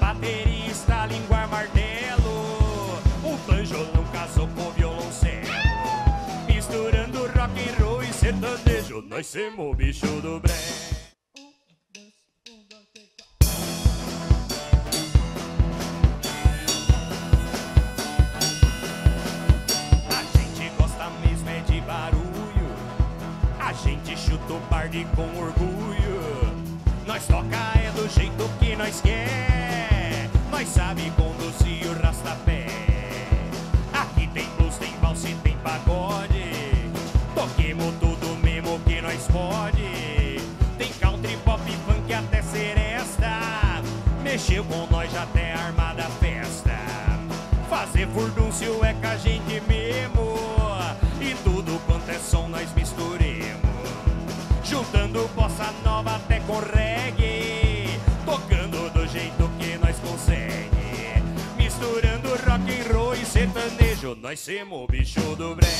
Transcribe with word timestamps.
baterista, 0.00 1.06
língua 1.06 1.46
martelo. 1.46 2.98
O 3.22 3.36
banjolão 3.46 4.04
casou 4.12 4.48
com 4.48 4.68
o 4.68 4.72
violoncelo. 4.72 5.48
Misturando 6.46 7.26
rock 7.26 7.60
and 7.60 7.84
roll 7.84 8.02
e 8.02 8.12
sertanejo, 8.12 9.02
nós 9.02 9.26
somos 9.26 9.72
o 9.72 9.74
bicho 9.74 10.06
do 10.20 10.40
brega. 10.40 10.94
É 24.14 24.16
chuta 24.16 24.52
o 24.52 24.60
party 24.68 25.04
com 25.16 25.22
orgulho. 25.36 26.54
Nós 27.04 27.26
toca 27.26 27.56
é 27.76 27.90
do 27.90 28.08
jeito 28.08 28.48
que 28.60 28.76
nós 28.76 29.00
quer. 29.00 29.73
Nós 30.64 30.72
sabe 30.72 31.12
conduzir 31.14 31.86
o 31.90 32.02
rastapé. 32.02 32.64
Aqui 33.92 34.26
tem 34.28 34.48
blues, 34.56 34.78
tem 34.78 34.94
valse, 34.98 35.36
tem 35.42 35.58
pagode. 35.58 36.90
Toquemos 37.34 37.94
tudo 38.00 38.34
mesmo 38.42 38.80
que 38.80 38.98
nós 39.02 39.26
pode. 39.26 40.40
Tem 40.78 40.90
country, 40.98 41.36
pop, 41.44 41.60
funk 41.86 42.14
até 42.14 42.40
seresta. 42.40 43.82
Mexeu 44.22 44.64
com 44.64 44.86
nós 44.90 45.12
já 45.12 45.24
até 45.24 45.52
armada 45.52 46.04
festa. 46.18 46.78
Fazer 47.68 48.08
furdúncio 48.08 48.82
é 48.82 48.94
com 48.94 49.06
a 49.06 49.16
gente 49.18 49.60
mesmo. 49.68 50.34
E 51.20 51.34
tudo 51.44 51.78
quanto 51.84 52.08
é 52.08 52.18
som 52.18 52.48
nós 52.48 52.72
misturemos. 52.74 53.60
Juntando 54.64 55.28
bossa 55.36 55.70
nova 55.84 56.16
até 56.16 56.40
com. 56.40 56.83
Sertanejo. 63.34 64.16
Nós 64.22 64.38
somos 64.38 64.84
o 64.84 64.86
bicho 64.86 65.20
do 65.34 65.56
breve. 65.56 65.72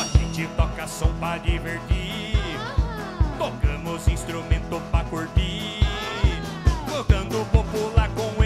A 0.00 0.18
gente 0.18 0.46
toca 0.56 0.86
som 0.86 1.12
pra 1.18 1.38
divertir. 1.38 2.38
Tocamos 3.36 4.06
instrumento 4.06 4.80
pra 4.92 5.02
curtir. 5.04 5.80
Cantando 6.88 7.44
popular 7.46 8.08
com 8.10 8.44
erudito. 8.44 8.45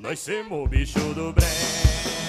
Nós 0.00 0.20
somos 0.20 0.64
o 0.64 0.66
bicho 0.66 0.98
do 1.14 1.32
breve. 1.32 2.23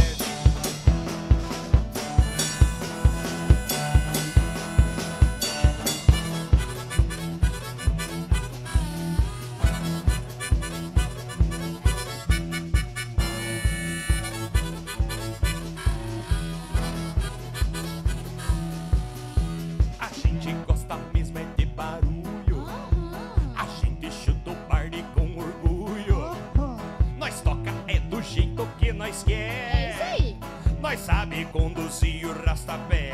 Conduzir 31.56 32.28
o 32.28 32.34
rastapé. 32.46 33.14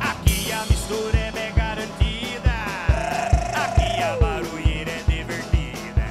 Aqui 0.00 0.50
a 0.50 0.66
mistura 0.66 1.16
é 1.16 1.30
bem 1.30 1.54
garantida. 1.54 2.50
Aqui 3.54 4.02
a 4.02 4.16
barulheira 4.20 4.90
é 4.90 5.02
divertida. 5.06 6.06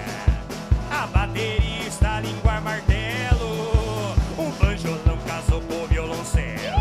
A 0.90 1.06
baterista, 1.08 2.22
língua 2.22 2.62
martelo. 2.62 4.16
Um 4.38 4.50
banjolão 4.52 5.18
casou 5.28 5.62
com 5.63 5.86
violoncelo. 5.88 6.80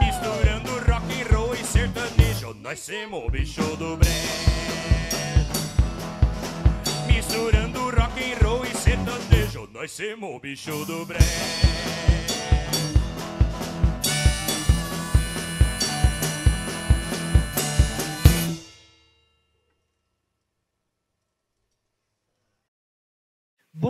Misturando 0.00 0.70
rock 0.90 1.22
and 1.22 1.34
roll 1.34 1.54
e 1.54 1.64
sertanejo, 1.64 2.54
nós 2.62 2.78
somos 2.80 3.24
o 3.24 3.30
bicho 3.30 3.76
do 3.76 3.96
breve. 3.96 4.50
Misturando 7.06 7.84
rock 7.84 8.22
and 8.22 8.46
roll 8.46 8.66
e 8.66 8.76
sertanejo, 8.76 9.66
nós 9.72 9.90
somos 9.90 10.36
o 10.36 10.38
bicho 10.38 10.84
do 10.84 11.06
breve. 11.06 11.70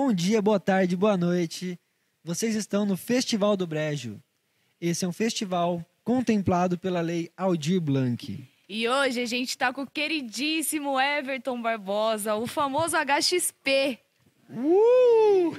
Bom 0.03 0.15
dia, 0.15 0.41
boa 0.41 0.59
tarde, 0.59 0.97
boa 0.97 1.15
noite. 1.15 1.79
Vocês 2.25 2.55
estão 2.55 2.87
no 2.87 2.97
Festival 2.97 3.55
do 3.55 3.67
Brejo. 3.67 4.19
Esse 4.81 5.05
é 5.05 5.09
um 5.09 5.13
festival 5.13 5.85
contemplado 6.03 6.79
pela 6.79 7.03
Lei 7.03 7.31
Aldir 7.37 7.83
Blanc. 7.83 8.43
E 8.67 8.89
hoje 8.89 9.21
a 9.21 9.27
gente 9.27 9.59
tá 9.59 9.75
com 9.75 9.83
o 9.83 9.87
queridíssimo 9.87 10.99
Everton 10.99 11.61
Barbosa, 11.61 12.35
o 12.35 12.47
famoso 12.47 12.97
HXP. 12.97 13.99
Uh! 14.49 15.55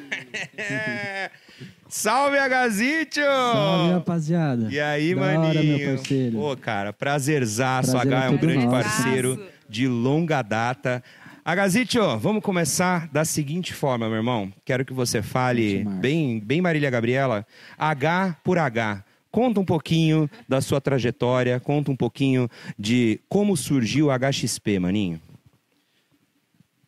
Salve, 1.88 2.40
Agazítio! 2.40 3.24
Salve, 3.24 3.94
rapaziada. 3.94 4.70
E 4.72 4.80
aí, 4.80 5.14
da 5.14 5.22
maninho? 5.22 5.50
hora, 5.50 5.64
meu 5.64 5.96
parceiro. 5.98 6.38
Pô, 6.38 6.58
cara, 6.58 6.92
prazerzaço. 6.92 7.92
Prazer 7.92 8.12
H 8.12 8.24
é 8.24 8.28
é 8.28 8.30
um 8.32 8.38
grande 8.38 8.66
nosso. 8.66 8.72
parceiro 8.72 9.52
de 9.70 9.88
longa 9.88 10.42
data. 10.42 11.04
Agazítio, 11.44 12.20
vamos 12.20 12.44
começar 12.44 13.08
da 13.08 13.26
seguinte 13.26 13.74
forma, 13.74 14.08
meu 14.08 14.18
irmão. 14.18 14.54
Quero 14.64 14.86
que 14.86 14.94
você 14.94 15.24
fale 15.24 15.84
bem, 16.00 16.40
bem 16.40 16.62
Marília 16.62 16.90
Gabriela, 16.92 17.48
H 17.80 18.38
por 18.44 18.60
H. 18.60 19.04
Conta 19.32 19.60
um 19.60 19.66
pouquinho 19.66 20.30
da 20.48 20.62
sua 20.62 20.80
trajetória, 20.80 21.60
conta 21.60 21.90
um 21.90 21.96
pouquinho 21.96 22.48
de 22.78 23.20
como 23.28 23.58
surgiu 23.58 24.08
o 24.08 24.12
HXP, 24.12 24.78
maninho. 24.78 25.20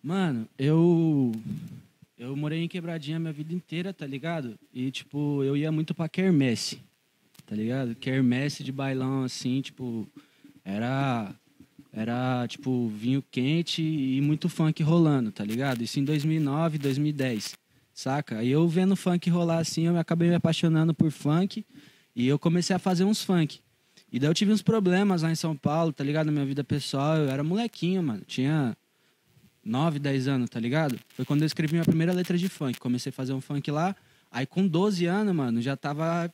Mano, 0.04 0.48
eu. 0.60 1.32
Eu 2.16 2.36
morei 2.36 2.64
em 2.64 2.68
Quebradinha 2.68 3.20
minha 3.20 3.34
vida 3.34 3.54
inteira, 3.54 3.92
tá 3.92 4.06
ligado? 4.06 4.60
E, 4.72 4.92
tipo, 4.92 5.44
eu 5.44 5.58
ia 5.58 5.72
muito 5.72 5.96
pra 5.96 6.08
quermesse, 6.08 6.80
tá 7.48 7.56
ligado? 7.56 7.96
Quermesse 7.96 8.64
de 8.64 8.72
bailão, 8.72 9.24
assim, 9.24 9.62
tipo. 9.62 10.08
Era. 10.64 11.34
Era, 11.96 12.48
tipo, 12.48 12.88
vinho 12.88 13.24
quente 13.30 13.84
e 13.84 14.20
muito 14.20 14.50
funk 14.50 14.82
rolando, 14.82 15.32
tá 15.32 15.46
ligado? 15.46 15.84
Isso 15.84 16.00
em 16.00 16.04
2009, 16.04 16.80
2010, 16.80 17.54
saca? 17.94 18.40
Aí 18.40 18.50
eu 18.50 18.68
vendo 18.68 18.96
funk 18.96 19.30
rolar 19.30 19.60
assim, 19.60 19.84
eu 19.84 19.96
acabei 20.00 20.28
me 20.28 20.34
apaixonando 20.34 20.92
por 20.92 21.12
funk 21.12 21.64
e 22.16 22.28
eu 22.28 22.40
comecei 22.40 22.76
a 22.76 22.80
fazer 22.80 23.04
uns 23.04 23.22
funk. 23.22 23.60
E 24.12 24.20
daí 24.20 24.28
eu 24.28 24.34
tive 24.34 24.52
uns 24.52 24.64
problemas 24.64 25.22
lá 25.22 25.32
em 25.32 25.36
São 25.36 25.56
Paulo, 25.56 25.94
tá 25.94 26.04
ligado? 26.04 26.28
Na 26.28 26.32
minha 26.32 26.46
vida 26.46 26.64
pessoal, 26.64 27.18
eu 27.18 27.30
era 27.30 27.44
molequinho, 27.44 28.02
mano. 28.02 28.24
Tinha 28.26 28.76
9, 29.64 30.00
10 30.00 30.28
anos, 30.28 30.50
tá 30.50 30.60
ligado? 30.60 31.00
Foi 31.10 31.24
quando 31.26 31.42
eu 31.42 31.46
escrevi 31.46 31.74
minha 31.74 31.86
primeira 31.86 32.12
letra 32.12 32.38
de 32.38 32.50
funk. 32.50 32.80
Comecei 32.80 33.12
a 33.12 33.14
fazer 33.14 33.34
um 33.34 33.42
funk 33.42 33.70
lá. 33.70 33.96
Aí 34.32 34.48
com 34.48 34.68
12 34.68 35.06
anos, 35.06 35.36
mano, 35.36 35.62
já 35.62 35.78
tava 35.78 36.32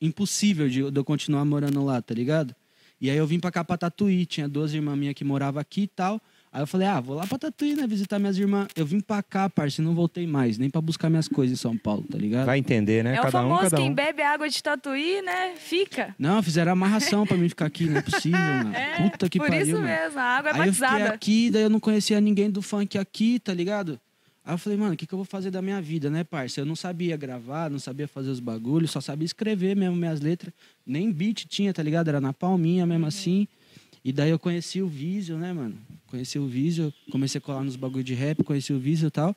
impossível 0.00 0.68
de 0.68 0.80
eu 0.80 1.04
continuar 1.04 1.44
morando 1.44 1.84
lá, 1.84 2.02
tá 2.02 2.12
ligado? 2.12 2.54
E 3.00 3.10
aí 3.10 3.16
eu 3.16 3.26
vim 3.26 3.38
pra 3.38 3.50
cá 3.50 3.64
pra 3.64 3.76
Tatuí. 3.76 4.24
Tinha 4.26 4.48
duas 4.48 4.72
irmãs 4.72 4.96
minhas 4.96 5.14
que 5.14 5.24
moravam 5.24 5.60
aqui 5.60 5.82
e 5.82 5.86
tal. 5.88 6.20
Aí 6.52 6.62
eu 6.62 6.68
falei, 6.68 6.86
ah, 6.86 7.00
vou 7.00 7.16
lá 7.16 7.26
pra 7.26 7.36
Tatuí, 7.36 7.74
né? 7.74 7.84
Visitar 7.84 8.18
minhas 8.20 8.38
irmãs. 8.38 8.68
Eu 8.76 8.86
vim 8.86 9.00
pra 9.00 9.20
cá, 9.24 9.50
e 9.76 9.82
não 9.82 9.92
voltei 9.92 10.24
mais. 10.24 10.56
Nem 10.56 10.70
pra 10.70 10.80
buscar 10.80 11.10
minhas 11.10 11.26
coisas 11.26 11.58
em 11.58 11.60
São 11.60 11.76
Paulo, 11.76 12.04
tá 12.08 12.16
ligado? 12.16 12.46
Vai 12.46 12.58
entender, 12.58 13.02
né? 13.02 13.16
É 13.16 13.18
o 13.18 13.22
cada 13.24 13.40
um, 13.40 13.42
famoso 13.42 13.62
cada 13.62 13.76
quem 13.76 13.90
um. 13.90 13.94
bebe 13.94 14.22
água 14.22 14.48
de 14.48 14.62
tatuí, 14.62 15.20
né? 15.22 15.54
Fica. 15.56 16.14
Não, 16.16 16.40
fizeram 16.44 16.70
amarração 16.70 17.26
pra 17.26 17.36
mim 17.36 17.48
ficar 17.48 17.66
aqui. 17.66 17.86
Não 17.86 17.96
é 17.98 18.02
possível, 18.02 18.38
mano. 18.38 18.72
É, 18.72 19.02
Puta 19.10 19.28
que 19.28 19.38
por 19.40 19.48
pariu, 19.48 19.62
isso 19.62 19.72
mano. 19.72 19.84
mesmo, 19.84 20.20
a 20.20 20.22
água 20.22 20.50
é 20.50 20.54
Aí 20.54 20.68
eu 20.68 20.72
fiquei 20.72 20.88
batizada. 20.88 21.12
aqui, 21.14 21.50
daí 21.50 21.62
eu 21.62 21.70
não 21.70 21.80
conhecia 21.80 22.20
ninguém 22.20 22.48
do 22.48 22.62
funk 22.62 22.96
aqui, 22.96 23.40
tá 23.40 23.52
ligado? 23.52 24.00
Aí 24.44 24.52
eu 24.52 24.58
falei, 24.58 24.78
mano, 24.78 24.92
o 24.92 24.96
que, 24.96 25.06
que 25.06 25.14
eu 25.14 25.16
vou 25.16 25.24
fazer 25.24 25.50
da 25.50 25.62
minha 25.62 25.80
vida, 25.80 26.10
né, 26.10 26.22
parça? 26.22 26.60
Eu 26.60 26.66
não 26.66 26.76
sabia 26.76 27.16
gravar, 27.16 27.70
não 27.70 27.78
sabia 27.78 28.06
fazer 28.06 28.28
os 28.28 28.40
bagulhos, 28.40 28.90
só 28.90 29.00
sabia 29.00 29.24
escrever 29.24 29.74
mesmo 29.74 29.96
minhas 29.96 30.20
letras. 30.20 30.52
Nem 30.84 31.10
beat 31.10 31.46
tinha, 31.48 31.72
tá 31.72 31.82
ligado? 31.82 32.08
Era 32.08 32.20
na 32.20 32.32
palminha 32.32 32.84
mesmo 32.84 33.06
assim. 33.06 33.48
E 34.04 34.12
daí 34.12 34.28
eu 34.28 34.38
conheci 34.38 34.82
o 34.82 34.86
Visio, 34.86 35.38
né, 35.38 35.50
mano? 35.54 35.74
Conheci 36.08 36.38
o 36.38 36.46
Visio, 36.46 36.92
comecei 37.10 37.38
a 37.38 37.42
colar 37.42 37.64
nos 37.64 37.74
bagulhos 37.74 38.04
de 38.04 38.12
rap, 38.12 38.44
conheci 38.44 38.70
o 38.74 38.78
Visio 38.78 39.08
e 39.08 39.10
tal. 39.10 39.34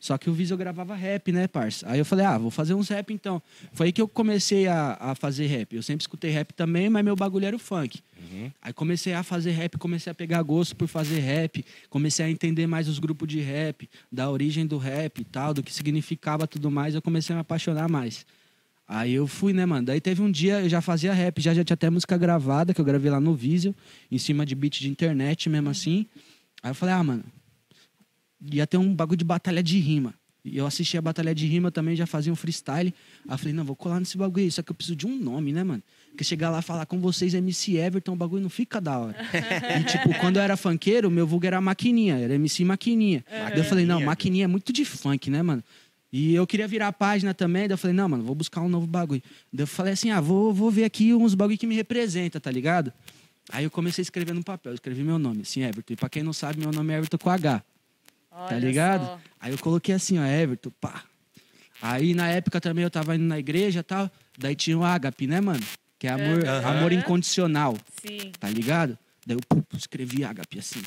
Só 0.00 0.16
que 0.16 0.30
o 0.30 0.32
Visa 0.32 0.54
eu 0.54 0.58
gravava 0.58 0.94
rap, 0.94 1.30
né, 1.30 1.46
parça? 1.46 1.86
Aí 1.86 1.98
eu 1.98 2.06
falei, 2.06 2.24
ah, 2.24 2.38
vou 2.38 2.50
fazer 2.50 2.72
uns 2.72 2.88
rap 2.88 3.12
então. 3.12 3.42
Foi 3.74 3.88
aí 3.88 3.92
que 3.92 4.00
eu 4.00 4.08
comecei 4.08 4.66
a, 4.66 4.96
a 4.98 5.14
fazer 5.14 5.46
rap. 5.46 5.76
Eu 5.76 5.82
sempre 5.82 6.02
escutei 6.02 6.30
rap 6.30 6.52
também, 6.54 6.88
mas 6.88 7.04
meu 7.04 7.14
bagulho 7.14 7.44
era 7.44 7.54
o 7.54 7.58
funk. 7.58 8.00
Aí 8.62 8.72
comecei 8.72 9.12
a 9.12 9.22
fazer 9.22 9.50
rap, 9.50 9.76
comecei 9.76 10.10
a 10.10 10.14
pegar 10.14 10.42
gosto 10.42 10.74
por 10.74 10.88
fazer 10.88 11.20
rap, 11.20 11.64
comecei 11.90 12.24
a 12.24 12.30
entender 12.30 12.66
mais 12.66 12.88
os 12.88 12.98
grupos 12.98 13.28
de 13.28 13.40
rap, 13.40 13.88
da 14.10 14.30
origem 14.30 14.66
do 14.66 14.78
rap 14.78 15.20
e 15.20 15.24
tal, 15.24 15.52
do 15.52 15.62
que 15.62 15.72
significava 15.72 16.46
tudo 16.46 16.70
mais, 16.70 16.94
eu 16.94 17.02
comecei 17.02 17.34
a 17.34 17.36
me 17.36 17.40
apaixonar 17.42 17.88
mais. 17.88 18.24
Aí 18.88 19.12
eu 19.12 19.26
fui, 19.26 19.52
né, 19.52 19.64
mano? 19.66 19.86
Daí 19.86 20.00
teve 20.00 20.20
um 20.22 20.30
dia, 20.30 20.62
eu 20.62 20.68
já 20.68 20.80
fazia 20.80 21.12
rap, 21.12 21.40
já, 21.40 21.54
já 21.54 21.62
tinha 21.62 21.74
até 21.74 21.88
música 21.88 22.16
gravada, 22.18 22.74
que 22.74 22.80
eu 22.80 22.84
gravei 22.84 23.10
lá 23.10 23.20
no 23.20 23.34
Visual, 23.34 23.74
em 24.10 24.18
cima 24.18 24.44
de 24.44 24.54
beat 24.54 24.80
de 24.80 24.88
internet 24.88 25.48
mesmo 25.48 25.70
assim. 25.70 26.06
Aí 26.62 26.70
eu 26.70 26.74
falei, 26.74 26.94
ah, 26.94 27.04
mano, 27.04 27.24
ia 28.52 28.66
ter 28.66 28.76
um 28.76 28.94
bagulho 28.94 29.16
de 29.16 29.24
batalha 29.24 29.62
de 29.62 29.78
rima. 29.78 30.14
E 30.44 30.56
eu 30.56 30.66
assisti 30.66 30.96
a 30.96 31.02
batalha 31.02 31.34
de 31.34 31.46
rima 31.46 31.70
também, 31.70 31.94
já 31.94 32.06
fazia 32.06 32.32
um 32.32 32.36
freestyle. 32.36 32.94
Aí 33.28 33.34
eu 33.34 33.38
falei, 33.38 33.52
não, 33.52 33.64
vou 33.64 33.76
colar 33.76 34.00
nesse 34.00 34.16
bagulho 34.16 34.44
aí, 34.44 34.50
só 34.50 34.62
que 34.62 34.70
eu 34.70 34.74
preciso 34.74 34.96
de 34.96 35.06
um 35.06 35.14
nome, 35.14 35.52
né, 35.52 35.62
mano? 35.62 35.82
Porque 36.08 36.24
chegar 36.24 36.50
lá 36.50 36.60
e 36.60 36.62
falar 36.62 36.86
com 36.86 36.98
vocês 36.98 37.34
MC 37.34 37.76
Everton, 37.76 38.12
o 38.12 38.16
bagulho 38.16 38.42
não 38.42 38.50
fica 38.50 38.80
da 38.80 38.98
hora. 38.98 39.16
e 39.80 39.84
tipo, 39.84 40.18
quando 40.18 40.36
eu 40.36 40.42
era 40.42 40.56
funkeiro, 40.56 41.10
meu 41.10 41.26
vulgo 41.26 41.46
era 41.46 41.60
maquininha, 41.60 42.18
era 42.18 42.34
MC 42.34 42.64
maquininha. 42.64 43.24
Daí 43.28 43.58
eu 43.58 43.64
falei, 43.64 43.84
não, 43.84 44.00
maquininha 44.00 44.44
é 44.44 44.48
muito 44.48 44.72
de 44.72 44.84
funk, 44.84 45.30
né, 45.30 45.42
mano? 45.42 45.62
E 46.12 46.34
eu 46.34 46.46
queria 46.46 46.66
virar 46.66 46.88
a 46.88 46.92
página 46.92 47.32
também, 47.32 47.68
daí 47.68 47.74
eu 47.74 47.78
falei, 47.78 47.94
não, 47.94 48.08
mano, 48.08 48.24
vou 48.24 48.34
buscar 48.34 48.62
um 48.62 48.68
novo 48.68 48.86
bagulho. 48.86 49.22
Daí 49.52 49.62
eu 49.62 49.66
falei 49.66 49.92
assim, 49.92 50.10
ah, 50.10 50.20
vou, 50.20 50.52
vou 50.52 50.70
ver 50.70 50.84
aqui 50.84 51.14
uns 51.14 51.34
bagulho 51.34 51.58
que 51.58 51.66
me 51.66 51.74
representa, 51.74 52.40
tá 52.40 52.50
ligado? 52.50 52.92
Aí 53.50 53.64
eu 53.64 53.70
comecei 53.70 54.02
a 54.02 54.04
escrever 54.04 54.32
no 54.32 54.42
papel, 54.42 54.72
escrevi 54.74 55.02
meu 55.02 55.18
nome, 55.18 55.42
assim, 55.42 55.62
Everton. 55.62 55.92
E 55.92 55.96
pra 55.96 56.08
quem 56.08 56.22
não 56.22 56.32
sabe, 56.32 56.58
meu 56.58 56.72
nome 56.72 56.92
é 56.94 56.96
Everton 56.96 57.18
com 57.18 57.30
H, 57.30 57.62
tá 58.30 58.46
Olha 58.46 58.58
ligado? 58.58 59.04
só. 59.04 59.20
Aí 59.40 59.52
eu 59.52 59.58
coloquei 59.58 59.94
assim, 59.94 60.18
ó, 60.18 60.24
Everton, 60.24 60.70
pá. 60.80 61.04
Aí 61.82 62.14
na 62.14 62.28
época 62.28 62.60
também 62.60 62.84
eu 62.84 62.90
tava 62.90 63.14
indo 63.16 63.24
na 63.24 63.38
igreja 63.38 63.80
e 63.80 63.82
tal, 63.82 64.10
daí 64.38 64.54
tinha 64.54 64.78
o 64.78 64.84
Ágape, 64.84 65.26
né, 65.26 65.40
mano? 65.40 65.62
Que 65.98 66.06
é 66.06 66.10
amor, 66.10 66.46
amor 66.64 66.92
incondicional, 66.92 67.76
Sim. 68.00 68.32
tá 68.38 68.48
ligado? 68.48 68.98
Daí 69.26 69.36
eu 69.36 69.40
pum, 69.48 69.62
escrevi 69.76 70.24
Ágape 70.24 70.58
assim. 70.58 70.80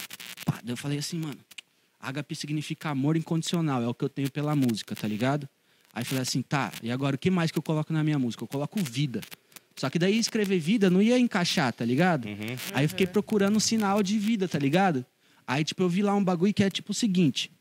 Pá, 0.46 0.60
daí 0.64 0.74
eu 0.74 0.78
falei 0.78 0.98
assim, 1.00 1.20
mano, 1.20 1.38
Ágape 2.00 2.36
significa 2.36 2.90
amor 2.90 3.16
incondicional, 3.18 3.82
é 3.84 3.88
o 3.88 3.94
que 3.94 4.04
eu 4.04 4.10
tenho 4.10 4.30
pela 4.32 4.56
música, 4.56 4.96
tá 4.96 5.08
ligado? 5.08 5.48
Aí 5.94 6.02
eu 6.02 6.06
falei 6.06 6.22
assim, 6.24 6.42
tá, 6.42 6.72
e 6.82 6.92
agora 6.92 7.16
o 7.16 7.20
que 7.20 7.30
mais 7.30 7.52
que 7.52 7.58
eu 7.58 7.64
coloco 7.64 7.94
na 7.94 8.04
minha 8.04 8.18
música? 8.18 8.44
Eu 8.44 8.48
coloco 8.48 8.80
vida. 8.80 9.22
Só 9.76 9.90
que 9.90 9.98
daí 9.98 10.18
escrever 10.18 10.60
vida 10.60 10.90
não 10.90 11.02
ia 11.02 11.18
encaixar, 11.18 11.74
tá 11.74 11.84
ligado? 11.84 12.28
Aí 12.74 12.86
eu 12.86 12.90
fiquei 12.90 13.08
procurando 13.08 13.56
um 13.56 13.60
sinal 13.60 14.04
de 14.04 14.20
vida, 14.20 14.48
tá 14.48 14.60
ligado? 14.60 15.06
Aí, 15.48 15.64
tipo, 15.64 15.84
eu 15.84 15.90
vi 15.90 16.02
lá 16.02 16.16
um 16.16 16.24
bagulho 16.24 16.54
que 16.54 16.64
é 16.64 16.70
tipo 16.70 16.92
o 16.92 16.96
seguinte. 16.96 17.52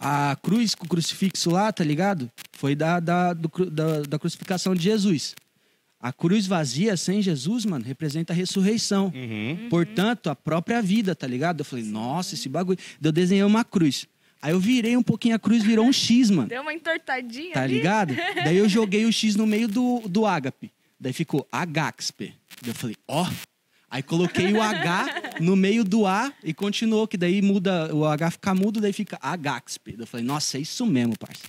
A 0.00 0.36
cruz 0.42 0.74
com 0.74 0.86
o 0.86 0.88
crucifixo 0.88 1.50
lá, 1.50 1.70
tá 1.72 1.84
ligado? 1.84 2.30
Foi 2.52 2.74
da, 2.74 2.98
da, 3.00 3.32
do 3.34 3.48
da, 3.70 4.00
da 4.02 4.18
crucificação 4.18 4.74
de 4.74 4.82
Jesus. 4.82 5.34
A 6.00 6.10
cruz 6.12 6.46
vazia 6.46 6.96
sem 6.96 7.20
Jesus, 7.20 7.66
mano, 7.66 7.84
representa 7.84 8.32
a 8.32 8.36
ressurreição. 8.36 9.12
Portanto, 9.68 10.30
a 10.30 10.34
própria 10.34 10.80
vida, 10.80 11.14
tá 11.14 11.26
ligado? 11.26 11.60
Eu 11.60 11.64
falei, 11.66 11.84
nossa, 11.84 12.34
esse 12.34 12.48
bagulho. 12.48 12.78
Daí 12.98 13.08
eu 13.08 13.12
desenhei 13.12 13.44
uma 13.44 13.62
cruz. 13.64 14.06
Aí 14.40 14.52
eu 14.52 14.58
virei 14.60 14.96
um 14.96 15.02
pouquinho 15.02 15.34
a 15.34 15.38
cruz, 15.38 15.62
virou 15.62 15.84
um 15.84 15.92
X, 15.92 16.30
mano. 16.30 16.48
Deu 16.48 16.62
uma 16.62 16.72
entortadinha 16.72 17.52
Tá 17.52 17.62
ali. 17.62 17.74
ligado? 17.74 18.14
Daí 18.42 18.56
eu 18.56 18.66
joguei 18.66 19.04
o 19.04 19.12
X 19.12 19.36
no 19.36 19.46
meio 19.46 19.68
do, 19.68 20.00
do 20.08 20.24
ágape. 20.24 20.72
Daí 20.98 21.12
ficou 21.12 21.46
Agaxpe. 21.52 22.34
Daí 22.62 22.70
eu 22.70 22.74
falei, 22.74 22.96
ó. 23.06 23.26
Aí 23.90 24.02
coloquei 24.02 24.52
o 24.52 24.62
H 24.62 25.38
no 25.40 25.56
meio 25.56 25.82
do 25.82 26.06
A 26.06 26.32
e 26.44 26.54
continuou, 26.54 27.08
que 27.08 27.16
daí 27.16 27.42
muda, 27.42 27.92
o 27.92 28.06
H 28.06 28.30
fica 28.30 28.54
mudo, 28.54 28.80
daí 28.80 28.92
fica. 28.92 29.18
Daí 29.20 29.96
eu 29.98 30.06
falei, 30.06 30.24
nossa, 30.24 30.58
é 30.58 30.60
isso 30.60 30.86
mesmo, 30.86 31.18
parça. 31.18 31.42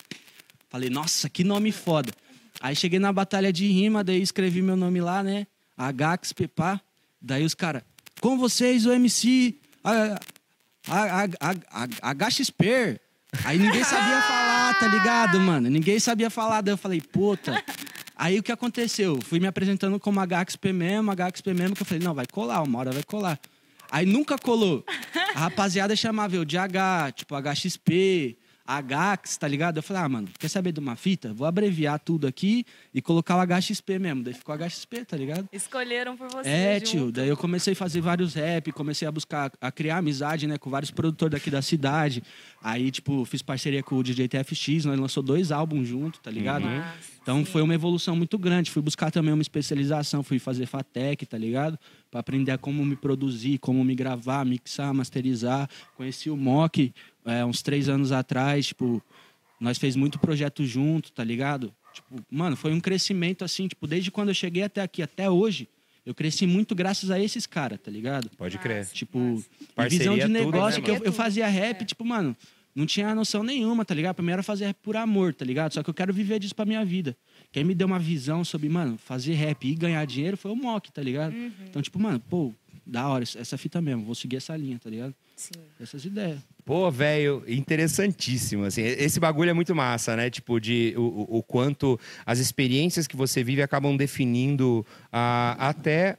Falei, 0.68 0.90
nossa, 0.90 1.30
que 1.30 1.44
nome 1.44 1.72
foda. 1.72 2.12
Aí 2.60 2.76
cheguei 2.76 2.98
na 2.98 3.14
batalha 3.14 3.54
de 3.54 3.68
rima, 3.68 4.04
daí 4.04 4.22
escrevi 4.22 4.62
meu 4.62 4.76
nome 4.76 5.00
lá, 5.02 5.22
né? 5.22 5.46
Agaxpe, 5.78 6.48
pá. 6.48 6.82
Daí 7.22 7.46
os 7.46 7.54
caras, 7.54 7.84
com 8.20 8.38
vocês 8.38 8.86
o 8.86 8.92
MC 8.92 9.56
HXP. 12.02 13.00
Aí 13.46 13.58
ninguém 13.58 13.84
sabia 13.84 14.22
falar, 14.22 14.80
tá 14.80 14.88
ligado, 14.88 15.40
mano? 15.40 15.70
Ninguém 15.70 16.00
sabia 16.00 16.30
falar. 16.30 16.62
Daí 16.62 16.74
eu 16.74 16.78
falei, 16.78 17.02
puta. 17.02 17.64
Aí 18.22 18.38
o 18.38 18.44
que 18.44 18.52
aconteceu? 18.52 19.20
Fui 19.20 19.40
me 19.40 19.48
apresentando 19.48 20.00
como 20.00 20.20
HXP 20.20 20.72
mesmo, 20.72 21.12
HXP 21.12 21.56
mesmo, 21.56 21.76
que 21.76 21.82
eu 21.82 21.86
falei, 21.88 22.04
não, 22.04 22.14
vai 22.14 22.28
colar, 22.32 22.62
uma 22.62 22.78
hora 22.78 22.92
vai 22.92 23.02
colar. 23.02 23.40
Aí 23.90 24.06
nunca 24.06 24.38
colou. 24.38 24.86
A 25.34 25.40
rapaziada 25.40 25.96
chamava 25.96 26.36
eu 26.36 26.46
de 26.46 26.56
H, 26.56 27.14
tipo 27.14 27.36
HXP, 27.36 28.38
HX, 28.80 29.38
tá 29.38 29.48
ligado? 29.48 29.78
Eu 29.78 29.84
falei, 29.84 30.04
ah, 30.04 30.10
mano, 30.10 30.28
quer 30.40 30.48
saber 30.48 30.72
de 30.72 30.80
uma 30.80 30.96
fita? 30.96 31.34
Vou 31.34 31.48
abreviar 31.48 32.00
tudo 32.00 32.28
aqui 32.28 32.66
e 32.94 33.02
colocar 33.02 33.36
o 33.38 33.42
HXP 33.46 34.00
mesmo. 34.00 34.24
Daí 34.24 34.34
ficou 34.34 34.56
HXP, 34.56 35.06
tá 35.06 35.18
ligado? 35.18 35.50
Escolheram 35.52 36.16
por 36.16 36.30
você. 36.30 36.48
É, 36.50 36.74
junto. 36.76 36.90
tio. 36.92 37.12
Daí 37.12 37.28
eu 37.28 37.36
comecei 37.38 37.74
a 37.74 37.76
fazer 37.76 38.02
vários 38.02 38.34
rap, 38.34 38.72
comecei 38.72 39.08
a 39.08 39.12
buscar, 39.12 39.52
a 39.60 39.72
criar 39.72 39.98
amizade, 39.98 40.48
né, 40.48 40.58
com 40.58 40.70
vários 40.70 40.92
produtores 40.92 41.32
daqui 41.32 41.50
da 41.50 41.62
cidade. 41.62 42.24
Aí, 42.64 42.92
tipo, 42.92 43.26
fiz 43.26 43.42
parceria 43.42 43.82
com 43.82 43.96
o 43.96 44.04
DJ 44.04 44.28
TFX, 44.28 44.86
nós 44.86 45.00
lançou 45.00 45.24
dois 45.24 45.52
álbuns 45.52 45.88
juntos, 45.88 46.20
tá 46.22 46.30
ligado? 46.30 46.64
Massa, 46.66 46.94
Então 47.22 47.40
sim. 47.40 47.46
foi 47.46 47.62
uma 47.62 47.74
evolução 47.74 48.16
muito 48.16 48.38
grande. 48.38 48.70
Fui 48.72 48.82
buscar 48.82 49.12
também 49.12 49.34
uma 49.34 49.42
especialização, 49.42 50.22
fui 50.24 50.40
fazer 50.40 50.66
FATEC, 50.66 51.26
tá 51.26 51.38
ligado? 51.38 51.78
Pra 52.10 52.20
aprender 52.20 52.52
a 52.52 52.58
como 52.58 52.86
me 52.86 52.96
produzir, 52.96 53.58
como 53.58 53.84
me 53.84 53.96
gravar, 53.96 54.46
mixar, 54.46 54.94
masterizar. 54.94 55.70
Conheci 55.96 56.30
o 56.30 56.38
Mock 56.38 56.94
é, 57.26 57.46
uns 57.46 57.62
três 57.62 57.88
anos 57.90 58.12
atrás, 58.12 58.68
tipo, 58.68 59.02
nós 59.60 59.78
fez 59.78 59.96
muito 59.96 60.20
projeto 60.20 60.66
junto, 60.66 61.12
tá 61.12 61.24
ligado? 61.24 61.74
Tipo, 61.94 62.22
mano, 62.30 62.56
foi 62.56 62.74
um 62.74 62.80
crescimento 62.80 63.44
assim, 63.44 63.68
tipo, 63.68 63.86
desde 63.86 64.10
quando 64.12 64.30
eu 64.30 64.36
cheguei 64.36 64.64
até 64.64 64.82
aqui, 64.82 65.02
até 65.02 65.30
hoje, 65.30 65.68
eu 66.06 66.16
cresci 66.16 66.48
muito 66.48 66.74
graças 66.74 67.12
a 67.12 67.20
esses 67.20 67.46
caras, 67.46 67.80
tá 67.80 67.92
ligado? 67.92 68.30
Pode 68.38 68.58
crer. 68.58 68.86
Tipo, 68.88 69.44
Parceria 69.76 70.00
visão 70.00 70.16
de 70.16 70.22
é 70.22 70.26
tudo, 70.26 70.34
negócio 70.34 70.80
né, 70.80 70.86
que 70.86 70.92
eu, 70.92 71.06
eu 71.06 71.14
fazia 71.14 71.48
rap, 71.48 71.82
É. 71.82 71.86
tipo, 71.86 72.04
mano, 72.04 72.36
não 72.74 72.86
tinha 72.86 73.14
noção 73.14 73.44
nenhuma, 73.44 73.84
tá 73.84 73.94
ligado? 73.94 74.16
Primeiro 74.16 74.38
era 74.38 74.44
fazer 74.44 74.68
rap 74.68 74.78
por 74.82 74.96
amor, 74.96 75.34
tá 75.34 75.44
ligado? 75.44 75.74
Só 75.74 75.84
que 75.84 75.90
eu 75.90 75.94
quero 75.94 76.14
viver 76.14 76.40
disso 76.40 76.56
pra 76.56 76.66
minha 76.66 76.84
vida. 76.86 77.16
Quem 77.52 77.64
me 77.64 77.76
deu 77.76 77.86
uma 77.86 78.00
visão 78.00 78.44
sobre, 78.46 78.70
mano, 78.70 78.98
fazer 78.98 79.34
rap 79.34 79.68
e 79.68 79.76
ganhar 79.76 80.04
dinheiro 80.06 80.38
foi 80.38 80.52
o 80.52 80.56
Mock, 80.56 80.92
tá 80.92 81.02
ligado? 81.04 81.34
Uhum. 81.34 81.52
Então, 81.70 81.82
tipo, 81.82 82.00
mano, 82.00 82.20
pô, 82.20 82.54
da 82.86 83.08
hora, 83.08 83.24
essa 83.24 83.58
fita 83.58 83.82
mesmo, 83.82 84.04
vou 84.04 84.16
seguir 84.16 84.38
essa 84.38 84.56
linha, 84.58 84.80
tá 84.80 84.90
ligado? 84.90 85.14
Sim. 85.36 85.52
Essas 85.80 86.04
ideias. 86.06 86.40
Pô, 86.66 86.90
velho, 86.92 87.44
interessantíssimo. 87.48 88.64
Assim, 88.66 88.82
esse 88.82 89.20
bagulho 89.20 89.50
é 89.50 89.54
muito 89.54 89.74
massa, 89.76 90.16
né? 90.16 90.30
Tipo, 90.30 90.60
de 90.60 90.94
o, 90.98 91.38
o- 91.38 91.44
quanto 91.44 92.00
as 92.26 92.40
experiências 92.40 93.08
que 93.08 93.16
você 93.16 93.44
vive 93.44 93.62
acabam 93.62 93.96
definindo 93.98 94.86
ah, 95.12 95.56
até 95.60 96.18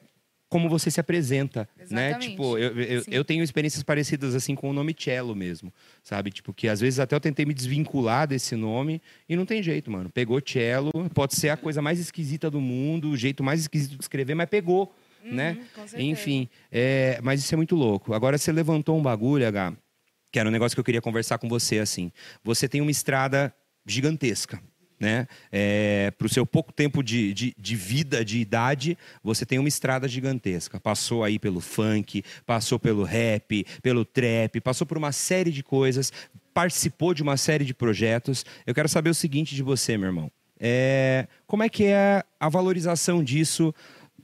como 0.49 0.69
você 0.69 0.91
se 0.91 1.01
apresenta, 1.01 1.67
né? 1.91 2.09
Exatamente. 2.09 2.31
Tipo, 2.33 2.59
eu, 2.59 2.79
eu, 2.79 3.03
eu 3.11 3.25
tenho 3.25 3.43
experiências 3.43 3.83
parecidas 3.83 4.35
assim 4.35 4.55
com 4.55 4.69
o 4.69 4.73
nome 4.75 4.95
Cello 4.99 5.35
mesmo, 5.35 5.73
sabe? 6.03 6.31
Tipo, 6.31 6.53
que 6.53 6.69
às 6.69 6.79
vezes 6.79 6.99
até 7.01 7.17
eu 7.17 7.21
tentei 7.21 7.47
me 7.47 7.55
desvincular 7.55 8.29
desse 8.29 8.55
nome 8.55 9.01
e 9.27 9.35
não 9.35 9.47
tem 9.47 9.63
jeito, 9.63 9.91
mano. 9.91 10.11
Pegou 10.11 10.43
Cello, 10.45 10.91
pode 11.15 11.37
ser 11.37 11.49
a 11.49 11.57
coisa 11.57 11.81
mais 11.81 11.99
esquisita 11.99 12.51
do 12.51 12.61
mundo, 12.61 13.09
o 13.11 13.17
jeito 13.17 13.43
mais 13.43 13.61
esquisito 13.63 13.97
de 13.97 14.03
escrever, 14.03 14.35
mas 14.35 14.47
pegou, 14.51 14.87
né? 14.89 14.93
Uhum, 15.25 15.37
certeza. 15.87 16.03
Enfim, 16.03 16.49
é, 16.71 17.19
mas 17.23 17.41
isso 17.41 17.55
é 17.55 17.57
muito 17.57 17.77
louco. 17.77 18.13
Agora 18.15 18.37
você 18.37 18.51
levantou 18.51 18.99
um 18.99 19.03
bagulho, 19.03 19.47
H, 19.47 19.73
que 20.31 20.39
era 20.39 20.49
um 20.49 20.53
negócio 20.53 20.75
que 20.75 20.81
eu 20.81 20.85
queria 20.85 21.03
conversar 21.03 21.39
com 21.39 21.49
você, 21.49 21.79
assim. 21.79 22.11
Você 22.43 22.69
tem 22.69 22.81
uma 22.81 22.91
estrada 22.91 23.55
gigantesca, 23.87 24.61
né? 24.99 25.27
Para 26.17 26.27
o 26.27 26.31
seu 26.31 26.47
pouco 26.47 26.73
tempo 26.73 27.03
de, 27.03 27.35
de, 27.35 27.55
de 27.59 27.77
vida, 27.77 28.25
de 28.25 28.39
idade, 28.39 28.97
você 29.23 29.45
tem 29.45 29.59
uma 29.59 29.69
estrada 29.69 30.07
gigantesca. 30.09 30.81
Passou 30.81 31.25
aí 31.25 31.39
pelo 31.39 31.61
funk, 31.61 32.25
passou 32.47 32.79
pelo 32.79 33.03
rap, 33.03 33.67
pelo 33.83 34.05
trap, 34.05 34.61
passou 34.61 34.87
por 34.87 34.97
uma 34.97 35.13
série 35.13 35.51
de 35.51 35.63
coisas, 35.63 36.13
participou 36.55 37.13
de 37.13 37.23
uma 37.23 37.37
série 37.37 37.65
de 37.65 37.75
projetos. 37.75 38.45
Eu 38.67 38.75
quero 38.75 38.89
saber 38.89 39.11
o 39.11 39.15
seguinte 39.15 39.55
de 39.55 39.63
você, 39.63 39.97
meu 39.97 40.09
irmão. 40.09 40.31
É, 40.65 41.27
como 41.45 41.65
é 41.65 41.69
que 41.69 41.85
é 41.85 42.23
a 42.39 42.49
valorização 42.49 43.25
disso 43.25 43.75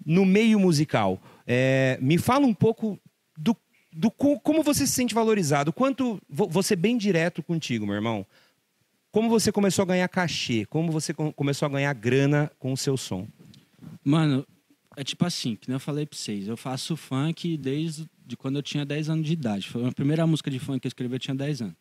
no 0.05 0.25
meio 0.25 0.59
musical? 0.59 1.21
É, 1.47 1.99
me 2.01 2.19
fala 2.19 2.47
um 2.47 2.55
pouco 2.55 2.99
do 3.37 3.57
do 3.91 4.11
co- 4.11 4.39
como 4.41 4.63
você 4.63 4.87
se 4.87 4.93
sente 4.93 5.15
valorizado. 5.15 5.73
Quanto 5.73 6.21
ser 6.63 6.77
bem 6.77 6.97
direto 6.97 7.43
contigo, 7.43 7.85
meu 7.87 7.95
irmão. 7.97 8.25
Como 9.11 9.29
você 9.31 9.51
começou 9.51 9.83
a 9.83 9.87
ganhar 9.87 10.07
cachê? 10.09 10.65
Como 10.67 10.93
você 10.93 11.13
com- 11.15 11.33
começou 11.33 11.67
a 11.67 11.71
ganhar 11.71 11.93
grana 11.95 12.53
com 12.59 12.73
o 12.73 12.77
seu 12.77 12.97
som? 12.97 13.27
Mano, 14.05 14.47
é 14.97 15.03
tipo 15.03 15.25
assim, 15.25 15.57
que 15.57 15.73
eu 15.73 15.81
falei 15.81 16.05
pra 16.07 16.17
vocês. 16.17 16.47
Eu 16.47 16.57
faço 16.57 16.97
funk 16.97 17.57
desde 17.57 18.07
de 18.25 18.37
quando 18.37 18.57
eu 18.57 18.63
tinha 18.63 18.85
10 18.85 19.09
anos 19.09 19.27
de 19.27 19.33
idade. 19.33 19.67
Foi 19.69 19.85
a 19.89 19.91
primeira 19.91 20.27
música 20.27 20.51
de 20.51 20.59
funk 20.59 20.81
que 20.81 20.87
eu 20.87 20.91
escrevi, 20.91 21.15
eu 21.15 21.19
tinha 21.19 21.35
10 21.35 21.63
anos. 21.63 21.75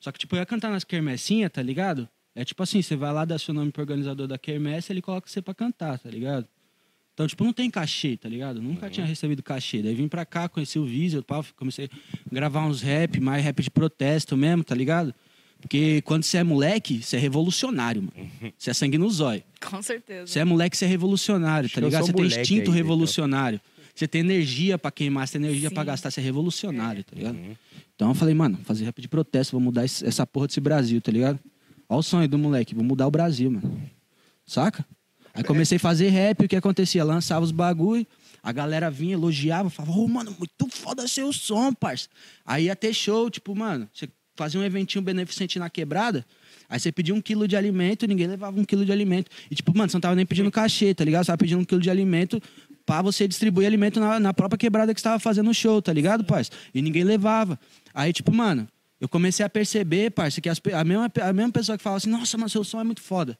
Só 0.00 0.10
que, 0.12 0.18
tipo, 0.18 0.34
eu 0.34 0.40
ia 0.40 0.46
cantar 0.46 0.70
nas 0.70 0.84
quermessinhas, 0.84 1.50
tá 1.52 1.62
ligado? 1.62 2.08
É 2.34 2.44
tipo 2.44 2.62
assim, 2.62 2.82
você 2.82 2.96
vai 2.96 3.12
lá, 3.12 3.24
dá 3.24 3.38
seu 3.38 3.54
nome 3.54 3.70
pro 3.70 3.82
organizador 3.82 4.26
da 4.26 4.36
quermesse, 4.36 4.92
ele 4.92 5.00
coloca 5.00 5.28
você 5.30 5.40
pra 5.40 5.54
cantar, 5.54 5.98
tá 6.00 6.10
ligado? 6.10 6.46
Então, 7.14 7.28
tipo, 7.28 7.44
não 7.44 7.52
tem 7.52 7.70
cachê, 7.70 8.16
tá 8.16 8.28
ligado? 8.28 8.60
Nunca 8.60 8.90
tinha 8.90 9.06
recebido 9.06 9.40
cachê. 9.40 9.80
Daí 9.80 9.94
vim 9.94 10.08
pra 10.08 10.26
cá, 10.26 10.48
conheci 10.48 10.80
o 10.80 10.84
Visual, 10.84 11.22
pá, 11.22 11.44
comecei 11.56 11.86
a 11.86 11.88
gravar 12.34 12.66
uns 12.66 12.82
rap, 12.82 13.20
mais 13.20 13.42
rap 13.42 13.62
de 13.62 13.70
protesto 13.70 14.36
mesmo, 14.36 14.64
tá 14.64 14.74
ligado? 14.74 15.14
Porque 15.60 16.02
quando 16.02 16.24
você 16.24 16.38
é 16.38 16.44
moleque, 16.44 17.02
você 17.02 17.16
é 17.16 17.18
revolucionário, 17.20 18.02
mano. 18.02 18.30
Você 18.58 18.70
é 18.70 18.74
sangue 18.74 18.98
no 18.98 19.08
zóio. 19.08 19.42
Com 19.64 19.80
certeza. 19.80 20.26
Você 20.26 20.40
é 20.40 20.44
moleque, 20.44 20.76
você 20.76 20.84
é 20.84 20.88
revolucionário, 20.88 21.66
Acho 21.66 21.74
tá 21.74 21.80
ligado? 21.80 22.04
Você 22.04 22.12
tem 22.12 22.26
instinto 22.26 22.70
aí, 22.70 22.76
revolucionário. 22.76 23.60
Você 23.94 24.06
tem 24.06 24.20
energia 24.20 24.76
pra 24.76 24.90
queimar, 24.90 25.26
você 25.26 25.38
tem 25.38 25.46
energia 25.46 25.70
Sim. 25.70 25.74
pra 25.74 25.84
gastar, 25.84 26.10
você 26.10 26.20
é 26.20 26.22
revolucionário, 26.22 27.02
tá 27.02 27.16
ligado? 27.16 27.36
Uhum. 27.36 27.56
Então 27.94 28.08
eu 28.08 28.14
falei, 28.14 28.34
mano, 28.34 28.58
fazer 28.64 28.84
rap 28.84 29.00
de 29.00 29.08
protesto, 29.08 29.52
vou 29.52 29.60
mudar 29.60 29.84
essa 29.84 30.26
porra 30.26 30.48
desse 30.48 30.60
Brasil, 30.60 31.00
tá 31.00 31.10
ligado? 31.10 31.38
Olha 31.88 32.00
o 32.00 32.02
sonho 32.02 32.28
do 32.28 32.36
moleque, 32.36 32.74
vou 32.74 32.84
mudar 32.84 33.06
o 33.06 33.10
Brasil, 33.10 33.50
mano. 33.50 33.80
Saca? 34.44 34.84
Aí 35.34 35.42
comecei 35.42 35.76
a 35.76 35.80
fazer 35.80 36.08
rap, 36.10 36.44
o 36.44 36.48
que 36.48 36.54
acontecia? 36.54 37.02
Lançava 37.02 37.44
os 37.44 37.50
bagulho, 37.50 38.06
a 38.40 38.52
galera 38.52 38.88
vinha, 38.88 39.14
elogiava, 39.14 39.68
falava, 39.68 39.98
ô, 39.98 40.06
mano, 40.06 40.34
muito 40.38 40.68
foda 40.68 41.08
seu 41.08 41.32
som, 41.32 41.72
parça. 41.72 42.08
Aí 42.46 42.66
ia 42.66 42.76
ter 42.76 42.94
show, 42.94 43.28
tipo, 43.28 43.54
mano, 43.54 43.88
você 43.92 44.08
fazia 44.36 44.60
um 44.60 44.64
eventinho 44.64 45.02
beneficente 45.02 45.58
na 45.58 45.68
quebrada, 45.68 46.24
aí 46.68 46.78
você 46.78 46.92
pedia 46.92 47.14
um 47.14 47.20
quilo 47.20 47.48
de 47.48 47.56
alimento, 47.56 48.06
ninguém 48.06 48.28
levava 48.28 48.58
um 48.58 48.64
quilo 48.64 48.84
de 48.84 48.92
alimento. 48.92 49.28
E, 49.50 49.56
tipo, 49.56 49.76
mano, 49.76 49.90
você 49.90 49.96
não 49.96 50.00
tava 50.00 50.14
nem 50.14 50.24
pedindo 50.24 50.50
cachê, 50.52 50.94
tá 50.94 51.04
ligado? 51.04 51.24
Você 51.24 51.28
tava 51.28 51.38
pedindo 51.38 51.60
um 51.60 51.64
quilo 51.64 51.80
de 51.80 51.90
alimento 51.90 52.40
pra 52.86 53.02
você 53.02 53.26
distribuir 53.26 53.66
alimento 53.66 53.98
na, 53.98 54.20
na 54.20 54.32
própria 54.32 54.58
quebrada 54.58 54.94
que 54.94 55.00
você 55.00 55.04
tava 55.04 55.18
fazendo 55.18 55.50
o 55.50 55.54
show, 55.54 55.82
tá 55.82 55.92
ligado, 55.92 56.22
parça? 56.22 56.52
E 56.72 56.80
ninguém 56.80 57.02
levava. 57.02 57.58
Aí, 57.92 58.12
tipo, 58.12 58.32
mano, 58.32 58.68
eu 59.00 59.08
comecei 59.08 59.44
a 59.44 59.48
perceber, 59.48 60.10
parça, 60.10 60.40
que 60.40 60.48
as 60.48 60.60
a, 60.72 60.84
mesma, 60.84 61.10
a 61.22 61.32
mesma 61.32 61.52
pessoa 61.52 61.76
que 61.76 61.82
fala 61.82 61.96
assim, 61.96 62.10
nossa, 62.10 62.38
mas 62.38 62.52
seu 62.52 62.62
som 62.62 62.80
é 62.80 62.84
muito 62.84 63.00
foda. 63.00 63.36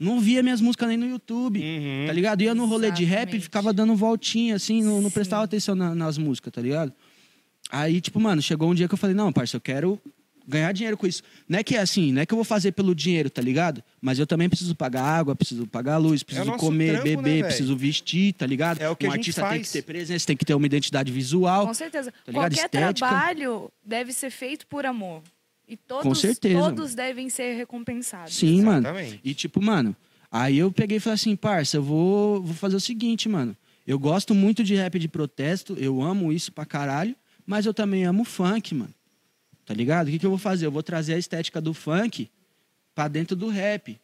Não 0.00 0.18
via 0.18 0.42
minhas 0.42 0.60
músicas 0.62 0.88
nem 0.88 0.96
no 0.96 1.06
YouTube, 1.06 1.60
Uhum. 1.60 2.06
tá 2.06 2.12
ligado? 2.14 2.40
Ia 2.42 2.54
no 2.54 2.64
rolê 2.64 2.90
de 2.90 3.04
rap 3.04 3.18
e 3.18 3.20
Exatamente. 3.20 3.42
ficava 3.44 3.72
dando 3.72 3.94
voltinha, 3.94 4.56
assim, 4.56 4.82
não, 4.82 5.02
não 5.02 5.10
prestava 5.10 5.44
atenção 5.44 5.74
na- 5.74 5.94
nas 5.94 6.16
músicas, 6.16 6.50
tá 6.52 6.60
ligado? 6.62 6.90
Aí, 7.70 8.00
tipo, 8.00 8.18
mano, 8.18 8.40
chegou 8.40 8.70
um 8.70 8.74
dia 8.74 8.88
que 8.88 8.94
eu 8.94 8.98
falei, 8.98 9.14
não, 9.14 9.30
parça, 9.32 9.56
eu 9.56 9.60
quero 9.60 10.00
ganhar 10.48 10.72
dinheiro 10.72 10.96
com 10.96 11.06
isso. 11.06 11.22
Não 11.48 11.58
é 11.58 11.62
que 11.62 11.76
é 11.76 11.80
assim, 11.80 12.10
não 12.12 12.22
é 12.22 12.26
que 12.26 12.32
eu 12.32 12.36
vou 12.36 12.44
fazer 12.44 12.72
pelo 12.72 12.94
dinheiro, 12.94 13.30
tá 13.30 13.40
ligado? 13.42 13.84
Mas 14.00 14.18
eu 14.18 14.26
também 14.26 14.48
preciso 14.48 14.74
pagar 14.74 15.02
água, 15.04 15.36
preciso 15.36 15.64
pagar 15.66 15.98
luz, 15.98 16.22
preciso 16.24 16.46
nosso 16.46 16.58
comer, 16.58 16.92
trampo, 16.94 17.08
né, 17.08 17.16
beber, 17.16 17.30
velho? 17.34 17.44
preciso 17.44 17.76
vestir, 17.76 18.32
tá 18.32 18.46
ligado? 18.46 18.80
É 18.80 18.88
o 18.90 18.96
que 18.96 19.06
um 19.06 19.10
a 19.10 19.16
gente 19.16 19.20
artista 19.28 19.42
tem 19.42 19.50
faz. 19.50 19.66
que 19.68 19.72
ter 19.74 19.82
presença, 19.82 20.26
tem 20.26 20.36
que 20.36 20.44
ter 20.44 20.54
uma 20.54 20.66
identidade 20.66 21.12
visual. 21.12 21.66
Com 21.68 21.74
certeza. 21.74 22.10
Tá 22.10 22.16
ligado? 22.32 22.42
Qualquer 22.52 22.64
Estética. 22.64 22.94
trabalho 22.94 23.70
deve 23.84 24.12
ser 24.12 24.30
feito 24.30 24.66
por 24.66 24.84
amor. 24.86 25.22
E 25.70 25.76
todos, 25.76 26.02
Com 26.02 26.14
certeza, 26.16 26.58
todos 26.58 26.96
devem 26.96 27.30
ser 27.30 27.54
recompensados. 27.54 28.34
Sim, 28.34 28.62
mano. 28.62 28.88
Exatamente. 28.88 29.20
E 29.22 29.32
tipo, 29.32 29.62
mano, 29.62 29.94
aí 30.28 30.58
eu 30.58 30.72
peguei 30.72 30.96
e 30.96 31.00
falei 31.00 31.14
assim, 31.14 31.36
parça, 31.36 31.76
eu 31.76 31.82
vou, 31.82 32.42
vou 32.42 32.54
fazer 32.56 32.74
o 32.74 32.80
seguinte, 32.80 33.28
mano. 33.28 33.56
Eu 33.86 33.96
gosto 33.96 34.34
muito 34.34 34.64
de 34.64 34.74
rap 34.74 34.98
de 34.98 35.06
protesto, 35.06 35.74
eu 35.78 36.02
amo 36.02 36.32
isso 36.32 36.50
pra 36.50 36.66
caralho, 36.66 37.14
mas 37.46 37.66
eu 37.66 37.72
também 37.72 38.04
amo 38.04 38.24
funk, 38.24 38.74
mano. 38.74 38.92
Tá 39.64 39.72
ligado? 39.72 40.08
O 40.08 40.10
que, 40.10 40.18
que 40.18 40.26
eu 40.26 40.30
vou 40.30 40.38
fazer? 40.38 40.66
Eu 40.66 40.72
vou 40.72 40.82
trazer 40.82 41.14
a 41.14 41.18
estética 41.18 41.60
do 41.60 41.72
funk 41.72 42.28
pra 42.92 43.06
dentro 43.06 43.36
do 43.36 43.48
rap. 43.48 43.96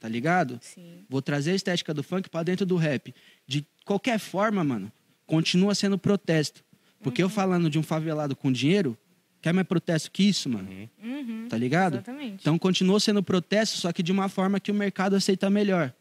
Tá 0.00 0.08
ligado? 0.08 0.58
Sim. 0.60 1.04
Vou 1.08 1.22
trazer 1.22 1.52
a 1.52 1.54
estética 1.54 1.94
do 1.94 2.02
funk 2.02 2.28
pra 2.28 2.42
dentro 2.42 2.66
do 2.66 2.74
rap. 2.74 3.14
De 3.46 3.64
qualquer 3.84 4.18
forma, 4.18 4.64
mano, 4.64 4.90
continua 5.26 5.76
sendo 5.76 5.96
protesto. 5.96 6.64
Porque 7.00 7.22
eu 7.22 7.28
falando 7.28 7.70
de 7.70 7.78
um 7.78 7.82
favelado 7.84 8.34
com 8.34 8.50
dinheiro, 8.50 8.98
quer 9.40 9.52
mais 9.52 9.66
protesto 9.66 10.10
que 10.10 10.22
isso, 10.24 10.48
mano? 10.48 10.68
Uhum. 11.02 11.46
Tá 11.48 11.56
ligado? 11.56 11.94
Exatamente. 11.94 12.36
Então 12.40 12.58
continuou 12.58 12.98
sendo 13.00 13.22
protesto, 13.22 13.78
só 13.78 13.92
que 13.92 14.02
de 14.02 14.12
uma 14.12 14.28
forma 14.28 14.60
que 14.60 14.70
o 14.70 14.74
mercado 14.74 15.16
aceita 15.16 15.48
melhor. 15.48 15.92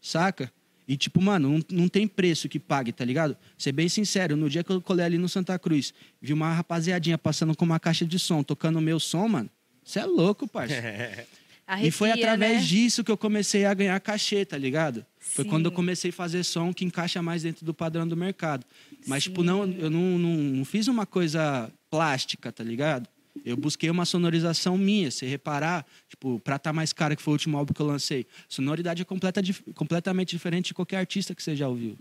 Saca? 0.00 0.52
E 0.88 0.96
tipo, 0.96 1.20
mano, 1.22 1.50
não, 1.50 1.82
não 1.82 1.88
tem 1.88 2.08
preço 2.08 2.48
que 2.48 2.58
pague, 2.58 2.92
tá 2.92 3.04
ligado? 3.04 3.36
Ser 3.56 3.70
bem 3.70 3.88
sincero, 3.88 4.36
no 4.36 4.50
dia 4.50 4.64
que 4.64 4.72
eu 4.72 4.80
colei 4.80 5.06
ali 5.06 5.18
no 5.18 5.28
Santa 5.28 5.56
Cruz, 5.58 5.94
vi 6.20 6.32
uma 6.32 6.52
rapaziadinha 6.52 7.16
passando 7.16 7.56
com 7.56 7.64
uma 7.64 7.78
caixa 7.78 8.04
de 8.04 8.18
som, 8.18 8.42
tocando 8.42 8.80
o 8.80 8.82
meu 8.82 8.98
som, 8.98 9.28
mano. 9.28 9.50
Você 9.84 10.00
é 10.00 10.04
louco, 10.04 10.48
parça. 10.48 10.74
E 11.84 11.90
foi 11.92 12.10
através 12.10 12.62
né? 12.62 12.66
disso 12.66 13.04
que 13.04 13.12
eu 13.12 13.16
comecei 13.16 13.64
a 13.64 13.72
ganhar 13.72 14.00
cachê, 14.00 14.44
tá 14.44 14.58
ligado? 14.58 15.06
Foi 15.20 15.44
Sim. 15.44 15.50
quando 15.50 15.66
eu 15.66 15.72
comecei 15.72 16.10
a 16.10 16.12
fazer 16.12 16.42
som 16.42 16.72
que 16.72 16.84
encaixa 16.84 17.22
mais 17.22 17.44
dentro 17.44 17.64
do 17.64 17.72
padrão 17.72 18.08
do 18.08 18.16
mercado. 18.16 18.66
Mas, 19.06 19.22
tipo, 19.22 19.42
Sim. 19.42 19.46
não, 19.46 19.70
eu 19.70 19.88
não, 19.88 20.18
não, 20.18 20.36
não 20.36 20.64
fiz 20.64 20.88
uma 20.88 21.06
coisa 21.06 21.70
plástica, 21.90 22.52
tá 22.52 22.62
ligado? 22.62 23.08
Eu 23.44 23.56
busquei 23.56 23.90
uma 23.90 24.04
sonorização 24.04 24.76
minha. 24.76 25.10
Se 25.10 25.26
reparar, 25.26 25.86
tipo, 26.08 26.40
pra 26.40 26.58
tá 26.58 26.72
mais 26.72 26.92
cara 26.92 27.16
que 27.16 27.22
foi 27.22 27.32
o 27.32 27.34
último 27.34 27.56
álbum 27.56 27.72
que 27.72 27.80
eu 27.80 27.86
lancei. 27.86 28.26
Sonoridade 28.48 29.02
é 29.02 29.04
completa, 29.04 29.40
completamente 29.74 30.30
diferente 30.30 30.68
de 30.68 30.74
qualquer 30.74 30.98
artista 30.98 31.34
que 31.34 31.42
você 31.42 31.56
já 31.56 31.68
ouviu. 31.68 31.98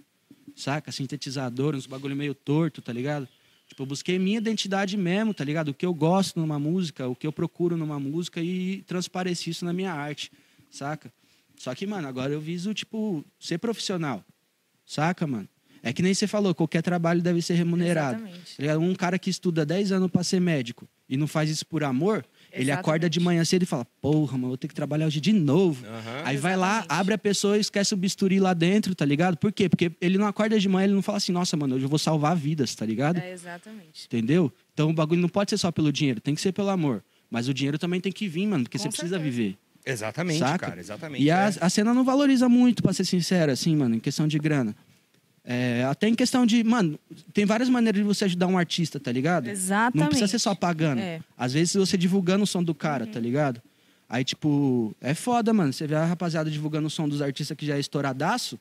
Saca? 0.55 0.91
Sintetizador, 0.91 1.75
uns 1.75 1.85
bagulho 1.85 2.15
meio 2.15 2.33
torto, 2.33 2.81
tá 2.81 2.91
ligado? 2.91 3.27
Tipo, 3.67 3.83
eu 3.83 3.85
busquei 3.85 4.17
minha 4.17 4.39
identidade 4.39 4.97
mesmo, 4.97 5.33
tá 5.33 5.43
ligado? 5.43 5.69
O 5.69 5.73
que 5.73 5.85
eu 5.85 5.93
gosto 5.93 6.39
numa 6.39 6.57
música, 6.57 7.07
o 7.07 7.15
que 7.15 7.27
eu 7.27 7.31
procuro 7.31 7.77
numa 7.77 7.99
música 7.99 8.41
e 8.41 8.81
transpareci 8.87 9.51
isso 9.51 9.63
na 9.63 9.71
minha 9.71 9.93
arte, 9.93 10.31
saca? 10.71 11.13
Só 11.55 11.73
que, 11.75 11.85
mano, 11.85 12.07
agora 12.07 12.33
eu 12.33 12.41
viso, 12.41 12.73
tipo, 12.73 13.23
ser 13.39 13.59
profissional, 13.59 14.25
saca, 14.85 15.27
mano? 15.27 15.47
É 15.81 15.93
que 15.93 16.01
nem 16.01 16.13
você 16.13 16.27
falou, 16.27 16.53
qualquer 16.53 16.81
trabalho 16.81 17.21
deve 17.21 17.41
ser 17.41 17.53
remunerado. 17.53 18.21
Exatamente. 18.21 18.57
Tá? 18.57 18.77
Um 18.77 18.95
cara 18.95 19.17
que 19.17 19.29
estuda 19.29 19.65
10 19.65 19.91
anos 19.91 20.09
pra 20.11 20.23
ser 20.23 20.39
médico 20.39 20.87
e 21.07 21.17
não 21.17 21.25
faz 21.27 21.49
isso 21.49 21.65
por 21.65 21.83
amor, 21.83 22.25
ele 22.51 22.71
acorda 22.71 23.09
de 23.09 23.17
Exatamente. 23.17 23.25
manhã 23.25 23.45
cedo 23.45 23.63
e 23.63 23.65
fala, 23.65 23.85
porra, 24.01 24.33
mano, 24.37 24.49
vou 24.49 24.57
ter 24.57 24.67
que 24.67 24.73
trabalhar 24.73 25.07
hoje 25.07 25.19
de 25.19 25.33
novo. 25.33 25.85
Aham. 25.85 26.21
Aí 26.25 26.37
vai 26.37 26.55
lá, 26.55 26.79
Exatamente. 26.79 26.99
abre 26.99 27.13
a 27.13 27.17
pessoa 27.17 27.57
e 27.57 27.61
esquece 27.61 27.93
o 27.93 27.97
bisturi 27.97 28.39
lá 28.39 28.53
dentro, 28.53 28.93
tá 28.93 29.05
ligado? 29.05 29.37
Por 29.37 29.51
quê? 29.51 29.67
Porque 29.69 29.91
ele 30.01 30.17
não 30.17 30.27
acorda 30.27 30.59
de 30.59 30.67
manhã, 30.69 30.85
ele 30.85 30.93
não 30.93 31.01
fala 31.01 31.17
assim, 31.17 31.31
nossa, 31.31 31.55
mano, 31.57 31.75
hoje 31.75 31.85
eu 31.85 31.89
vou 31.89 31.99
salvar 31.99 32.35
vidas, 32.35 32.75
tá 32.75 32.85
ligado? 32.85 33.17
É, 33.17 33.31
exatamente. 33.31 34.05
Entendeu? 34.05 34.51
Então 34.73 34.89
o 34.89 34.93
bagulho 34.93 35.21
não 35.21 35.29
pode 35.29 35.49
ser 35.49 35.57
só 35.57 35.71
pelo 35.71 35.91
dinheiro, 35.91 36.19
tem 36.21 36.35
que 36.35 36.41
ser 36.41 36.51
pelo 36.51 36.69
amor. 36.69 37.03
Mas 37.29 37.47
o 37.47 37.53
dinheiro 37.53 37.77
também 37.77 38.01
tem 38.01 38.11
que 38.11 38.27
vir, 38.27 38.45
mano, 38.47 38.63
porque 38.63 38.77
Com 38.77 38.83
você 38.83 38.89
precisa 38.89 39.15
certeza. 39.17 39.31
viver. 39.31 39.57
Exatamente, 39.85 40.39
Saca? 40.39 40.67
cara, 40.67 40.79
exatamente. 40.79 41.23
E 41.23 41.31
a, 41.31 41.45
é. 41.49 41.53
a 41.61 41.69
cena 41.69 41.93
não 41.93 42.03
valoriza 42.03 42.47
muito, 42.49 42.83
pra 42.83 42.93
ser 42.93 43.05
sincero, 43.05 43.51
assim, 43.51 43.75
mano, 43.75 43.95
em 43.95 43.99
questão 43.99 44.27
de 44.27 44.37
grana. 44.37 44.75
É, 45.43 45.83
até 45.85 46.07
em 46.07 46.15
questão 46.15 46.45
de. 46.45 46.63
Mano, 46.63 46.99
tem 47.33 47.45
várias 47.45 47.69
maneiras 47.69 48.01
de 48.01 48.07
você 48.07 48.25
ajudar 48.25 48.47
um 48.47 48.57
artista, 48.57 48.99
tá 48.99 49.11
ligado? 49.11 49.47
Exatamente. 49.49 49.97
Não 49.97 50.07
precisa 50.07 50.27
ser 50.27 50.39
só 50.39 50.53
pagando. 50.53 50.99
É. 50.99 51.21
Às 51.37 51.53
vezes 51.53 51.73
você 51.73 51.97
divulgando 51.97 52.43
o 52.43 52.47
som 52.47 52.63
do 52.63 52.75
cara, 52.75 53.07
tá 53.07 53.19
ligado? 53.19 53.61
Aí, 54.07 54.23
tipo, 54.23 54.95
é 54.99 55.13
foda, 55.13 55.53
mano. 55.53 55.71
Você 55.71 55.85
vê 55.85 55.95
a 55.95 56.05
rapaziada 56.05 56.49
divulgando 56.49 56.87
o 56.87 56.89
som 56.89 57.07
dos 57.07 57.21
artistas 57.21 57.55
que 57.55 57.65
já 57.65 57.75
é 57.75 57.79
estouradaço. 57.79 58.59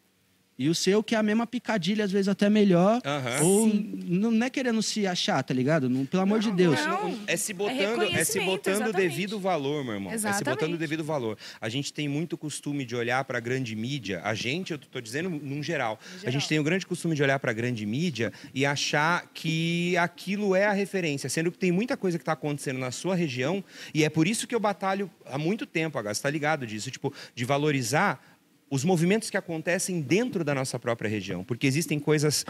E 0.59 0.69
o 0.69 0.75
seu, 0.75 1.03
que 1.03 1.15
é 1.15 1.19
a 1.19 1.23
mesma 1.23 1.47
picadilha, 1.47 2.05
às 2.05 2.11
vezes 2.11 2.27
até 2.29 2.51
melhor. 2.51 3.01
Aham. 3.05 3.43
Ou 3.43 3.67
não 4.07 4.31
não 4.33 4.47
é 4.47 4.51
querendo 4.51 4.83
se 4.83 5.07
achar, 5.07 5.43
tá 5.43 5.55
ligado? 5.55 5.89
Não, 5.89 6.05
pelo 6.05 6.23
amor 6.23 6.41
de 6.41 6.51
Deus. 6.51 6.79
Não. 6.85 7.19
É 7.27 7.37
se 7.37 7.53
É 7.53 7.55
botando, 7.55 7.79
é, 7.79 7.85
se 8.25 8.39
reconhecimento, 8.39 8.47
botando 8.51 8.75
o 8.75 8.77
exatamente. 8.85 9.09
devido 9.09 9.39
valor, 9.39 9.85
meu 9.85 9.95
irmão. 9.95 10.13
É 10.13 10.19
se 10.19 10.25
botando 10.25 10.37
o 10.37 10.41
Exatamente. 10.51 10.79
devido 10.79 11.05
valor. 11.05 11.39
A 11.61 11.69
gente 11.69 11.93
tem 11.93 12.09
muito 12.09 12.37
costume 12.37 12.85
de 12.85 12.97
olhar 12.97 13.25
para 13.25 13.39
a 13.39 13.41
grande 13.41 13.77
mídia. 13.77 14.21
A 14.25 14.35
gente, 14.35 14.73
eu 14.73 14.79
tô 14.79 15.01
dizendo 15.01 15.31
num 15.31 15.63
geral, 15.63 15.99
a 16.03 16.19
geral. 16.19 16.33
gente 16.33 16.49
tem 16.49 16.59
o 16.59 16.63
grande 16.65 16.87
costume 16.87 17.15
de 17.15 17.23
olhar 17.23 17.39
para 17.39 17.51
a 17.51 17.55
grande 17.55 17.87
mídia 17.87 18.33
e 18.53 18.67
achar 18.67 19.31
que 19.33 19.97
aquilo 19.97 20.55
é 20.55 20.67
a 20.67 20.73
referência, 20.73 21.29
sendo 21.29 21.53
que 21.53 21.59
tem 21.59 21.71
muita 21.71 21.97
coisa 21.97 22.19
que 22.19 22.23
está 22.23 22.33
acontecendo 22.33 22.79
na 22.79 22.91
sua 22.91 23.15
região 23.15 23.63
e 23.95 24.05
é 24.05 24.11
por 24.11 24.27
isso 24.27 24.47
que 24.47 24.55
eu 24.55 24.61
batalho 24.61 25.11
há 25.27 25.39
muito 25.39 25.67
tempo, 25.67 25.99
H, 25.99 26.15
você 26.15 26.23
tá 26.23 26.31
ligado 26.31 26.67
disso, 26.67 26.91
tipo, 26.91 27.13
de 27.35 27.45
valorizar 27.45 28.38
os 28.71 28.85
movimentos 28.85 29.31
que 29.31 29.37
acontecem 29.37 30.01
dentro 30.01 30.45
da 30.45 30.55
nossa 30.55 30.79
própria 30.79 31.09
região, 31.09 31.45
porque 31.45 31.67
existem 31.67 31.99
coisas 31.99 32.45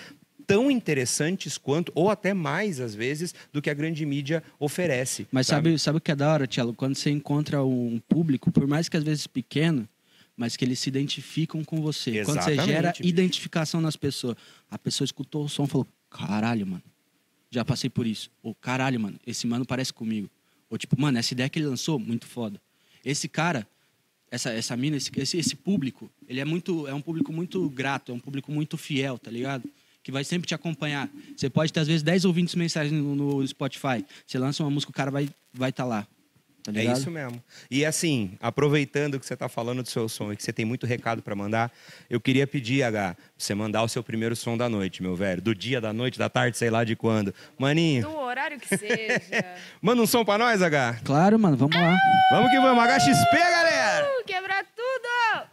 tão 0.46 0.70
interessantes 0.70 1.58
quanto, 1.58 1.92
ou 1.94 2.10
até 2.10 2.32
mais 2.32 2.80
às 2.80 2.94
vezes, 2.94 3.34
do 3.52 3.60
que 3.60 3.68
a 3.68 3.74
grande 3.74 4.04
mídia 4.06 4.42
oferece. 4.58 5.26
Mas 5.30 5.46
sabe, 5.46 5.78
sabe 5.78 5.98
o 5.98 6.00
que 6.00 6.10
é 6.10 6.16
da 6.16 6.32
hora, 6.32 6.46
Tielo? 6.46 6.72
Quando 6.72 6.96
você 6.96 7.10
encontra 7.10 7.62
um 7.62 8.00
público, 8.08 8.50
por 8.50 8.66
mais 8.66 8.88
que 8.88 8.96
às 8.96 9.04
vezes 9.04 9.26
pequeno, 9.26 9.86
mas 10.34 10.56
que 10.56 10.64
eles 10.64 10.78
se 10.78 10.88
identificam 10.88 11.62
com 11.64 11.82
você. 11.82 12.24
Quando 12.24 12.40
você 12.40 12.52
Exatamente, 12.52 12.66
gera 12.66 12.90
bicho. 12.92 13.04
identificação 13.04 13.80
nas 13.80 13.96
pessoas. 13.96 14.36
A 14.70 14.78
pessoa 14.78 15.04
escutou 15.04 15.44
o 15.44 15.48
som 15.48 15.64
e 15.64 15.66
falou: 15.66 15.86
caralho, 16.08 16.66
mano. 16.66 16.82
Já 17.50 17.64
passei 17.64 17.90
por 17.90 18.06
isso. 18.06 18.30
Ou 18.42 18.54
caralho, 18.54 19.00
mano, 19.00 19.18
esse 19.26 19.46
mano 19.46 19.66
parece 19.66 19.92
comigo. 19.92 20.30
Ou 20.70 20.78
tipo, 20.78 20.98
mano, 21.00 21.18
essa 21.18 21.34
ideia 21.34 21.48
que 21.48 21.58
ele 21.58 21.66
lançou, 21.66 21.98
muito 21.98 22.26
foda. 22.26 22.60
Esse 23.04 23.28
cara, 23.28 23.66
essa, 24.30 24.50
essa 24.50 24.76
mina, 24.76 24.96
esse, 24.96 25.10
esse, 25.16 25.38
esse 25.38 25.56
público, 25.56 26.10
ele 26.28 26.40
é 26.40 26.44
muito. 26.44 26.86
É 26.86 26.94
um 26.94 27.00
público 27.00 27.32
muito 27.32 27.68
grato, 27.70 28.12
é 28.12 28.14
um 28.14 28.20
público 28.20 28.52
muito 28.52 28.76
fiel, 28.76 29.18
tá 29.18 29.30
ligado? 29.30 29.68
Que 30.02 30.12
vai 30.12 30.24
sempre 30.24 30.46
te 30.46 30.54
acompanhar. 30.54 31.10
Você 31.36 31.50
pode 31.50 31.72
ter, 31.72 31.80
às 31.80 31.86
vezes, 31.86 32.02
10 32.02 32.24
ouvintes 32.24 32.54
mensagens 32.54 32.92
no, 32.92 33.14
no 33.14 33.46
Spotify. 33.46 34.04
Você 34.26 34.38
lança 34.38 34.62
uma 34.62 34.70
música, 34.70 34.90
o 34.90 34.94
cara 34.94 35.10
vai 35.10 35.24
estar 35.24 35.34
vai 35.54 35.72
tá 35.72 35.84
lá. 35.84 36.06
Tá 36.72 36.80
É 36.80 36.84
isso 36.84 37.10
mesmo. 37.10 37.42
E 37.70 37.84
assim, 37.84 38.32
aproveitando 38.40 39.18
que 39.18 39.26
você 39.26 39.34
está 39.34 39.48
falando 39.48 39.82
do 39.82 39.88
seu 39.88 40.08
som 40.08 40.32
e 40.32 40.36
que 40.36 40.42
você 40.42 40.52
tem 40.52 40.64
muito 40.64 40.86
recado 40.86 41.22
para 41.22 41.34
mandar, 41.34 41.72
eu 42.10 42.20
queria 42.20 42.46
pedir, 42.46 42.82
H, 42.82 43.14
pra 43.14 43.24
você 43.36 43.54
mandar 43.54 43.82
o 43.82 43.88
seu 43.88 44.02
primeiro 44.02 44.36
som 44.36 44.56
da 44.56 44.68
noite, 44.68 45.02
meu 45.02 45.16
velho. 45.16 45.40
Do 45.40 45.54
dia, 45.54 45.80
da 45.80 45.92
noite, 45.92 46.18
da 46.18 46.28
tarde, 46.28 46.56
sei 46.56 46.70
lá 46.70 46.84
de 46.84 46.94
quando. 46.94 47.34
Maninho, 47.58 48.02
Do 48.02 48.16
horário 48.16 48.58
que 48.58 48.76
seja. 48.76 49.20
manda 49.80 50.02
um 50.02 50.06
som 50.06 50.24
para 50.24 50.44
nós, 50.44 50.60
H. 50.60 51.00
Claro, 51.04 51.38
mano, 51.38 51.56
vamos 51.56 51.76
lá. 51.76 51.96
Vamos 52.30 52.50
que 52.50 52.60
vamos, 52.60 52.84
HXP, 52.84 53.32
galera! 53.32 53.77
Quebrar 54.28 54.62
tudo! 54.76 55.48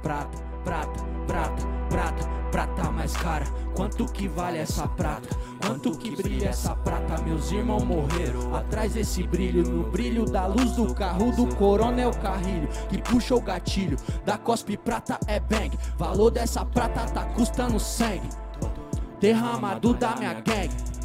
Prato, 0.00 0.38
prato, 0.62 1.04
prato, 1.26 1.66
prato, 1.90 2.28
prata 2.52 2.90
mais 2.92 3.16
cara. 3.16 3.44
Quanto 3.74 4.06
que 4.06 4.28
vale 4.28 4.58
essa 4.58 4.86
prata? 4.86 5.28
Quanto 5.66 5.98
que 5.98 6.14
brilha 6.14 6.50
essa 6.50 6.76
prata, 6.76 7.20
meus 7.22 7.50
irmãos 7.50 7.82
morreram. 7.82 8.54
Atrás 8.54 8.92
desse 8.92 9.24
brilho, 9.24 9.64
no 9.64 9.90
brilho 9.90 10.24
da 10.24 10.46
luz 10.46 10.76
do 10.76 10.94
carro 10.94 11.32
do 11.32 11.52
coronel 11.56 12.12
Carrilho, 12.12 12.68
que 12.88 13.02
puxa 13.02 13.34
o 13.34 13.40
gatilho. 13.40 13.96
Da 14.24 14.38
cospe 14.38 14.76
prata 14.76 15.18
é 15.26 15.40
bang. 15.40 15.76
Valor 15.98 16.30
dessa 16.30 16.64
prata 16.64 17.04
tá 17.06 17.24
custando 17.34 17.80
sangue. 17.80 18.28
Derramado 19.18 19.92
da 19.92 20.14
minha 20.14 20.34
gang. 20.34 20.95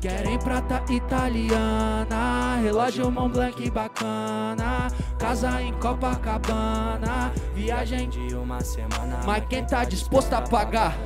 Querem 0.00 0.38
prata 0.38 0.82
italiana, 0.90 2.56
relógio 2.62 3.10
Montblanc 3.10 3.70
bacana, 3.70 4.88
casa 5.18 5.60
em 5.60 5.74
Copacabana, 5.74 7.30
viagem 7.54 8.08
de 8.08 8.34
uma 8.34 8.62
semana. 8.62 9.20
Mas 9.26 9.44
quem 9.46 9.62
tá 9.62 9.84
disposto 9.84 10.32
a 10.32 10.40
pagar? 10.40 10.96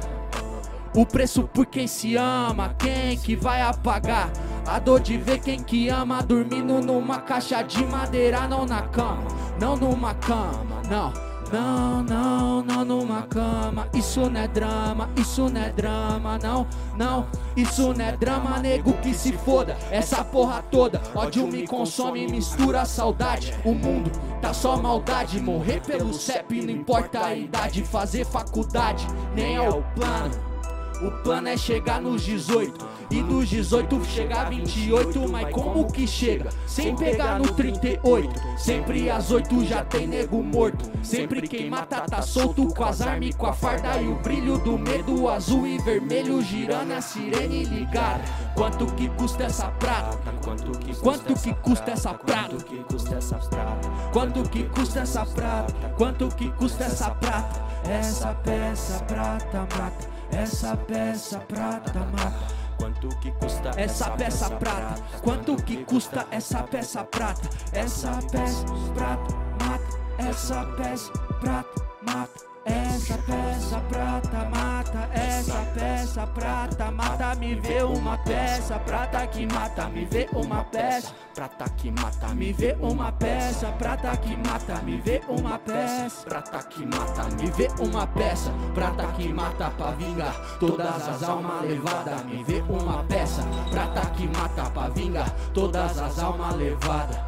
O 0.94 1.04
preço 1.04 1.42
por 1.42 1.66
quem 1.66 1.88
se 1.88 2.14
ama, 2.14 2.72
quem 2.78 3.18
que 3.18 3.34
vai 3.34 3.62
apagar? 3.62 4.30
A 4.64 4.78
dor 4.78 5.00
de 5.00 5.18
ver 5.18 5.40
quem 5.40 5.60
que 5.60 5.88
ama 5.88 6.22
dormindo 6.22 6.80
numa 6.80 7.18
caixa 7.18 7.62
de 7.62 7.84
madeira, 7.84 8.46
não 8.46 8.64
na 8.64 8.82
cama, 8.82 9.26
não 9.60 9.76
numa 9.76 10.14
cama, 10.14 10.82
não. 10.88 11.33
Não, 11.54 12.02
não, 12.02 12.62
não 12.64 12.84
numa 12.84 13.22
cama. 13.22 13.86
Isso 13.94 14.28
não 14.28 14.40
é 14.40 14.48
drama, 14.48 15.08
isso 15.16 15.48
não 15.48 15.60
é 15.60 15.70
drama, 15.70 16.36
não, 16.36 16.66
não. 16.96 17.28
Isso 17.56 17.94
não 17.94 18.04
é 18.04 18.16
drama, 18.16 18.58
nego 18.58 18.92
que 18.94 19.14
se 19.14 19.32
foda. 19.34 19.76
Essa 19.88 20.24
porra 20.24 20.62
toda, 20.62 21.00
ódio 21.14 21.46
me 21.46 21.64
consome, 21.64 22.26
mistura 22.26 22.80
a 22.80 22.84
saudade. 22.84 23.54
O 23.64 23.72
mundo 23.72 24.10
tá 24.42 24.52
só 24.52 24.76
maldade. 24.76 25.38
Morrer 25.38 25.80
pelo 25.80 26.12
CEP, 26.12 26.60
não 26.60 26.70
importa 26.70 27.24
a 27.24 27.36
idade. 27.36 27.84
Fazer 27.84 28.24
faculdade, 28.26 29.06
nem 29.36 29.54
é 29.54 29.70
o 29.70 29.80
plano. 29.94 30.53
O 31.02 31.10
plano 31.22 31.48
é 31.48 31.56
chegar 31.56 32.00
nos 32.00 32.22
18 32.22 32.86
e 33.10 33.22
dos 33.22 33.48
18 33.48 34.04
chegar 34.04 34.48
28, 34.48 35.28
mas 35.28 35.50
como 35.52 35.90
que 35.90 36.06
chega? 36.06 36.50
Sem 36.66 36.94
pegar 36.96 37.38
no 37.38 37.52
38. 37.52 38.30
Sempre 38.56 39.10
às 39.10 39.30
8 39.30 39.64
já 39.64 39.84
tem 39.84 40.06
nego 40.06 40.42
morto. 40.42 40.90
Sempre 41.02 41.42
quem 41.42 41.68
mata 41.68 42.00
tá 42.02 42.22
solto 42.22 42.68
com 42.68 42.84
as 42.84 43.00
armas, 43.00 43.34
com 43.34 43.46
a 43.46 43.52
farda 43.52 44.00
e 44.00 44.08
o 44.08 44.16
brilho 44.16 44.58
do 44.58 44.78
medo 44.78 45.28
azul 45.28 45.66
e 45.66 45.78
vermelho 45.78 46.40
girando 46.42 46.92
a 46.92 47.00
sirene 47.00 47.64
ligada. 47.64 48.22
Quanto 48.54 48.86
que 48.94 49.08
custa 49.10 49.44
essa 49.44 49.68
prata? 49.68 50.18
Quanto 50.42 50.78
que 50.78 50.94
quanto 50.96 51.34
que 51.34 51.54
custa 51.54 51.90
essa 51.90 52.14
prata? 52.14 52.48
Quanto 52.48 52.64
que 52.64 52.84
custa 52.84 53.14
essa 53.16 53.38
prata? 53.38 53.88
Quanto 54.12 54.42
que 54.48 54.62
custa 54.64 55.00
essa 55.00 55.26
prata? 55.26 55.74
Quanto 55.96 56.28
que 56.28 56.50
custa 56.52 56.84
essa 56.84 57.10
prata? 57.10 57.62
Essa 57.88 58.34
peça 58.34 59.04
prata 59.04 59.66
mata. 59.78 60.13
Essa 60.36 60.76
peça 60.76 61.38
prata 61.38 62.00
mata. 62.00 62.54
Quanto 62.76 63.08
que 63.20 63.30
custa 63.32 63.70
essa 63.76 64.10
peça 64.10 64.50
prata? 64.50 65.00
Quanto 65.22 65.56
que 65.56 65.84
custa 65.84 66.26
essa 66.30 66.62
peça 66.64 67.04
prata? 67.04 67.48
Essa 67.72 68.18
peça 68.32 68.64
prata 68.94 69.34
mata. 69.64 69.98
Essa 70.18 70.64
peça 70.76 71.12
prata 71.40 71.86
mata. 72.02 72.53
Essa 72.64 73.18
peça 73.18 73.78
prata 73.90 74.48
mata, 74.48 75.08
essa 75.12 75.66
peça 75.74 76.26
prata 76.28 76.90
mata, 76.90 77.34
me 77.34 77.54
vê 77.56 77.82
uma 77.82 78.16
peça 78.18 78.78
prata 78.78 79.26
que 79.26 79.46
mata, 79.46 79.88
me 79.90 80.06
vê 80.06 80.26
uma 80.32 80.64
peça 80.64 81.12
prata 81.34 81.68
que 81.70 81.90
mata, 81.90 82.28
me 82.28 82.52
vê 82.54 82.74
uma 82.80 83.12
peça 83.12 83.66
prata 83.72 84.16
que 84.16 84.36
mata, 84.36 84.82
me 84.82 84.96
vê 84.96 85.20
uma 85.28 85.58
peça 85.58 86.24
prata 86.24 86.62
que 86.62 86.86
mata, 86.86 87.24
me 87.36 87.50
vê 87.50 87.68
uma 87.78 88.06
peça 88.06 88.50
prata 88.74 89.06
que 89.08 89.28
mata 89.28 89.70
pra 89.70 89.90
vingar 89.90 90.34
todas 90.58 91.08
as 91.08 91.22
almas 91.22 91.62
levadas, 91.62 92.24
me 92.24 92.42
vê 92.44 92.64
uma 92.66 93.04
peça 93.04 93.42
prata 93.70 94.06
que 94.10 94.26
mata 94.28 94.70
pra 94.70 94.88
vingar 94.88 95.30
todas 95.52 95.98
as 95.98 96.18
almas 96.18 96.54
levadas, 96.56 97.18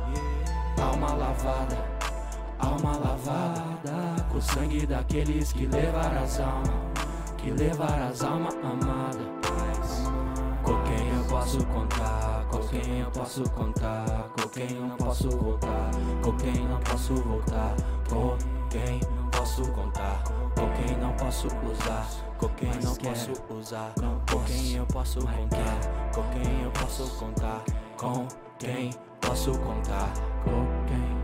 alma 0.80 1.12
lavada. 1.12 1.96
Alma 2.58 2.92
lavada 2.96 4.15
o 4.36 4.42
sangue 4.42 4.84
daqueles 4.86 5.52
que 5.52 5.66
levaram 5.66 6.22
as 6.22 6.40
almas, 6.40 6.70
que 7.38 7.50
levaram 7.52 8.08
as 8.08 8.22
almas 8.22 8.54
amadas. 8.56 9.26
Com 10.62 10.82
quem 10.82 11.08
eu 11.08 11.24
posso 11.24 11.64
contar, 11.66 12.44
com 12.50 12.58
quem 12.68 12.98
eu 13.00 13.10
posso 13.12 13.42
contar, 13.50 14.28
com 14.36 14.48
quem 14.48 14.74
não 14.74 14.96
posso 14.96 15.30
voltar, 15.30 15.90
com 16.22 16.36
quem 16.36 16.68
não 16.68 16.78
posso 16.80 17.14
voltar, 17.14 17.76
com 18.10 18.36
quem 18.68 19.00
posso 19.32 19.62
contar, 19.72 20.22
com 20.54 20.70
quem 20.74 20.96
não 20.98 21.12
posso 21.14 21.46
usar, 21.46 22.06
com 22.36 22.48
quem 22.50 22.70
não 22.82 22.94
posso 22.94 23.32
usar, 23.54 23.92
com 24.30 24.40
quem 24.44 24.74
eu 24.74 24.86
posso 24.86 25.20
contar, 25.20 26.12
com 26.14 26.22
quem 26.30 26.62
eu 26.62 26.70
posso 26.72 27.08
contar, 27.16 27.64
com 27.96 28.28
quem 28.58 28.90
posso 29.20 29.52
contar, 29.52 30.12
com 30.44 30.66
quem 30.86 31.15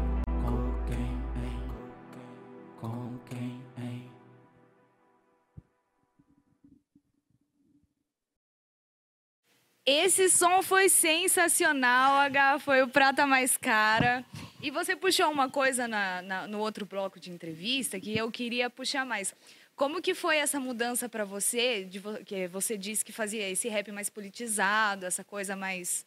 Esse 9.85 10.31
som 10.31 10.63
foi 10.63 10.89
sensacional, 10.89 12.17
H. 12.19 12.61
Foi 12.61 12.83
o 12.83 12.89
Prata 12.89 13.27
Mais 13.27 13.57
Cara. 13.57 14.25
E 14.63 14.71
você 14.71 14.95
puxou 14.95 15.29
uma 15.31 15.51
coisa 15.51 15.89
na- 15.89 16.23
na- 16.23 16.47
no 16.47 16.61
outro 16.61 16.87
bloco 16.87 17.19
de 17.19 17.31
entrevista 17.33 17.99
que 17.99 18.17
eu 18.17 18.31
queria 18.31 18.71
puxar 18.71 19.05
mais. 19.05 19.35
Como 19.75 20.01
que 20.01 20.15
foi 20.15 20.37
essa 20.37 20.61
mudança 20.61 21.09
para 21.09 21.25
você? 21.25 21.85
De 21.85 22.01
que 22.25 22.47
você 22.47 22.79
disse 22.79 23.05
que 23.05 23.11
fazia 23.11 23.49
esse 23.49 23.69
rap 23.69 23.91
mais 23.91 24.09
politizado, 24.09 25.05
essa 25.05 25.25
coisa 25.25 25.57
mais 25.57 26.07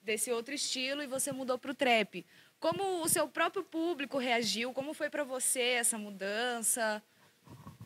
desse 0.00 0.30
outro 0.32 0.54
estilo, 0.54 1.02
e 1.02 1.06
você 1.06 1.30
mudou 1.30 1.58
para 1.58 1.72
o 1.72 1.74
trap. 1.74 2.24
Como 2.58 3.02
o 3.02 3.08
seu 3.08 3.28
próprio 3.28 3.62
público 3.62 4.16
reagiu? 4.16 4.72
Como 4.72 4.94
foi 4.94 5.10
para 5.10 5.24
você 5.24 5.60
essa 5.60 5.98
mudança? 5.98 7.02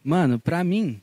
Mano, 0.04 0.38
pra 0.38 0.62
mim, 0.62 1.02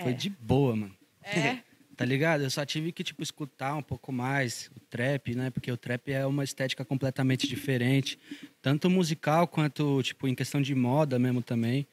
foi 0.00 0.12
É. 0.12 0.14
de 0.14 0.30
boa, 0.30 0.74
mano. 0.76 0.96
É? 1.22 1.58
Tá 2.00 2.06
ligado? 2.06 2.42
Eu 2.42 2.48
só 2.48 2.64
tive 2.64 2.92
que, 2.92 3.04
tipo, 3.04 3.22
escutar 3.22 3.76
um 3.76 3.82
pouco 3.82 4.10
mais 4.10 4.70
o 4.74 4.80
trap, 4.88 5.34
né? 5.34 5.50
Porque 5.50 5.70
o 5.70 5.76
trap 5.76 6.10
é 6.10 6.24
uma 6.24 6.42
estética 6.42 6.82
completamente 6.82 7.46
diferente. 7.46 8.18
Tanto 8.62 8.88
musical 8.88 9.46
quanto, 9.46 10.02
tipo, 10.02 10.26
em 10.26 10.34
questão 10.34 10.62
de 10.62 10.74
moda 10.74 11.18
mesmo 11.18 11.42
também. 11.42 11.86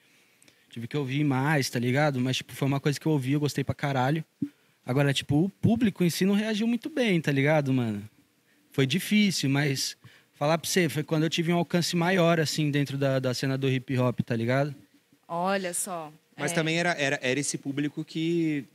Tive 0.70 0.88
que 0.88 0.96
ouvir 0.96 1.26
mais, 1.26 1.70
tá 1.70 1.78
ligado? 1.78 2.22
Mas, 2.22 2.38
tipo, 2.38 2.54
foi 2.54 2.70
uma 2.70 2.80
coisa 2.80 2.98
que 2.98 3.06
eu 3.06 3.12
ouvi, 3.12 3.34
eu 3.34 3.40
gostei 3.42 3.66
pra 3.66 3.76
caralho. 3.76 4.24
Agora, 4.86 5.14
tipo, 5.14 5.44
o 5.44 5.50
público 5.50 6.06
em 6.06 6.10
si 6.10 6.24
não 6.24 6.36
reagiu 6.36 6.68
muito 6.68 6.90
bem, 6.90 7.20
tá 7.20 7.34
ligado, 7.34 7.74
mano? 7.74 8.10
Foi 8.72 8.88
difícil, 8.88 9.50
mas 9.50 9.98
falar 10.36 10.58
pra 10.58 10.70
você, 10.70 10.88
foi 10.88 11.04
quando 11.04 11.24
eu 11.24 11.30
tive 11.30 11.52
um 11.52 11.58
alcance 11.58 11.98
maior, 11.98 12.40
assim, 12.40 12.72
dentro 12.72 12.98
da, 12.98 13.20
da 13.20 13.34
cena 13.34 13.58
do 13.58 13.68
hip 13.70 13.98
hop, 13.98 14.22
tá 14.22 14.38
ligado? 14.38 14.74
Olha 15.28 15.74
só. 15.74 16.14
Mas 16.38 16.54
é. 16.54 16.56
também 16.56 16.80
era, 16.80 16.92
era, 16.92 17.20
era 17.22 17.38
esse 17.38 17.58
público 17.58 18.06
que, 18.06 18.66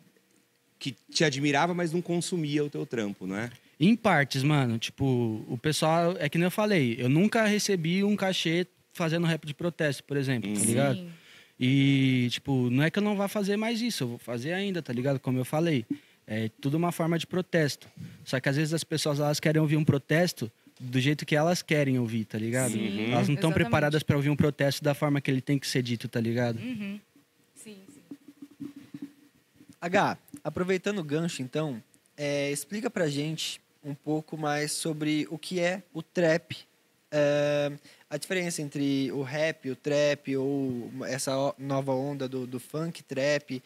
que 0.83 0.97
te 1.13 1.23
admirava, 1.23 1.73
mas 1.73 1.93
não 1.93 2.03
consumia 2.03 2.65
o 2.65 2.69
teu 2.69 2.85
trampo, 2.85 3.25
não 3.25 3.37
é? 3.37 3.49
Em 3.79 3.95
partes, 3.95 4.43
mano. 4.43 4.79
Tipo, 4.79 5.45
o 5.49 5.57
pessoal, 5.57 6.17
é 6.19 6.29
que 6.29 6.37
nem 6.37 6.47
eu 6.47 6.51
falei, 6.51 6.97
eu 6.99 7.09
nunca 7.09 7.47
recebi 7.47 8.03
um 8.03 8.17
cachê 8.17 8.67
fazendo 8.93 9.25
rap 9.25 9.47
de 9.47 9.55
protesto, 9.55 10.03
por 10.03 10.17
exemplo, 10.17 10.53
tá 10.53 10.59
Sim. 10.59 10.67
ligado? 10.67 10.97
Sim. 10.97 11.09
E, 11.61 12.27
tipo, 12.33 12.69
não 12.69 12.83
é 12.83 12.91
que 12.91 12.99
eu 12.99 13.03
não 13.03 13.15
vá 13.15 13.29
fazer 13.29 13.57
mais 13.57 13.81
isso, 13.81 14.03
eu 14.03 14.09
vou 14.09 14.19
fazer 14.19 14.55
ainda, 14.55 14.83
tá 14.83 14.93
ligado? 14.93 15.21
Como 15.21 15.39
eu 15.39 15.45
falei. 15.45 15.87
É 16.27 16.51
tudo 16.61 16.77
uma 16.77 16.91
forma 16.91 17.17
de 17.17 17.29
protesto. 17.29 17.89
Só 18.25 18.41
que 18.41 18.49
às 18.49 18.57
vezes 18.57 18.75
as 18.75 18.83
pessoas 18.83 19.21
elas 19.21 19.39
querem 19.39 19.63
ouvir 19.63 19.77
um 19.77 19.85
protesto 19.85 20.51
do 20.81 20.99
jeito 20.99 21.25
que 21.25 21.37
elas 21.37 21.63
querem 21.63 21.97
ouvir, 21.97 22.25
tá 22.25 22.39
ligado? 22.39 22.73
Sim, 22.73 23.13
elas 23.13 23.29
não 23.29 23.35
estão 23.35 23.51
exatamente. 23.51 23.55
preparadas 23.55 24.03
para 24.03 24.17
ouvir 24.17 24.31
um 24.31 24.37
protesto 24.37 24.83
da 24.83 24.95
forma 24.95 25.21
que 25.21 25.31
ele 25.31 25.41
tem 25.41 25.59
que 25.61 25.67
ser 25.67 25.83
dito, 25.83 26.09
tá 26.09 26.21
ligado? 26.21 26.59
Uhum. 26.59 26.99
H, 29.83 30.17
aproveitando 30.45 31.01
o 31.01 31.05
gancho, 31.05 31.43
então, 31.43 31.83
é, 32.17 32.53
explica 32.53 32.89
pra 32.89 33.09
gente 33.09 33.61
um 33.85 33.95
pouco 33.95 34.39
mais 34.39 34.71
sobre 34.71 35.27
o 35.29 35.37
que 35.37 35.59
é 35.59 35.83
o 35.93 36.01
trap. 36.01 36.57
é, 37.11 37.73
a 38.09 38.17
diferença 38.17 38.63
entre 38.63 39.11
o 39.11 39.23
rap, 39.23 39.69
o 39.69 39.75
trap, 39.75 40.37
ou 40.37 40.89
essa 41.05 41.33
nova 41.59 41.93
onda 41.93 42.29
do, 42.29 42.47
do 42.47 42.61
funk 42.61 43.03
trap. 43.03 43.61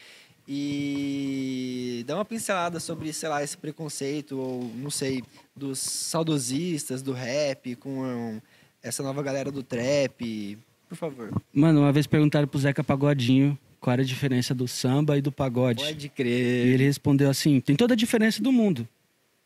E 0.48 2.02
dá 2.06 2.14
uma 2.14 2.24
pincelada 2.24 2.80
sobre, 2.80 3.12
sei 3.12 3.28
lá, 3.28 3.42
esse 3.42 3.56
preconceito, 3.56 4.38
ou 4.38 4.64
não 4.76 4.90
sei, 4.90 5.22
dos 5.54 5.78
saudosistas 5.80 7.02
do 7.02 7.12
rap 7.12 7.74
com 7.76 8.40
essa 8.82 9.02
nova 9.02 9.22
galera 9.22 9.50
do 9.50 9.62
trap. 9.62 10.56
Por 10.88 10.96
favor. 10.96 11.42
Mano, 11.52 11.80
uma 11.80 11.92
vez 11.92 12.06
perguntaram 12.06 12.46
pro 12.46 12.60
Zeca 12.60 12.82
Pagodinho 12.82 13.58
qual 13.86 13.92
era 13.92 14.02
a 14.02 14.04
diferença 14.04 14.52
do 14.52 14.66
samba 14.66 15.16
e 15.16 15.22
do 15.22 15.30
pagode. 15.30 15.84
Pode 15.84 16.06
E 16.06 16.08
crer. 16.08 16.66
ele 16.74 16.82
respondeu 16.84 17.30
assim: 17.30 17.60
tem 17.60 17.76
toda 17.76 17.94
a 17.94 17.96
diferença 17.96 18.42
do 18.42 18.50
mundo, 18.50 18.86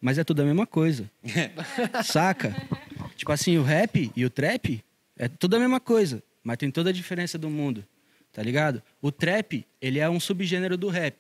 mas 0.01 0.17
é 0.17 0.25
tudo 0.25 0.41
a 0.41 0.47
mesma 0.47 0.67
coisa. 0.67 1.11
Saca? 2.03 2.57
Tipo 3.17 3.33
assim, 3.33 3.59
o 3.59 3.63
rap 3.63 4.11
e 4.17 4.25
o 4.25 4.31
trap 4.31 4.83
é 5.19 5.29
tudo 5.29 5.57
a 5.57 5.59
mesma 5.59 5.79
coisa, 5.79 6.23
mas 6.43 6.57
tem 6.57 6.71
toda 6.71 6.89
a 6.89 6.93
diferença 6.93 7.37
do 7.37 7.51
mundo. 7.51 7.85
Tá 8.33 8.43
ligado? 8.43 8.83
O 9.03 9.13
trap, 9.13 9.67
ele 9.79 9.99
é 9.99 10.09
um 10.09 10.19
subgênero 10.19 10.79
do 10.79 10.89
rap. 10.89 11.17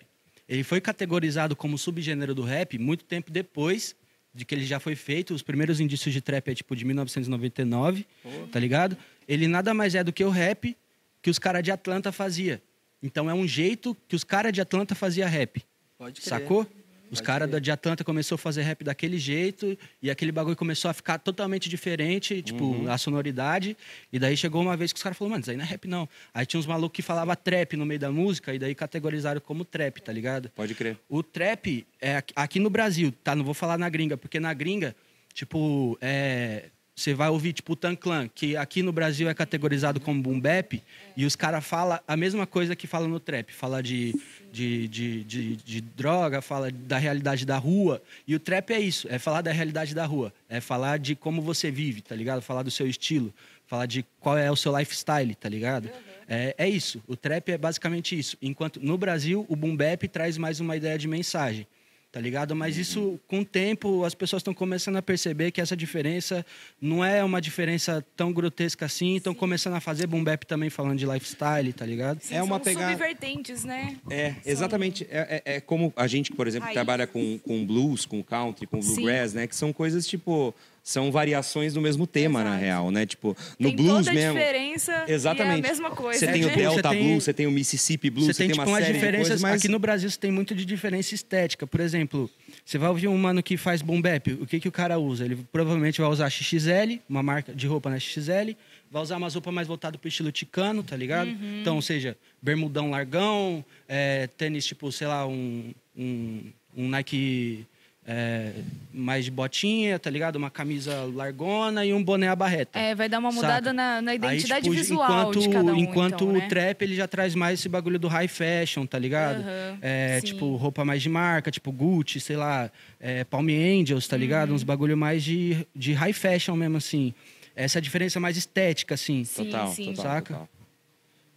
ele 0.49 0.63
foi 0.65 0.81
categorizado 0.81 1.55
como 1.55 1.77
subgênero 1.77 2.35
do 2.35 2.43
rap 2.43 2.79
muito 2.79 3.05
tempo 3.05 3.31
depois 3.31 3.95
de 4.35 4.47
que 4.47 4.55
ele 4.55 4.65
já 4.65 4.81
foi 4.81 4.95
feito. 4.97 5.35
Os 5.35 5.43
primeiros 5.43 5.79
indícios 5.79 6.15
de 6.15 6.23
trap 6.23 6.49
é 6.49 6.55
tipo 6.55 6.75
de 6.75 6.87
1999, 6.87 8.07
tá 8.51 8.59
ligado? 8.59 8.97
Ele 9.29 9.47
nada 9.47 9.75
mais 9.75 9.95
é 9.95 10.03
do 10.03 10.11
que 10.11 10.25
o 10.25 10.31
rap 10.31 10.75
que 11.21 11.29
os 11.29 11.39
caras 11.39 11.63
de 11.63 11.71
Atlanta 11.71 12.11
fazia. 12.13 12.63
Então 13.03 13.29
é 13.31 13.35
um 13.35 13.47
jeito 13.47 13.97
que 14.09 14.15
os 14.17 14.25
caras 14.25 14.53
de 14.53 14.61
Atlanta 14.61 14.95
fazia 14.95 15.27
rap. 15.27 15.63
Pode 15.99 16.21
crer. 16.21 16.29
Sacou? 16.29 16.67
Os 17.11 17.21
caras 17.21 17.51
de 17.61 17.73
Atlanta 17.73 18.05
começou 18.05 18.37
a 18.37 18.39
fazer 18.39 18.63
rap 18.63 18.85
daquele 18.85 19.19
jeito 19.19 19.77
e 20.01 20.09
aquele 20.09 20.31
bagulho 20.31 20.55
começou 20.55 20.89
a 20.89 20.95
ficar 20.95 21.19
totalmente 21.19 21.69
diferente, 21.69 22.41
tipo, 22.41 22.63
Uhum. 22.67 22.89
a 22.89 22.97
sonoridade. 22.97 23.77
E 24.13 24.19
daí 24.19 24.37
chegou 24.37 24.63
uma 24.63 24.77
vez 24.77 24.93
que 24.93 24.97
os 24.99 25.03
caras 25.03 25.19
falaram, 25.19 25.33
mano, 25.33 25.41
isso 25.41 25.51
aí 25.51 25.57
não 25.57 25.65
é 25.65 25.67
rap 25.67 25.89
não. 25.89 26.09
Aí 26.33 26.47
tinha 26.47 26.61
uns 26.61 26.67
malucos 26.67 26.95
que 26.95 27.03
falavam 27.03 27.35
trap 27.35 27.77
no 27.77 27.85
meio 27.85 27.99
da 27.99 28.13
música 28.13 28.55
e 28.55 28.61
daí 28.61 28.77
categorizaram 28.77 29.41
como 29.41 29.65
trap, 29.65 30.01
tá 30.01 30.13
ligado? 30.13 30.51
Pode 30.51 30.73
crer. 30.73 30.99
O 31.09 31.21
trap, 31.21 31.85
é 32.01 32.23
aqui 32.37 32.61
no 32.61 32.71
Brasil, 32.71 33.13
tá? 33.25 33.35
Não 33.35 33.45
vou 33.45 33.55
falar 33.55 33.77
na 33.77 33.89
gringa, 33.89 34.17
porque 34.17 34.39
na 34.39 34.55
gringa, 34.55 34.95
tipo, 35.35 35.99
é, 36.01 36.67
você 37.01 37.15
vai 37.15 37.31
ouvir, 37.31 37.55
tipo, 37.55 37.73
o 37.73 37.77
Tanclan, 37.77 38.29
que 38.29 38.57
aqui 38.57 38.83
no 38.83 38.93
Brasil 38.93 39.29
é 39.29 39.35
categorizado 39.35 39.99
como 39.99 40.23
boom 40.23 40.39
bap, 40.39 40.83
e 41.17 41.25
os 41.25 41.35
caras 41.35 41.65
falam 41.65 41.99
a 42.07 42.17
mesma 42.17 42.47
coisa 42.47 42.77
que 42.77 42.87
falam 42.87 43.09
no 43.09 43.19
trap. 43.19 43.53
Fala 43.53 43.83
de, 43.83 44.15
de, 44.53 44.87
de, 44.87 45.25
de, 45.25 45.57
de 45.57 45.81
droga, 45.81 46.43
fala 46.43 46.71
da 46.71 46.99
realidade 46.99 47.47
da 47.47 47.57
rua. 47.57 48.03
E 48.27 48.35
o 48.35 48.39
trap 48.39 48.71
é 48.71 48.81
isso, 48.81 49.09
é 49.11 49.19
falar 49.19 49.41
da 49.41 49.51
realidade 49.51 49.95
da 49.95 50.05
rua. 50.05 50.33
É 50.49 50.61
falar 50.61 50.99
de 50.99 51.15
como 51.17 51.41
você 51.41 51.71
vive, 51.71 52.03
tá 52.03 52.15
ligado? 52.15 52.43
Falar 52.43 52.63
do 52.63 52.71
seu 52.71 52.87
estilo. 52.87 53.33
Falar 53.67 53.87
de 53.87 54.05
qual 54.19 54.37
é 54.37 54.51
o 54.51 54.57
seu 54.57 54.77
lifestyle, 54.77 55.35
tá 55.35 55.49
ligado? 55.49 55.89
É, 56.29 56.55
é 56.59 56.69
isso. 56.69 57.03
O 57.07 57.17
trap 57.17 57.51
é 57.51 57.57
basicamente 57.57 58.19
isso. 58.19 58.37
Enquanto 58.43 58.79
no 58.81 58.99
Brasil, 58.99 59.47
o 59.49 59.57
boom 59.57 59.75
bap 59.77 60.07
traz 60.09 60.37
mais 60.37 60.61
uma 60.61 60.77
ideia 60.77 60.99
de 60.99 61.09
mensagem. 61.09 61.67
Tá 62.13 62.21
ligado? 62.21 62.57
Mas 62.57 62.77
isso, 62.77 63.21
com 63.29 63.39
o 63.41 63.45
tempo, 63.45 64.05
as 64.05 64.17
pessoas 64.17 64.41
estão 64.41 64.53
começando 64.53 64.97
a 64.97 65.03
perceber 65.03 65.53
que 65.53 65.61
essa 65.61 65.77
diferença 65.77 66.45
não 66.81 67.05
é 67.05 67.23
uma 67.23 67.41
diferença 67.41 68.05
tão 68.17 68.33
grotesca 68.33 68.85
assim. 68.87 69.15
Estão 69.15 69.33
começando 69.33 69.75
a 69.75 69.81
fazer 69.81 70.09
boom 70.09 70.25
bap 70.25 70.45
também 70.45 70.69
falando 70.71 70.99
de 70.99 71.07
lifestyle, 71.07 71.73
tá 71.73 71.87
ligado? 71.87 72.21
Sim, 72.21 72.35
É 72.35 72.43
uma 72.43 72.57
são 72.57 72.65
pegada- 72.65 72.91
subvertentes, 72.91 73.63
né? 73.63 73.97
É, 74.11 74.35
exatamente. 74.45 75.07
É, 75.09 75.43
é- 75.45 75.55
é 75.57 75.61
como 75.61 75.93
a 75.95 76.09
gente, 76.09 76.33
por 76.33 76.49
exemplo, 76.49 76.65
Raiz. 76.65 76.75
trabalha 76.75 77.07
com, 77.07 77.39
com 77.39 77.65
blues, 77.65 78.05
com 78.05 78.21
country, 78.25 78.67
com 78.67 78.81
bluegrass, 78.81 79.33
né? 79.33 79.47
Que 79.47 79.55
são 79.55 79.73
coisas, 79.73 80.05
tipo... 80.05 80.53
São 80.91 81.13
variações 81.13 81.73
do 81.73 81.81
mesmo 81.81 82.05
tema, 82.05 82.43
na 82.43 82.51
Exato. 82.51 82.65
real, 82.65 82.91
né? 82.91 83.07
Tipo, 83.07 83.37
no 83.61 83.69
tem 83.69 83.77
blues 83.77 84.07
toda 84.07 84.11
a 84.11 84.15
mesmo... 84.15 84.33
diferença 84.33 85.05
Exatamente. 85.07 85.65
é 85.65 85.69
a 85.69 85.71
mesma 85.71 85.91
coisa. 85.93 86.19
Você 86.19 86.27
tem 86.33 86.43
É, 86.43 86.47
o 86.47 86.57
Delta 86.57 86.89
tem- 86.91 87.05
Blues, 87.05 87.23
você 87.25 87.33
tem 87.33 87.47
o 87.47 87.51
Mississippi 87.53 88.11
Blues, 88.11 88.27
Você 88.27 88.35
tem, 88.35 88.49
tem 88.49 88.55
tipo, 88.55 88.63
uma 88.63 88.69
umas 88.73 88.81
série 88.83 88.93
de 88.95 88.99
diferenças. 88.99 89.29
coisas, 89.29 89.43
mas... 89.43 89.61
Aqui 89.61 89.69
no 89.71 89.79
Brasil 89.79 90.11
você 90.11 90.19
tem 90.19 90.33
muito 90.33 90.53
de 90.53 90.65
diferença 90.65 91.15
estética. 91.15 91.65
Por 91.65 91.79
exemplo, 91.79 92.29
você 92.65 92.77
vai 92.77 92.89
ouvir 92.89 93.07
um 93.07 93.17
mano 93.17 93.41
que 93.41 93.57
faz 93.57 93.83
boom 93.83 94.03
bap, 94.03 94.33
o 94.33 94.47
que, 94.47 94.59
que 94.59 94.67
o 94.67 94.73
cara 94.73 94.99
usa? 94.99 95.25
Ele 95.25 95.37
provavelmente 95.53 96.01
vai 96.01 96.11
usar 96.11 96.29
XXL, 96.29 96.99
uma 97.09 97.23
marca 97.23 97.55
de 97.55 97.67
roupa 97.69 97.89
na 97.89 98.01
XXL, 98.01 98.57
vai 98.91 99.01
usar 99.03 99.17
umas 99.17 99.35
roupas 99.35 99.55
mais 99.55 99.69
voltadas 99.69 100.01
pro 100.01 100.09
estilo 100.09 100.33
ticano, 100.33 100.83
tá 100.83 100.97
ligado? 100.97 101.29
Uhum. 101.29 101.61
Então, 101.61 101.77
ou 101.77 101.83
seja, 101.83 102.17
bermudão 102.43 102.91
largão, 102.91 103.65
é, 103.89 104.27
tênis 104.37 104.67
tipo, 104.67 104.91
sei 104.91 105.07
lá, 105.07 105.25
um, 105.25 105.73
um, 105.97 106.43
um 106.77 106.89
Nike 106.89 107.65
é, 108.13 108.51
mais 108.93 109.25
de 109.25 109.31
botinha, 109.31 109.97
tá 110.01 110.11
ligado? 110.11 110.35
Uma 110.35 110.51
camisa 110.51 111.05
largona 111.15 111.85
e 111.87 111.95
um 111.95 112.03
boné 112.03 112.29
à 112.29 112.35
barreta. 112.35 112.77
É, 112.77 112.93
vai 112.93 113.09
dar 113.09 113.21
uma 113.21 113.31
mudada 113.31 113.73
na, 113.73 114.03
na 114.03 114.15
identidade 114.17 114.53
Aí, 114.55 114.63
tipo, 114.63 114.75
visual 114.75 115.09
enquanto, 115.31 115.39
de 115.41 115.49
cada 115.49 115.73
um, 115.73 115.77
Enquanto 115.77 116.15
então, 116.25 116.29
o 116.29 116.33
né? 116.33 116.49
trap, 116.49 116.83
ele 116.83 116.97
já 116.97 117.07
traz 117.07 117.35
mais 117.37 117.61
esse 117.61 117.69
bagulho 117.69 117.99
do 118.01 118.09
high 118.09 118.27
fashion, 118.27 118.85
tá 118.85 118.99
ligado? 118.99 119.45
É, 119.81 120.21
tipo, 120.23 120.57
roupa 120.57 120.85
mais 120.85 121.01
de 121.03 121.09
marca, 121.09 121.51
tipo 121.53 121.71
Gucci, 121.71 122.19
sei 122.21 122.37
lá, 122.37 122.69
é, 122.99 123.23
Palm 123.23 123.47
Angels, 123.49 124.09
tá 124.09 124.17
Uhum. 124.17 124.21
ligado? 124.21 124.53
Uns 124.53 124.65
bagulho 124.65 124.97
mais 124.97 125.23
de, 125.23 125.65
de 125.75 125.93
high 125.93 126.13
fashion 126.13 126.57
mesmo, 126.57 126.77
assim. 126.79 127.15
Essa 127.55 127.79
é 127.79 127.81
a 127.81 127.83
diferença 127.83 128.19
mais 128.19 128.37
estética, 128.37 128.95
assim. 128.95 129.23
Sim, 129.25 129.45
Total, 129.45 129.69
sim. 129.69 129.85
total, 129.87 130.05
Saca? 130.05 130.35
total. 130.35 130.49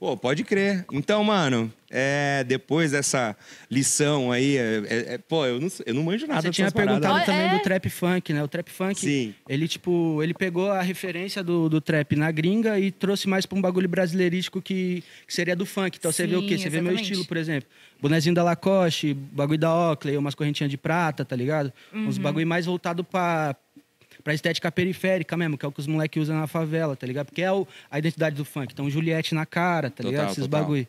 Pô, 0.03 0.17
pode 0.17 0.43
crer. 0.43 0.85
Então, 0.91 1.23
mano, 1.23 1.71
é, 1.89 2.43
depois 2.43 2.91
dessa 2.91 3.37
lição 3.71 4.33
aí, 4.33 4.57
é, 4.57 4.83
é- 4.85 5.13
é- 5.13 5.17
pô, 5.17 5.45
eu 5.45 5.61
não, 5.61 5.69
eu 5.85 5.93
não 5.93 6.03
manjo 6.03 6.27
nada 6.27 6.41
Você 6.41 6.49
tinha 6.51 6.65
dessas 6.65 6.73
paradas. 6.73 6.99
perguntado 6.99 7.21
Ah, 7.21 7.25
também 7.25 7.47
é? 7.47 7.57
do 7.57 7.63
trap 7.63 7.89
funk, 7.89 8.33
né? 8.33 8.43
O 8.43 8.47
trap 8.49 8.69
funk, 8.69 8.99
Sim. 8.99 9.33
ele, 9.47 9.65
tipo, 9.65 10.21
ele 10.21 10.33
pegou 10.33 10.69
a 10.69 10.81
referência 10.81 11.41
do, 11.41 11.69
do 11.69 11.79
trap 11.79 12.17
na 12.17 12.29
gringa 12.31 12.77
e 12.77 12.91
trouxe 12.91 13.29
mais 13.29 13.45
pra 13.45 13.57
um 13.57 13.61
bagulho 13.61 13.87
brasileirístico 13.87 14.61
que, 14.61 15.05
que 15.25 15.33
seria 15.33 15.55
do 15.55 15.65
funk. 15.65 15.97
Então 15.97 16.11
você 16.11 16.27
vê 16.27 16.35
o 16.35 16.41
Sim, 16.41 16.47
quê? 16.47 16.57
Você 16.57 16.69
vê 16.69 16.81
meu 16.81 16.91
exatamente. 16.91 17.03
estilo, 17.03 17.25
por 17.25 17.37
exemplo. 17.37 17.69
Bonezinho 18.01 18.35
da 18.35 18.43
Lacoste, 18.43 19.13
bagulho 19.13 19.57
da 19.59 19.73
Oakley, 19.73 20.17
umas 20.17 20.35
correntinhas 20.35 20.69
de 20.69 20.75
prata, 20.75 21.23
tá 21.23 21.33
ligado? 21.33 21.71
Uns 21.93 22.17
Uhum. 22.17 22.23
bagulho 22.23 22.45
mais 22.45 22.65
voltado 22.65 23.05
pra, 23.05 23.55
pra 24.23 24.33
estética 24.33 24.71
periférica 24.71 25.35
mesmo, 25.35 25.57
que 25.57 25.65
é 25.65 25.67
o 25.67 25.71
que 25.71 25.79
os 25.79 25.87
moleques 25.87 26.23
usam 26.23 26.39
na 26.39 26.47
favela, 26.47 26.95
tá 26.95 27.05
ligado? 27.05 27.25
Porque 27.27 27.41
é 27.41 27.51
o- 27.51 27.67
a 27.91 27.99
identidade 27.99 28.35
do 28.35 28.45
funk. 28.45 28.71
Então, 28.73 28.89
Juliette 28.89 29.35
na 29.35 29.45
cara, 29.45 29.89
tá 29.89 29.97
Total, 29.97 30.11
ligado? 30.11 30.25
Esses 30.31 30.43
total. 30.43 30.61
bagulho. 30.61 30.87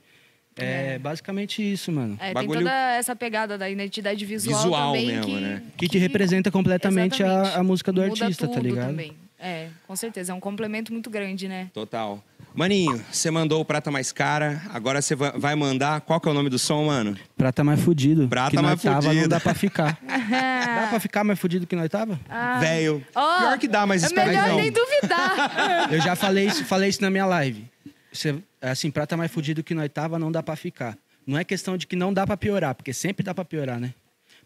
É, 0.56 0.98
basicamente 1.00 1.60
isso, 1.72 1.90
mano. 1.90 2.16
É, 2.20 2.32
Bagulho- 2.32 2.60
tem 2.60 2.68
toda 2.68 2.92
essa 2.94 3.16
pegada 3.16 3.58
da 3.58 3.68
identidade 3.68 4.24
visual, 4.24 4.62
Visual 4.62 4.92
também. 4.92 5.06
mesmo, 5.08 5.24
que, 5.24 5.32
né? 5.40 5.62
Que 5.76 5.88
te 5.88 5.98
representa 5.98 6.48
completamente 6.48 7.24
a, 7.24 7.56
a 7.56 7.62
música 7.64 7.90
do 7.92 8.00
Muda 8.02 8.24
artista, 8.24 8.46
tá 8.46 8.60
ligado? 8.60 8.90
Também. 8.90 9.12
É, 9.46 9.68
com 9.87 9.94
certeza. 9.94 10.33
É 10.33 10.35
um 10.35 10.40
complemento 10.40 10.90
muito 10.90 11.11
grande, 11.11 11.46
né? 11.46 11.68
Total. 11.74 12.24
Maninho, 12.54 13.04
você 13.12 13.30
mandou 13.30 13.61
o 13.61 13.64
Prata 13.64 13.90
Mais 13.90 14.11
Cara, 14.12 14.62
agora 14.72 15.02
você 15.02 15.14
va- 15.14 15.35
vai 15.37 15.54
mandar... 15.54 16.00
Qual 16.02 16.18
que 16.20 16.28
é 16.28 16.30
o 16.30 16.35
nome 16.35 16.48
do 16.48 16.59
som, 16.59 16.85
mano? 16.87 17.14
Prata 17.37 17.62
mais 17.64 17.80
fudido. 17.80 18.26
Prata 18.28 18.50
que 18.50 18.57
nós 18.57 18.64
mais 18.64 18.83
tava, 18.83 19.02
fudido. 19.02 19.20
não 19.22 19.28
dá 19.28 19.40
pra 19.40 19.52
ficar. 19.54 19.98
dá 20.09 20.87
pra 20.88 21.00
ficar 21.00 21.24
mais 21.24 21.38
fudido 21.38 21.66
que 21.66 21.76
nós 21.76 21.90
tava? 21.90 22.18
Velho. 22.61 23.04
Ó, 23.14 23.38
Pior 23.40 23.59
que 23.59 23.68
dá, 23.68 23.85
mas 23.85 24.02
é 24.04 24.07
espero 24.07 24.30
que 24.30 24.37
melhor 24.37 24.48
não. 24.48 24.57
nem 24.57 24.70
duvidar. 24.72 25.90
Eu 25.92 26.00
já 26.00 26.16
falei 26.16 26.46
isso, 26.46 26.64
falei 26.64 26.88
isso 26.88 27.02
na 27.02 27.11
minha 27.11 27.26
live. 27.26 27.68
Você, 28.12 28.37
assim, 28.62 28.90
prata 28.90 29.16
mais 29.16 29.30
fudido 29.30 29.62
que 29.64 29.74
nós 29.74 29.90
tava, 29.92 30.18
não 30.18 30.30
dá 30.33 30.42
pra 30.42 30.54
ficar. 30.57 30.96
Não 31.26 31.37
é 31.37 31.42
questão 31.44 31.76
de 31.76 31.87
que 31.87 31.96
não 31.96 32.14
dá 32.14 32.24
pra 32.26 32.37
piorar, 32.37 32.74
porque 32.74 32.92
sempre 32.92 33.24
dá 33.24 33.35
pra 33.35 33.44
piorar, 33.44 33.80
né? 33.80 33.92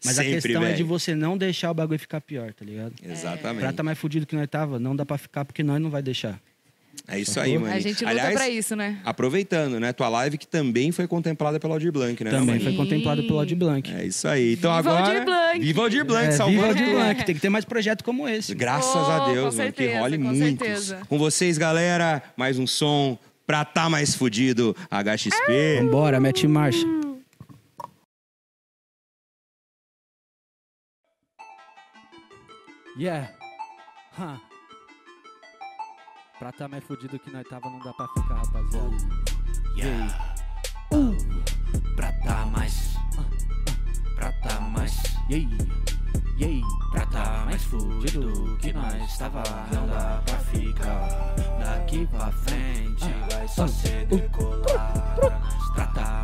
Mas 0.05 0.15
Sempre, 0.17 0.31
a 0.33 0.35
questão 0.41 0.63
é 0.63 0.67
velho. 0.67 0.77
de 0.77 0.83
você 0.85 1.15
não 1.15 1.37
deixar 1.37 1.71
o 1.71 1.75
bagulho 1.75 1.99
ficar 1.99 2.21
pior, 2.21 2.53
tá 2.55 2.65
ligado? 2.65 2.93
Exatamente. 3.05 3.61
Prata 3.63 3.83
mais 3.83 3.99
fudido 3.99 4.27
que 4.27 4.37
nós 4.37 4.47
tava, 4.49 4.79
não 4.79 4.95
dá 4.95 5.05
pra 5.05 5.19
ficar 5.19 5.45
porque 5.45 5.63
nós 5.63 5.81
não 5.81 5.91
vai 5.91 6.03
deixar. 6.03 6.39
É 7.07 7.19
isso 7.19 7.39
aí, 7.41 7.57
mano. 7.57 7.73
A 7.73 7.79
gente 7.81 8.01
luta 8.05 8.11
Aliás, 8.11 8.35
pra 8.35 8.49
isso, 8.51 8.77
né? 8.77 8.99
aproveitando, 9.05 9.79
né? 9.81 9.93
Tua 9.93 10.09
live 10.09 10.37
que 10.37 10.47
também 10.47 10.93
foi 10.93 11.07
contemplada 11.07 11.59
pela 11.59 11.75
Aldir 11.75 11.91
Blanc, 11.93 12.23
né? 12.23 12.31
Também 12.31 12.61
foi 12.61 12.75
contemplado 12.75 13.23
pelo 13.23 13.39
Audi 13.39 13.55
Blanc. 13.55 13.91
É 13.95 14.05
isso 14.05 14.27
aí. 14.29 14.55
Então 14.55 14.75
Viva 14.77 14.91
agora... 14.91 15.07
Aldir 15.07 15.25
Blanc! 15.25 15.59
Viva 15.61 15.83
Aldir 15.83 16.05
Blanc, 16.05 16.27
É, 16.27 16.31
salvando 16.33 16.57
viva 16.61 16.67
Audi 16.69 16.83
tudo. 16.85 16.95
Blanc, 16.97 17.25
tem 17.25 17.35
que 17.35 17.41
ter 17.41 17.49
mais 17.49 17.65
projeto 17.65 18.05
como 18.05 18.29
esse. 18.29 18.55
Graças 18.55 18.95
Oh, 18.95 19.11
a 19.11 19.33
Deus, 19.33 19.55
mano, 19.57 19.73
que 19.73 19.83
certeza, 19.85 20.01
role 20.01 20.19
com 20.19 20.25
muitos. 20.25 20.67
certeza. 20.67 20.99
Com 21.09 21.19
vocês, 21.19 21.57
galera, 21.57 22.23
mais 22.37 22.59
um 22.59 22.67
som 22.67 23.17
pra 23.47 23.65
tá 23.65 23.89
mais 23.89 24.15
fudido, 24.15 24.77
HXP. 24.91 25.81
Vambora, 25.81 26.21
mete 26.21 26.47
marcha. 26.47 26.85
Yeah. 32.99 33.31
Huh. 34.19 34.41
Pra 36.37 36.51
tá 36.51 36.67
mais 36.67 36.83
fudido 36.83 37.17
que 37.17 37.31
nós 37.31 37.47
tava, 37.49 37.71
não 37.71 37.79
dá 37.79 37.93
pra 37.93 38.09
ficar, 38.09 38.35
rapaziada. 38.35 38.97
Yeah. 39.77 40.35
Uh, 40.93 41.15
pra 41.95 42.11
tá 42.25 42.45
mais. 42.47 42.97
Pra 44.17 44.33
tá 44.33 44.59
mais. 44.59 45.01
Yeah. 45.31 45.49
Yeah. 46.41 46.67
Pra 46.91 47.07
tá 47.07 47.45
mais 47.45 47.63
fudido 47.63 48.59
que 48.59 48.73
nós 48.73 49.17
tava. 49.17 49.45
Não 49.73 49.87
dá 49.87 50.21
pra 50.27 50.39
ficar. 50.41 51.37
Daqui 51.61 52.05
pra 52.09 52.33
frente 52.33 53.05
vai 53.31 53.47
só 53.47 53.69
ser 53.69 54.07
decolar. 54.07 55.15
Tá 55.21 55.68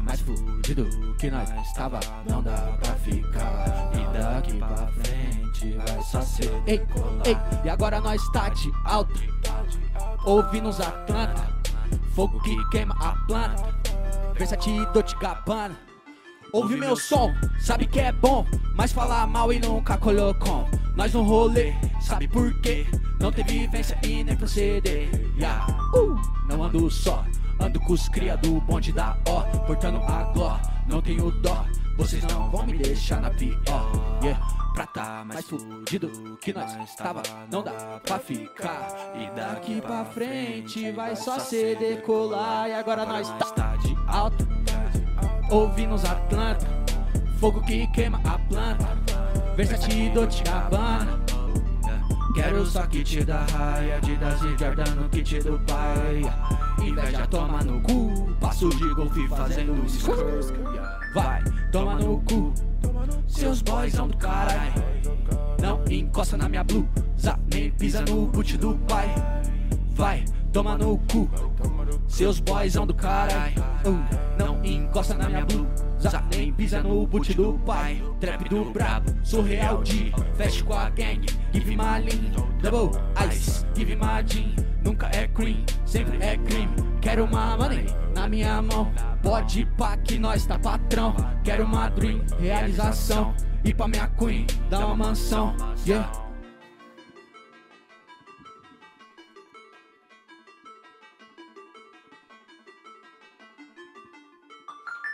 mais 0.05 0.21
fudido 0.21 0.87
que 1.19 1.31
nós 1.31 1.51
tava. 1.73 2.01
Não 2.29 2.43
dá 2.43 2.77
pra 2.81 2.95
ficar. 2.95 3.91
E 3.95 4.19
daqui 4.19 4.59
pra 4.59 4.89
frente 4.89 5.73
vai 5.77 6.03
só 6.03 6.21
ser 6.21 6.51
Ei, 6.67 6.81
ei, 7.25 7.37
e 7.65 7.69
agora 7.69 8.01
nós 8.01 8.21
tá 8.31 8.49
de 8.51 8.71
alto. 8.85 9.15
Ouvindo 10.25 10.69
os 10.69 10.81
Atlanta. 10.81 11.55
Fogo 12.15 12.41
que 12.43 12.57
queima 12.71 12.95
a 13.01 13.13
planta. 13.27 13.75
Versatilidade 14.37 14.93
Dolce 14.93 15.17
Gabbana. 15.17 15.77
Ouve 16.55 16.77
meu 16.77 16.95
som, 16.95 17.35
sabe 17.59 17.85
que 17.85 17.99
é 17.99 18.13
bom, 18.13 18.47
mas 18.77 18.93
falar 18.93 19.27
mal 19.27 19.53
e 19.53 19.59
nunca 19.59 19.99
colocou. 19.99 20.69
Nós 20.95 21.13
no 21.13 21.25
rolê, 21.25 21.75
sabe 22.01 22.29
por 22.29 22.55
quê? 22.61 22.87
Não 23.19 23.33
tem 23.33 23.45
vivência 23.45 23.99
e 24.05 24.23
nem 24.23 24.37
proceder. 24.37 25.09
Yeah. 25.37 25.67
Uh, 25.93 26.15
não 26.49 26.63
ando 26.63 26.89
só, 26.89 27.25
ando 27.61 27.81
com 27.81 27.93
os 27.93 28.09
cria 28.09 28.37
do 28.37 28.61
bonde 28.61 28.93
da 28.93 29.17
ó, 29.29 29.43
portando 29.67 29.99
a 29.99 30.25
gló. 30.33 30.59
Não 30.87 31.01
tenho 31.01 31.31
dó, 31.31 31.65
vocês 31.97 32.23
não 32.25 32.51
vão 32.51 32.67
me 32.67 32.79
deixar 32.79 33.21
na 33.21 33.31
pior. 33.31 33.91
Yeah. 34.23 34.41
Pra 34.75 34.87
tá 34.89 35.25
mais 35.25 35.47
fudido 35.47 36.37
que 36.41 36.53
nós 36.53 36.97
tava, 36.97 37.23
não 37.49 37.63
dá 37.63 38.01
pra 38.05 38.19
ficar. 38.19 38.89
E 39.15 39.31
daqui 39.37 39.81
pra 39.81 40.05
frente 40.05 40.91
vai 40.91 41.15
só 41.15 41.39
ser 41.39 41.79
decolar. 41.79 42.69
E 42.69 42.73
agora 42.73 43.07
nós 43.07 43.31
tá 43.39 43.77
de 43.77 43.97
alto, 44.09 44.47
ouvindo 45.49 45.95
os 45.95 46.05
Atlanta. 46.05 46.67
Fogo 47.39 47.61
que 47.63 47.87
queima 47.89 48.21
a 48.25 48.37
planta. 48.37 48.89
Versace 49.57 50.11
Dolce 50.11 50.43
Gabbana. 50.43 51.21
Quero 52.35 52.67
só 52.67 52.85
kit 52.89 53.25
da 53.25 53.45
raia, 53.45 53.99
Adidas 53.99 54.43
e 54.43 54.59
Jordan 54.59 54.95
no 54.97 55.09
kit 55.09 55.39
do 55.39 55.57
pai. 55.61 56.23
Inveja 56.85 57.27
toma 57.29 57.63
no 57.63 57.81
cu, 57.81 58.37
passo 58.39 58.69
de 58.69 58.95
golfe 58.95 59.27
fazendo 59.29 59.87
skrr. 59.87 61.15
Vai, 61.15 61.43
toma 61.73 61.95
no 61.95 62.21
cu, 62.21 62.53
seus 63.27 63.63
boys 63.63 63.95
são 63.95 64.07
do 64.07 64.17
caralho. 64.19 64.73
Não 65.61 65.83
encosta 65.91 66.37
na 66.37 66.47
minha 66.47 66.63
blusa, 66.63 67.39
nem 67.53 67.71
pisa 67.71 68.03
no 68.03 68.27
boot 68.27 68.59
do 68.59 68.75
pai. 68.87 69.09
Vai, 69.95 70.25
toma 70.53 70.77
no 70.77 70.99
cu, 71.11 71.31
seus 72.07 72.39
boys 72.39 72.75
são 72.75 72.87
do 72.87 72.95
caralho. 72.95 73.65
Uh, 73.87 74.05
não 74.39 74.63
encosta 74.63 75.15
na 75.15 75.29
minha 75.29 75.47
blusa, 75.47 76.23
nem 76.37 76.53
pisa 76.53 76.83
no 76.83 77.07
boot 77.07 77.33
do 77.33 77.59
pai. 77.65 78.03
Trap 78.21 78.49
do 78.51 78.71
brabo, 78.71 79.11
surreal 79.23 79.83
de 79.83 80.13
fecha 80.35 80.63
com 80.63 80.75
a 80.75 80.91
gang. 80.91 81.25
Give 81.55 81.77
my 81.77 82.01
lean, 82.01 82.35
double 82.61 83.01
ice, 83.15 83.65
give 83.77 83.97
my 83.97 84.25
jean. 84.27 84.57
Nunca 84.83 85.07
é 85.15 85.29
cream, 85.29 85.65
sempre 85.87 86.19
é 86.21 86.37
crime. 86.37 86.75
Quero 87.01 87.27
uma 87.27 87.57
money 87.57 87.87
na 88.13 88.29
minha 88.29 88.61
mão. 88.61 88.93
Pode 89.23 89.65
pá 89.79 89.97
que 89.97 90.19
nós 90.19 90.45
tá 90.47 90.59
patrão. 90.59 91.15
Quero 91.45 91.65
uma 91.65 91.89
dream, 91.91 92.21
realização. 92.41 93.33
E 93.65 93.73
pra 93.73 93.87
minha 93.87 94.09
queen, 94.09 94.49
dá 94.69 94.85
uma 94.85 94.97
mansão. 94.97 95.55
Yeah. 95.87 96.11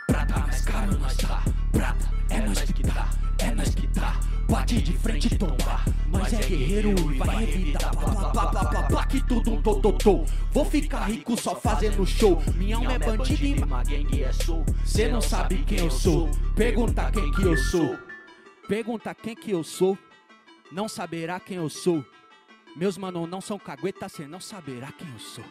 Prata 0.07 0.39
mais 0.39 0.61
caro 0.65 0.97
nós 0.97 1.17
tá, 1.17 1.43
prata 1.71 2.09
é 2.31 2.41
nós 2.41 2.61
que 2.63 2.81
dá, 2.81 3.07
é 3.37 3.51
nós 3.53 3.75
que 3.75 3.85
dá. 3.87 4.30
Bate 4.51 4.81
de 4.81 4.91
frente 4.97 5.37
tomba, 5.37 5.79
nós 6.07 6.33
é 6.33 6.39
guerreiro 6.39 6.89
e 6.89 7.17
vai 7.17 7.45
revidar. 7.45 7.89
Plá, 8.89 9.05
que 9.05 9.25
tudo 9.25 9.53
um 9.53 9.61
tototô. 9.61 10.25
Vou 10.51 10.65
ficar 10.65 11.05
rico 11.05 11.39
só 11.39 11.55
fazendo 11.55 12.05
show. 12.05 12.43
Minha 12.57 12.75
alma 12.75 12.91
é 12.91 12.99
bandida 12.99 13.45
e 13.45 13.63
uma 13.63 13.81
gangue 13.81 14.21
é 14.21 14.33
sou. 14.33 14.65
Cê 14.83 15.07
não 15.07 15.21
sabe 15.21 15.63
quem 15.63 15.79
eu 15.79 15.89
sou, 15.89 16.29
pergunta 16.53 17.09
quem 17.13 17.31
que 17.31 17.43
eu 17.43 17.55
sou. 17.55 17.97
Pergunta 18.67 19.15
quem 19.15 19.35
que 19.35 19.51
eu 19.51 19.63
sou, 19.63 19.97
não 20.69 20.89
saberá 20.89 21.39
quem 21.39 21.55
eu 21.55 21.69
sou. 21.69 22.03
Meus 22.75 22.97
mano 22.97 23.25
não 23.25 23.39
são 23.39 23.57
cagueta, 23.57 24.09
cê 24.09 24.27
não 24.27 24.41
saberá 24.41 24.91
quem 24.91 25.07
eu 25.13 25.19
sou. 25.19 25.45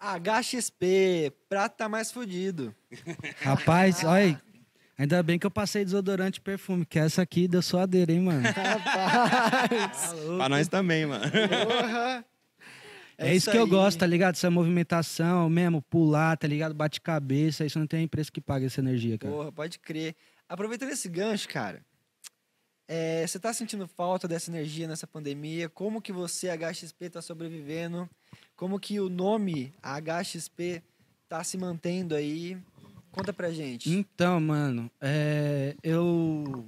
HXP, 0.00 1.32
prata 1.48 1.88
mais 1.88 2.10
fudido. 2.12 2.74
Rapaz, 3.42 4.04
olha, 4.04 4.40
ainda 4.96 5.22
bem 5.22 5.38
que 5.38 5.46
eu 5.46 5.50
passei 5.50 5.84
desodorante 5.84 6.38
e 6.38 6.42
perfume, 6.42 6.86
que 6.86 6.98
essa 6.98 7.22
aqui 7.22 7.48
deu 7.48 7.60
suadeira, 7.62 8.12
hein, 8.12 8.20
mano? 8.20 8.42
Rapaz, 8.42 10.14
Pra 10.36 10.48
nós 10.48 10.68
também, 10.68 11.04
mano. 11.06 11.24
porra. 11.30 12.24
É, 13.20 13.34
isso 13.34 13.50
que 13.50 13.56
eu 13.56 13.64
aí. 13.64 13.68
gosto, 13.68 13.98
tá 13.98 14.06
ligado? 14.06 14.36
Essa 14.36 14.48
movimentação 14.48 15.50
mesmo, 15.50 15.82
pular, 15.82 16.36
tá 16.36 16.46
ligado? 16.46 16.72
Bate 16.72 17.00
cabeça, 17.00 17.64
isso 17.66 17.76
não 17.78 17.86
tem 17.86 18.06
preço 18.06 18.32
que 18.32 18.40
pague 18.40 18.66
essa 18.66 18.80
energia, 18.80 19.18
cara. 19.18 19.32
Porra, 19.34 19.50
pode 19.50 19.80
crer. 19.80 20.14
Aproveitando 20.48 20.90
esse 20.90 21.08
gancho, 21.08 21.48
cara, 21.48 21.84
é, 22.86 23.26
você 23.26 23.40
tá 23.40 23.52
sentindo 23.52 23.88
falta 23.88 24.28
dessa 24.28 24.50
energia 24.52 24.86
nessa 24.86 25.04
pandemia? 25.06 25.68
Como 25.68 26.00
que 26.00 26.12
você, 26.12 26.48
HXP, 26.48 27.10
tá 27.10 27.20
sobrevivendo? 27.20 28.08
Como 28.58 28.80
que 28.80 28.98
o 28.98 29.08
nome 29.08 29.72
HXP 29.80 30.82
tá 31.28 31.44
se 31.44 31.56
mantendo 31.56 32.16
aí? 32.16 32.58
Conta 33.12 33.32
pra 33.32 33.52
gente. 33.52 33.88
Então, 33.88 34.40
mano, 34.40 34.90
é, 35.00 35.76
eu. 35.80 36.66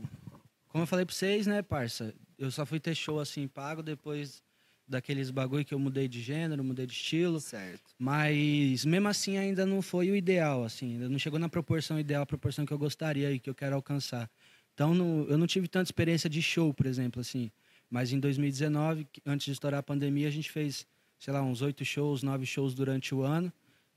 Como 0.69 0.85
eu 0.85 0.87
falei 0.87 1.05
pra 1.05 1.13
vocês, 1.13 1.49
né, 1.49 1.63
parça? 1.63 2.15
Eu 2.39 2.49
só 2.53 2.65
fui 2.65 2.79
ter 2.79 2.95
show 2.95 3.19
assim 3.19 3.49
pago 3.49 3.83
depois 3.83 4.41
daqueles 4.87 5.33
bagulho 5.33 5.65
que 5.65 5.75
eu 5.75 5.81
mudei 5.81 6.07
de 6.07 6.21
gênero, 6.23 6.63
mudei 6.63 6.87
de 6.87 6.93
estilo. 6.93 7.41
Certo. 7.41 7.83
Mas 7.99 8.85
mesmo 8.85 9.09
assim 9.09 9.37
ainda 9.37 9.67
não 9.67 9.83
foi 9.83 10.13
o 10.13 10.17
ideal, 10.17 10.63
assim, 10.63 10.93
ainda 10.93 11.09
não 11.09 11.19
chegou 11.19 11.41
na 11.41 11.49
proporção 11.49 11.99
ideal, 11.99 12.23
a 12.23 12.27
proporção 12.27 12.65
que 12.65 12.73
eu 12.73 12.79
gostaria 12.79 13.33
e 13.33 13.41
que 13.41 13.51
eu 13.51 13.55
quero 13.55 13.75
alcançar. 13.75 14.31
Então 14.75 14.95
não- 14.95 15.25
eu 15.29 15.37
não 15.37 15.47
tive 15.49 15.67
tanta 15.67 15.89
experiência 15.89 16.31
de 16.31 16.41
show, 16.41 16.73
por 16.73 16.87
exemplo, 16.87 17.21
assim. 17.21 17.51
Mas 17.91 18.13
em 18.13 18.21
2019, 18.21 19.09
que- 19.13 19.21
antes 19.27 19.45
de 19.47 19.51
estourar 19.53 19.81
a 19.81 19.83
pandemia, 19.83 20.29
a 20.29 20.31
gente 20.31 20.51
fez, 20.53 20.87
sei 21.21 21.33
lá, 21.33 21.41
uns 21.43 21.63
oito 21.63 21.85
shows, 21.85 22.23
nove 22.25 22.45
shows 22.47 22.75
durante 22.75 23.15
o 23.15 23.23
ano 23.23 23.53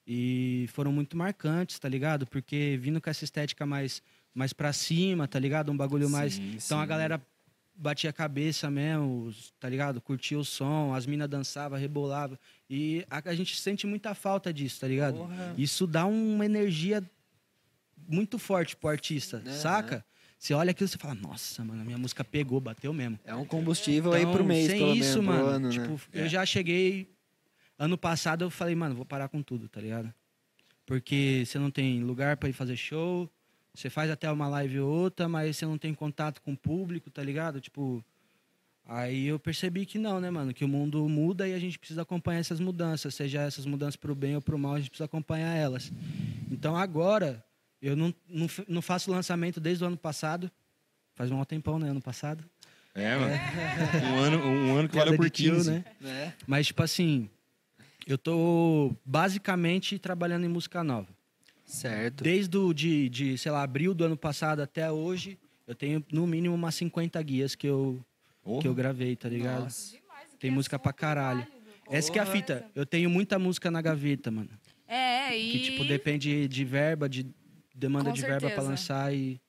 e 0.05 0.67
foram 0.73 0.91
muito 0.91 1.15
marcantes, 1.17 1.79
tá 1.79 1.87
ligado? 1.89 2.27
Porque 2.27 2.77
vindo 2.79 3.01
com 3.01 3.09
essa 3.09 3.23
estética 3.23 3.65
mais 3.65 4.03
mais 4.35 4.51
para 4.51 4.73
cima, 4.73 5.27
tá 5.27 5.39
ligado? 5.39 5.71
Um 5.71 5.77
bagulho 5.77 6.09
mais 6.09 6.33
Sim, 6.33 6.57
então 6.63 6.79
a 6.79 6.83
sim. 6.83 6.89
galera 6.89 7.21
batia 7.75 8.09
a 8.09 8.13
cabeça 8.13 8.69
mesmo, 8.69 9.33
tá 9.59 9.69
ligado? 9.69 10.01
Curtia 10.01 10.37
o 10.37 10.43
som, 10.45 10.93
as 10.93 11.05
minas 11.05 11.29
dançavam, 11.29 11.77
rebolavam. 11.79 12.37
E 12.69 13.05
a, 13.09 13.21
a 13.29 13.35
gente 13.35 13.55
sente 13.59 13.87
muita 13.87 14.13
falta 14.13 14.51
disso, 14.53 14.79
tá 14.81 14.87
ligado? 14.87 15.17
Porra. 15.17 15.53
Isso 15.57 15.87
dá 15.87 16.05
uma 16.05 16.45
energia 16.45 17.03
muito 18.07 18.37
forte 18.37 18.75
pro 18.75 18.89
artista, 18.89 19.41
Aham. 19.45 19.55
saca? 19.55 20.05
Você 20.37 20.53
olha 20.53 20.71
aquilo 20.71 20.87
e 20.87 20.89
você 20.89 20.97
fala, 20.97 21.15
nossa, 21.15 21.63
mano, 21.63 21.81
a 21.81 21.85
minha 21.85 21.97
música 21.97 22.23
pegou, 22.23 22.59
bateu 22.59 22.91
mesmo. 22.91 23.17
É 23.23 23.33
um 23.33 23.45
combustível 23.45 24.11
aí 24.13 24.23
pro 24.23 24.33
Então, 24.33 24.45
mês, 24.45 24.67
sem 24.67 24.79
pelo 24.79 24.95
isso, 24.95 25.21
menos, 25.21 25.35
pro 25.37 25.45
mano, 25.45 25.47
ano, 25.47 25.69
tipo, 25.69 25.89
né? 25.91 25.99
eu 26.11 26.27
já 26.27 26.45
cheguei... 26.45 27.12
Ano 27.83 27.97
passado 27.97 28.45
eu 28.45 28.49
falei, 28.49 28.73
mano, 28.75 28.95
vou 28.95 29.03
parar 29.03 29.27
com 29.27 29.43
tudo, 29.43 29.67
tá 29.67 29.81
ligado? 29.81 30.13
Porque 30.85 31.43
você 31.45 31.59
não 31.59 31.69
tem 31.69 32.01
lugar 32.01 32.37
pra 32.37 32.47
ir 32.47 32.53
fazer 32.53 32.77
show, 32.77 33.29
você 33.73 33.89
faz 33.89 34.09
até 34.09 34.31
uma 34.31 34.47
live 34.47 34.79
ou 34.79 34.89
outra, 34.89 35.27
mas 35.27 35.57
você 35.57 35.65
não 35.65 35.77
tem 35.77 35.93
contato 35.93 36.41
com 36.41 36.53
o 36.53 36.57
público, 36.57 37.11
tá 37.11 37.21
ligado? 37.21 37.59
Tipo, 37.59 38.01
aí 38.85 39.25
eu 39.27 39.37
percebi 39.37 39.85
que 39.85 39.99
não, 39.99 40.21
né, 40.21 40.29
mano? 40.29 40.53
Que 40.53 40.63
o 40.63 40.67
mundo 40.67 41.09
muda 41.09 41.45
e 41.45 41.53
a 41.53 41.59
gente 41.59 41.77
precisa 41.77 42.03
acompanhar 42.03 42.39
essas 42.39 42.61
mudanças, 42.61 43.15
seja 43.15 43.41
essas 43.41 43.65
mudanças 43.65 43.97
pro 43.97 44.15
bem 44.15 44.35
ou 44.35 44.41
pro 44.41 44.57
mal, 44.57 44.75
a 44.75 44.79
gente 44.79 44.89
precisa 44.89 45.03
acompanhar 45.03 45.53
elas. 45.53 45.91
Então 46.49 46.77
agora, 46.77 47.43
eu 47.81 47.97
não, 47.97 48.15
não, 48.29 48.47
não 48.65 48.81
faço 48.81 49.11
lançamento 49.11 49.59
desde 49.59 49.83
o 49.83 49.87
ano 49.87 49.97
passado, 49.97 50.49
faz 51.15 51.29
um 51.29 51.43
tempão, 51.43 51.77
né, 51.77 51.89
ano 51.89 52.01
passado. 52.01 52.45
É, 52.95 53.13
mano. 53.17 53.33
Um 54.07 54.19
ano, 54.19 54.37
um 54.39 54.77
ano 54.77 54.87
que 54.87 54.95
valeu 54.95 55.17
por 55.17 55.25
de 55.25 55.31
tio, 55.31 55.55
15. 55.55 55.69
né? 55.69 55.85
Né? 55.99 56.33
Mas, 56.47 56.67
tipo 56.67 56.81
assim, 56.81 57.29
eu 58.07 58.17
tô 58.17 58.91
basicamente 59.05 59.97
trabalhando 59.99 60.45
em 60.45 60.49
música 60.49 60.83
nova. 60.83 61.07
Certo. 61.65 62.23
Desde 62.23 62.57
o, 62.57 62.73
de, 62.73 63.09
de, 63.09 63.37
sei 63.37 63.51
lá, 63.51 63.63
abril 63.63 63.93
do 63.93 64.03
ano 64.03 64.17
passado 64.17 64.61
até 64.61 64.91
hoje, 64.91 65.37
eu 65.67 65.73
tenho 65.73 66.03
no 66.11 66.27
mínimo 66.27 66.53
umas 66.53 66.75
50 66.75 67.21
guias 67.23 67.55
que 67.55 67.65
eu, 67.67 68.03
Porra. 68.43 68.61
que 68.61 68.67
eu 68.67 68.75
gravei, 68.75 69.15
tá 69.15 69.29
ligado? 69.29 69.63
Nossa. 69.63 69.95
Tem 70.39 70.51
música 70.51 70.77
pra 70.77 70.91
caralho. 70.91 71.47
Essa 71.89 72.11
que 72.11 72.19
é 72.19 72.21
a 72.21 72.25
fita. 72.25 72.65
Eu 72.75 72.85
tenho 72.85 73.09
muita 73.09 73.39
música 73.39 73.71
na 73.71 73.81
gaveta, 73.81 74.29
mano. 74.29 74.49
É, 74.87 75.37
e. 75.37 75.51
Que, 75.51 75.59
tipo, 75.59 75.85
depende 75.85 76.47
de 76.47 76.65
verba, 76.65 77.07
de 77.07 77.25
demanda 77.73 78.09
Com 78.09 78.13
de 78.13 78.21
verba 78.21 78.39
pra 78.41 78.49
certeza. 78.49 78.69
lançar 78.69 79.13
e... 79.13 79.39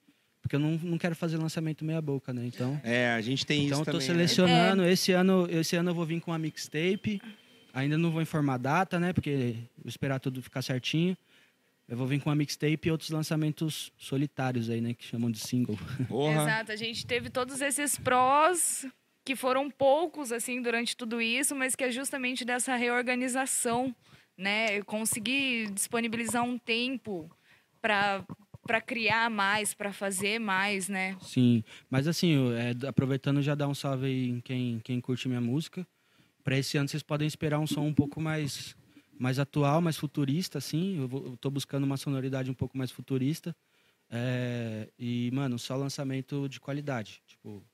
Porque 0.41 0.55
eu 0.55 0.59
não, 0.59 0.71
não 0.83 0.97
quero 0.97 1.15
fazer 1.15 1.37
lançamento 1.37 1.83
meia 1.83 2.01
boca, 2.01 2.31
né? 2.31 2.45
Então... 2.45 2.79
É, 2.83 3.09
a 3.13 3.21
gente 3.21 3.45
tem 3.45 3.65
Então 3.65 3.81
isso 3.81 3.81
eu 3.81 3.85
tô 3.85 3.91
também. 3.99 4.07
selecionando. 4.07 4.83
É. 4.83 4.91
Esse, 4.91 5.11
ano, 5.11 5.47
esse 5.49 5.75
ano 5.75 5.89
eu 5.89 5.95
vou 5.95 6.05
vir 6.05 6.21
com 6.21 6.31
uma 6.31 6.37
mixtape. 6.37 7.19
Ainda 7.75 7.97
não 7.97 8.09
vou 8.09 8.21
informar 8.21 8.57
data, 8.57 8.97
né? 8.97 9.11
Porque 9.11 9.57
vou 9.77 9.89
esperar 9.89 10.17
tudo 10.17 10.41
ficar 10.41 10.61
certinho. 10.61 11.17
Eu 11.89 11.97
vou 11.97 12.07
vir 12.07 12.21
com 12.21 12.29
uma 12.29 12.35
mixtape 12.35 12.87
e 12.87 12.91
outros 12.91 13.09
lançamentos 13.09 13.91
solitários 13.97 14.69
aí, 14.69 14.79
né? 14.79 14.93
Que 14.93 15.03
chamam 15.03 15.29
de 15.29 15.39
single. 15.39 15.77
Porra. 16.07 16.41
Exato, 16.43 16.71
a 16.71 16.75
gente 16.77 17.05
teve 17.05 17.29
todos 17.29 17.59
esses 17.59 17.97
prós 17.97 18.87
que 19.25 19.35
foram 19.35 19.69
poucos 19.69 20.31
assim 20.31 20.61
durante 20.61 20.95
tudo 20.95 21.21
isso, 21.21 21.53
mas 21.53 21.75
que 21.75 21.83
é 21.83 21.91
justamente 21.91 22.45
dessa 22.45 22.77
reorganização, 22.77 23.93
né? 24.37 24.79
Eu 24.79 24.85
consegui 24.85 25.69
disponibilizar 25.69 26.43
um 26.43 26.57
tempo 26.57 27.29
para 27.81 28.23
para 28.65 28.81
criar 28.81 29.29
mais, 29.29 29.75
para 29.75 29.93
fazer 29.93 30.39
mais, 30.39 30.89
né? 30.89 31.15
Sim. 31.21 31.63
Mas 31.87 32.07
assim, 32.07 32.31
eu, 32.31 32.51
é, 32.55 32.71
aproveitando 32.87 33.39
já 33.39 33.53
dar 33.53 33.67
um 33.67 33.75
salve 33.75 34.07
aí 34.07 34.29
em 34.29 34.39
quem, 34.39 34.81
quem 34.83 34.99
curte 34.99 35.27
minha 35.27 35.41
música. 35.41 35.85
Pra 36.45 36.59
esse 36.59 36.77
ano 36.77 36.87
vocês 36.87 37.01
podem 37.01 37.27
esperar 37.27 37.57
um 37.57 37.65
som 37.65 37.87
um 37.87 37.93
pouco 37.93 38.21
mais, 38.21 38.75
mais 39.17 39.39
atual, 39.39 39.81
mais 39.81 39.97
futurista, 39.97 40.59
assim. 40.59 40.99
Eu, 40.99 41.35
tô 41.37 41.49
buscando 41.49 41.85
uma 41.85 41.97
sonoridade 41.97 42.51
um 42.51 42.53
pouco 42.53 42.77
mais 42.77 42.91
futurista. 42.91 43.55
É, 44.11 44.87
e, 44.99 45.31
mano, 45.33 45.57
só 45.57 45.75
lançamento 45.75 46.47
de 46.47 46.59
qualidade. 46.59 47.19
Tipo, 47.25 47.65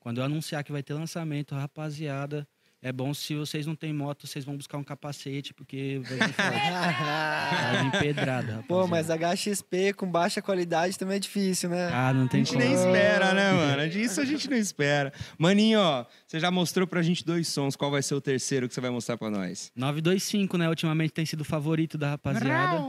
quando 0.00 0.18
eu 0.18 0.24
anunciar 0.24 0.64
que 0.64 0.72
vai 0.72 0.82
ter 0.82 0.94
lançamento, 0.94 1.54
rapaziada, 1.54 2.48
é 2.84 2.92
bom 2.92 3.12
se 3.14 3.34
vocês 3.34 3.66
não 3.66 3.74
têm 3.74 3.92
moto, 3.92 4.26
vocês 4.26 4.44
vão 4.44 4.56
buscar 4.56 4.76
um 4.78 4.84
capacete, 4.84 5.52
porque 5.54 6.00
vai 6.04 6.18
vir 6.28 6.34
forte. 6.34 7.72
vai 7.72 7.82
vir 7.82 7.90
pedrada, 7.98 8.64
Pô, 8.68 8.86
mas. 8.86 9.08
HXP 9.10 9.92
com 9.96 10.06
baixa 10.10 10.40
qualidade 10.42 10.98
também 10.98 11.16
é 11.16 11.18
difícil, 11.18 11.70
né? 11.70 11.90
Ah, 11.92 12.12
não 12.12 12.26
A 12.26 12.28
tem 12.28 12.44
gente 12.44 12.52
como. 12.54 12.64
nem 12.64 12.74
espera, 12.74 13.32
né, 13.32 13.52
mano? 13.52 13.82
A 13.82 13.86
Isso 13.86 14.20
a 14.20 14.24
gente 14.24 14.48
não 14.50 14.56
espera. 14.56 15.12
Maninho, 15.38 15.80
ó, 15.80 16.04
você 16.26 16.38
já 16.38 16.50
mostrou 16.50 16.86
pra 16.86 17.00
gente 17.02 17.24
dois 17.24 17.48
sons. 17.48 17.74
Qual 17.74 17.90
vai 17.90 18.02
ser 18.02 18.14
o 18.14 18.20
terceiro 18.20 18.68
que 18.68 18.74
você 18.74 18.80
vai 18.80 18.90
mostrar 18.90 19.16
pra 19.16 19.30
nós? 19.30 19.72
925, 19.74 20.58
né? 20.58 20.68
Ultimamente 20.68 21.12
tem 21.12 21.24
sido 21.24 21.40
o 21.40 21.44
favorito 21.44 21.96
da 21.96 22.10
rapaziada. 22.10 22.84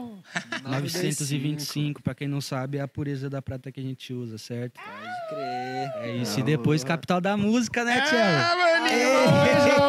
925, 0.63 2.01
pra 2.01 2.13
quem 2.15 2.27
não 2.27 2.41
sabe, 2.41 2.77
é 2.77 2.81
a 2.81 2.87
pureza 2.87 3.29
da 3.29 3.41
prata 3.41 3.71
que 3.71 3.79
a 3.79 3.83
gente 3.83 4.13
usa, 4.13 4.37
certo? 4.37 4.73
Pode 4.81 5.29
crer. 5.29 5.91
É 6.01 6.17
isso. 6.17 6.39
E 6.39 6.43
depois, 6.43 6.83
capital 6.83 7.21
da 7.21 7.37
música, 7.37 7.83
né, 7.85 8.01
Tchelo? 8.01 8.21
Ah, 8.21 8.55
Maninho! 8.81 9.84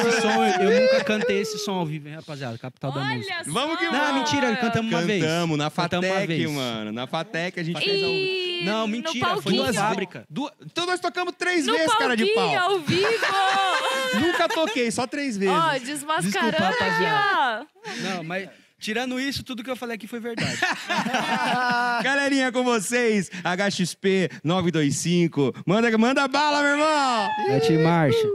Esse 0.00 0.20
som, 0.22 0.44
eu 0.44 0.80
nunca 0.80 1.04
cantei 1.04 1.40
esse 1.40 1.58
som 1.58 1.72
ao 1.72 1.86
vivo, 1.86 2.08
hein, 2.08 2.14
rapaziada? 2.16 2.56
Capital 2.58 2.92
da 2.92 3.00
música. 3.04 3.44
Só! 3.44 3.50
Vamos 3.52 3.78
que 3.78 3.84
Não, 3.86 3.92
vamos! 3.92 4.14
mentira, 4.14 4.56
cantamos 4.56 4.92
uma 4.92 5.02
vez. 5.02 5.22
Cantamos 5.22 5.58
na 5.58 5.70
Cantamos 5.70 6.06
uma 6.08 6.14
Fatec, 6.14 6.26
vez. 6.26 6.50
mano. 6.50 6.92
Na 6.92 7.06
Fatec 7.06 7.60
a 7.60 7.62
gente 7.62 7.80
fez 7.80 8.02
ao 8.02 8.10
vivo. 8.10 8.40
E 8.60 8.64
Não, 8.64 8.80
no 8.82 8.88
mentira, 8.88 9.26
foi 9.26 9.34
palquinho. 9.34 9.62
duas 9.62 9.76
fábrica. 9.76 10.24
Duas- 10.28 10.52
Então 10.64 10.86
nós 10.86 11.00
tocamos 11.00 11.34
três 11.38 11.66
No 11.66 11.72
vezes, 11.72 11.94
cara 11.94 12.16
de 12.16 12.26
palquinho, 12.26 12.60
pau. 12.60 12.70
ao 12.72 12.78
vivo! 12.80 13.08
Nunca 14.20 14.48
toquei, 14.48 14.90
só 14.90 15.06
três 15.06 15.36
vezes. 15.36 15.54
Ó, 15.54 15.78
desmascarando 15.78 16.50
Desculpa, 16.50 16.66
aqui, 16.68 16.82
rapaziada. 16.84 17.66
ó. 17.86 17.90
Não, 18.16 18.24
mas 18.24 18.48
tirando 18.78 19.18
isso, 19.20 19.42
tudo 19.42 19.62
que 19.64 19.70
eu 19.70 19.76
falei 19.76 19.96
aqui 19.96 20.06
foi 20.06 20.20
verdade. 20.20 20.58
Galerinha 22.02 22.50
com 22.52 22.62
vocês, 22.64 23.30
HXP 23.44 24.28
925. 24.44 25.54
Manda, 25.66 25.96
manda 25.96 26.26
bala, 26.28 26.60
meu 26.62 26.72
irmão! 26.72 27.28
Mete 27.48 27.72
marcha. 27.78 28.28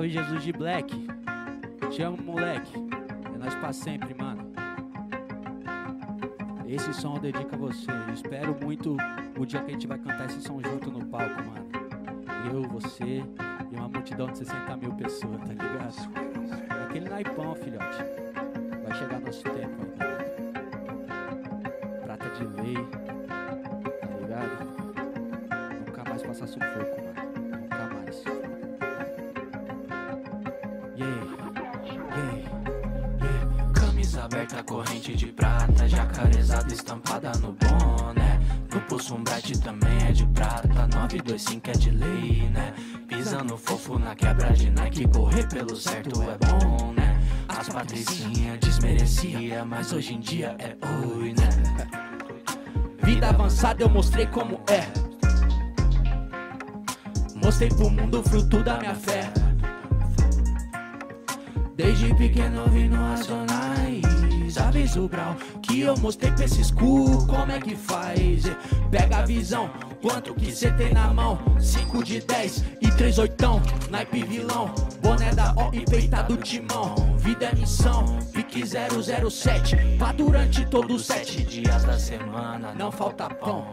Salve 0.00 0.14
Jesus 0.14 0.42
de 0.42 0.50
Black. 0.50 1.06
Te 1.90 2.02
amo, 2.02 2.16
moleque. 2.22 2.72
É 3.34 3.36
nós 3.36 3.54
pra 3.56 3.70
sempre, 3.70 4.14
mano. 4.14 4.50
Esse 6.66 6.94
som 6.94 7.16
eu 7.16 7.20
dedico 7.20 7.54
a 7.54 7.58
você. 7.58 7.90
Eu 7.90 8.14
espero 8.14 8.56
muito 8.62 8.96
o 9.38 9.44
dia 9.44 9.60
que 9.60 9.68
a 9.68 9.74
gente 9.74 9.86
vai 9.86 9.98
cantar 9.98 10.24
esse 10.24 10.40
som 10.40 10.58
junto 10.62 10.90
no 10.90 11.04
palco, 11.04 11.42
mano. 11.44 11.68
Eu, 12.50 12.62
você 12.62 13.22
e 13.70 13.76
uma 13.76 13.88
multidão 13.88 14.28
de 14.28 14.38
60 14.38 14.74
mil 14.78 14.94
pessoas, 14.94 15.38
tá 15.42 15.48
ligado? 15.48 15.92
É 16.80 16.84
aquele 16.84 17.06
naipão, 17.06 17.54
filhote. 17.56 17.98
Vai 18.82 18.98
chegar 18.98 19.20
nosso 19.20 19.42
tempo 19.42 19.82
ainda. 19.82 20.06
Prata 22.04 22.30
de 22.30 22.44
lei, 22.62 22.86
tá 24.00 24.16
ligado? 24.18 24.64
Nunca 25.86 26.04
mais 26.08 26.22
passar 26.22 26.46
sufoco, 26.46 26.99
corrente 34.90 35.14
de 35.14 35.26
prata, 35.26 35.88
jacarezada 35.88 36.74
estampada 36.74 37.30
no 37.40 37.52
boné. 37.52 38.40
No 38.74 38.80
pulso 38.82 39.14
um 39.14 39.22
bright 39.22 39.60
também 39.60 40.08
é 40.08 40.12
de 40.12 40.26
prata, 40.26 40.88
925 40.88 41.70
é 41.70 41.72
de 41.72 41.90
lei, 41.90 42.50
né? 42.50 42.74
Pisando 43.06 43.56
fofo 43.56 43.98
na 44.00 44.16
quebra 44.16 44.52
de 44.52 44.68
Nike, 44.70 45.06
correr 45.06 45.46
pelo 45.48 45.76
certo 45.76 46.20
é 46.22 46.36
bom, 46.44 46.92
né? 46.92 47.20
As 47.48 47.68
patricinhas 47.68 48.58
desmerecia, 48.58 49.64
mas 49.64 49.92
hoje 49.92 50.14
em 50.14 50.20
dia 50.20 50.56
é 50.58 50.76
oi, 51.14 51.34
né? 51.34 51.48
Vida 53.04 53.28
avançada 53.28 53.84
eu 53.84 53.88
mostrei 53.88 54.26
como 54.26 54.60
é. 54.68 54.86
Mostrei 57.36 57.68
pro 57.68 57.90
mundo 57.90 58.20
o 58.20 58.22
fruto 58.24 58.62
da 58.62 58.78
minha 58.78 58.94
fé. 58.94 59.30
Desde 61.76 62.12
pequeno 62.14 62.66
vi 62.66 62.88
no 62.88 63.00
Avisa 64.58 65.00
o 65.00 65.08
Brau 65.08 65.36
que 65.62 65.80
eu 65.80 65.96
mostrei 65.98 66.32
pra 66.32 66.44
esses 66.44 66.70
cu 66.70 67.26
Como 67.26 67.52
é 67.52 67.60
que 67.60 67.76
faz? 67.76 68.44
Pega 68.90 69.18
a 69.18 69.22
visão, 69.22 69.70
quanto 70.02 70.34
que 70.34 70.52
cê 70.52 70.70
tem 70.72 70.92
na 70.92 71.12
mão? 71.12 71.38
5 71.58 72.02
de 72.04 72.20
10 72.20 72.64
e 72.80 72.90
3 72.90 73.18
oitão 73.18 73.62
Naipe 73.90 74.22
vilão, 74.24 74.74
boné 75.02 75.32
da 75.34 75.52
O 75.54 75.74
e 75.74 75.84
peita 75.84 76.22
do 76.22 76.36
timão. 76.36 76.94
Vida 77.18 77.46
é 77.46 77.54
missão, 77.54 78.18
pique 78.32 78.62
007 78.66 79.76
Pra 79.98 80.12
durante 80.12 80.64
todos 80.66 81.00
os 81.00 81.06
sete 81.06 81.42
dias 81.42 81.84
da 81.84 81.98
semana 81.98 82.72
Não 82.74 82.90
falta 82.90 83.28
pão, 83.28 83.66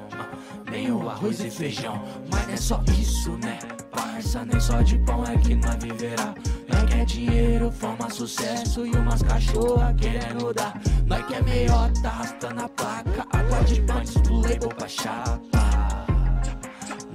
nem 0.70 0.92
o 0.92 1.10
arroz 1.10 1.40
e 1.40 1.50
feijão. 1.50 2.02
Mas 2.32 2.48
não 2.48 2.54
é 2.54 2.58
só 2.58 2.84
isso, 3.00 3.32
né? 3.44 3.58
Parça, 3.92 4.46
nem 4.46 4.60
só 4.60 4.82
de 4.82 4.98
pão 5.00 5.24
é 5.24 5.38
que 5.38 5.56
nós 5.56 5.76
viverá. 5.82 6.34
Nós 6.68 6.84
quer 6.98 7.06
dinheiro, 7.06 7.72
fama, 7.72 8.10
sucesso 8.10 8.86
e 8.86 8.92
umas 8.92 9.22
cachorra 9.22 9.94
querendo 9.94 10.54
dar. 10.54 10.74
Nós 11.06 11.26
quer 11.28 11.44
meiota, 11.44 12.08
arrastando 12.08 12.62
a 12.62 12.70
placa. 12.70 13.26
Água 13.32 13.64
de 13.66 13.82
punch 13.82 14.20
do 14.22 14.42
label 14.42 14.70
pra 14.70 14.88
chapa. 14.88 16.08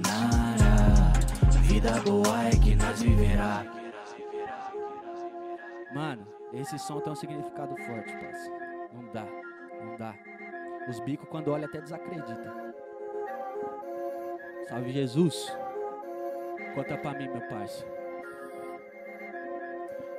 Nara, 0.05 1.13
vida 1.61 1.91
boa 2.01 2.45
é 2.45 2.51
que 2.51 2.75
nós 2.75 3.01
viverá. 3.01 3.65
Mano, 5.93 6.25
esse 6.53 6.79
som 6.79 6.99
tem 7.01 7.11
um 7.11 7.15
significado 7.15 7.75
forte, 7.75 8.13
parça. 8.13 8.49
Não 8.93 9.11
dá, 9.11 9.27
não 9.83 9.97
dá. 9.97 10.15
Os 10.87 10.99
bicos 11.01 11.27
quando 11.29 11.49
olham 11.49 11.65
até 11.65 11.79
desacreditam 11.79 12.73
Salve 14.67 14.91
Jesus. 14.91 15.55
Conta 16.73 16.97
pra 16.97 17.13
mim, 17.13 17.27
meu 17.27 17.41
parceiro 17.47 17.92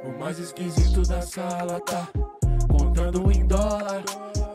O 0.04 0.18
mais 0.18 0.38
esquisito 0.38 1.02
da 1.02 1.22
sala 1.22 1.80
tá 1.80 2.08
contando 2.68 3.30
em 3.32 3.46
dólar. 3.46 4.02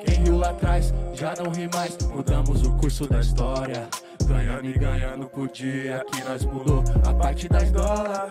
Quem 0.06 0.24
riu 0.24 0.38
lá 0.38 0.52
atrás 0.52 0.94
já 1.14 1.34
não 1.36 1.52
ri 1.52 1.68
mais. 1.74 1.98
Mudamos 2.14 2.64
o 2.64 2.72
curso 2.74 3.08
da 3.08 3.20
história. 3.20 3.88
Ganhando 4.26 4.66
e 4.66 4.74
ganhando 4.74 5.28
por 5.28 5.48
dia 5.50 6.06
que 6.12 6.24
nós 6.24 6.46
mudou 6.46 6.84
a 7.08 7.14
parte 7.14 7.50
das 7.50 7.72
dólar. 7.72 8.30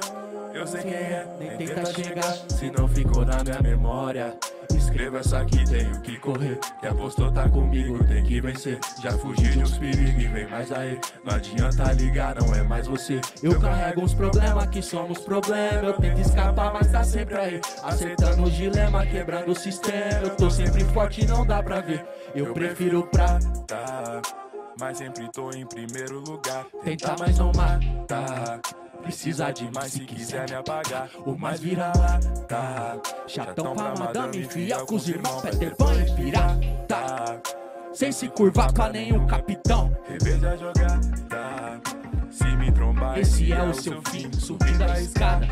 Eu 0.54 0.66
sei 0.66 0.82
quem 0.82 0.92
é, 0.92 1.26
nem 1.38 1.56
tenta 1.56 1.92
chegar, 1.92 2.32
se 2.48 2.70
não 2.70 2.88
ficou 2.88 3.24
na 3.24 3.42
minha 3.42 3.60
memória. 3.62 4.36
Escreva 4.74 5.18
essa 5.18 5.38
aqui, 5.38 5.64
tenho 5.64 6.00
que 6.00 6.18
correr. 6.18 6.58
Que 6.80 6.86
apostou 6.86 7.30
tá 7.30 7.48
comigo, 7.48 8.02
tem 8.04 8.22
que 8.24 8.40
vencer. 8.40 8.78
Já 9.02 9.12
fugi 9.12 9.50
de 9.50 9.62
uns 9.62 9.76
perigos 9.78 10.22
e 10.22 10.26
vem 10.26 10.48
mais 10.48 10.72
aí. 10.72 10.98
Não 11.24 11.34
adianta 11.34 11.92
ligar, 11.92 12.36
não 12.36 12.54
é 12.54 12.62
mais 12.62 12.86
você. 12.86 13.20
Eu 13.42 13.60
carrego 13.60 14.02
uns 14.02 14.14
problemas 14.14 14.66
que 14.66 14.82
somos 14.82 15.20
problema. 15.20 15.88
Eu 15.88 15.94
tento 15.94 16.20
escapar, 16.20 16.72
mas 16.72 16.90
tá 16.90 17.04
sempre 17.04 17.36
aí. 17.36 17.60
Acertando 17.82 18.44
o 18.44 18.50
dilema, 18.50 19.04
quebrando 19.06 19.52
o 19.52 19.54
sistema. 19.54 20.20
Eu 20.22 20.36
tô 20.36 20.50
sempre 20.50 20.84
forte, 20.84 21.26
não 21.26 21.46
dá 21.46 21.62
pra 21.62 21.80
ver. 21.80 22.04
Eu 22.34 22.52
prefiro 22.52 23.06
prata. 23.06 24.22
Mas 24.80 24.98
sempre 24.98 25.28
tô 25.32 25.50
em 25.50 25.66
primeiro 25.66 26.20
lugar. 26.20 26.64
Tentar, 26.84 27.16
mas 27.18 27.36
não 27.36 27.50
matar. 27.52 28.60
Precisa 29.02 29.50
de 29.50 29.68
mais 29.72 29.92
se 29.92 30.00
quiser. 30.00 30.48
me 30.48 30.56
apagar. 30.56 31.08
O 31.26 31.36
mais 31.36 31.60
vira 31.60 31.92
lá, 31.96 32.20
tá. 32.46 32.96
Chatão 33.26 33.74
pra 33.74 33.94
madame, 33.98 34.44
fiel 34.44 34.86
com 34.86 34.94
os 34.94 35.08
irmãos 35.08 35.40
Peter 35.42 35.74
Pan 35.76 35.94
e 35.94 36.14
pirata 36.14 37.42
Sem 37.92 38.12
se 38.12 38.28
curvar 38.28 38.72
pra 38.72 38.88
nenhum 38.90 39.26
capitão. 39.26 39.96
Reveja 40.08 40.50
a 40.50 40.56
jogada. 40.56 41.80
Se 42.30 42.44
me 42.56 42.70
trombar, 42.70 43.18
Esse 43.18 43.52
é 43.52 43.62
o 43.62 43.74
seu 43.74 44.00
fim, 44.10 44.30
subindo 44.32 44.82
a 44.82 45.00
escada. 45.00 45.48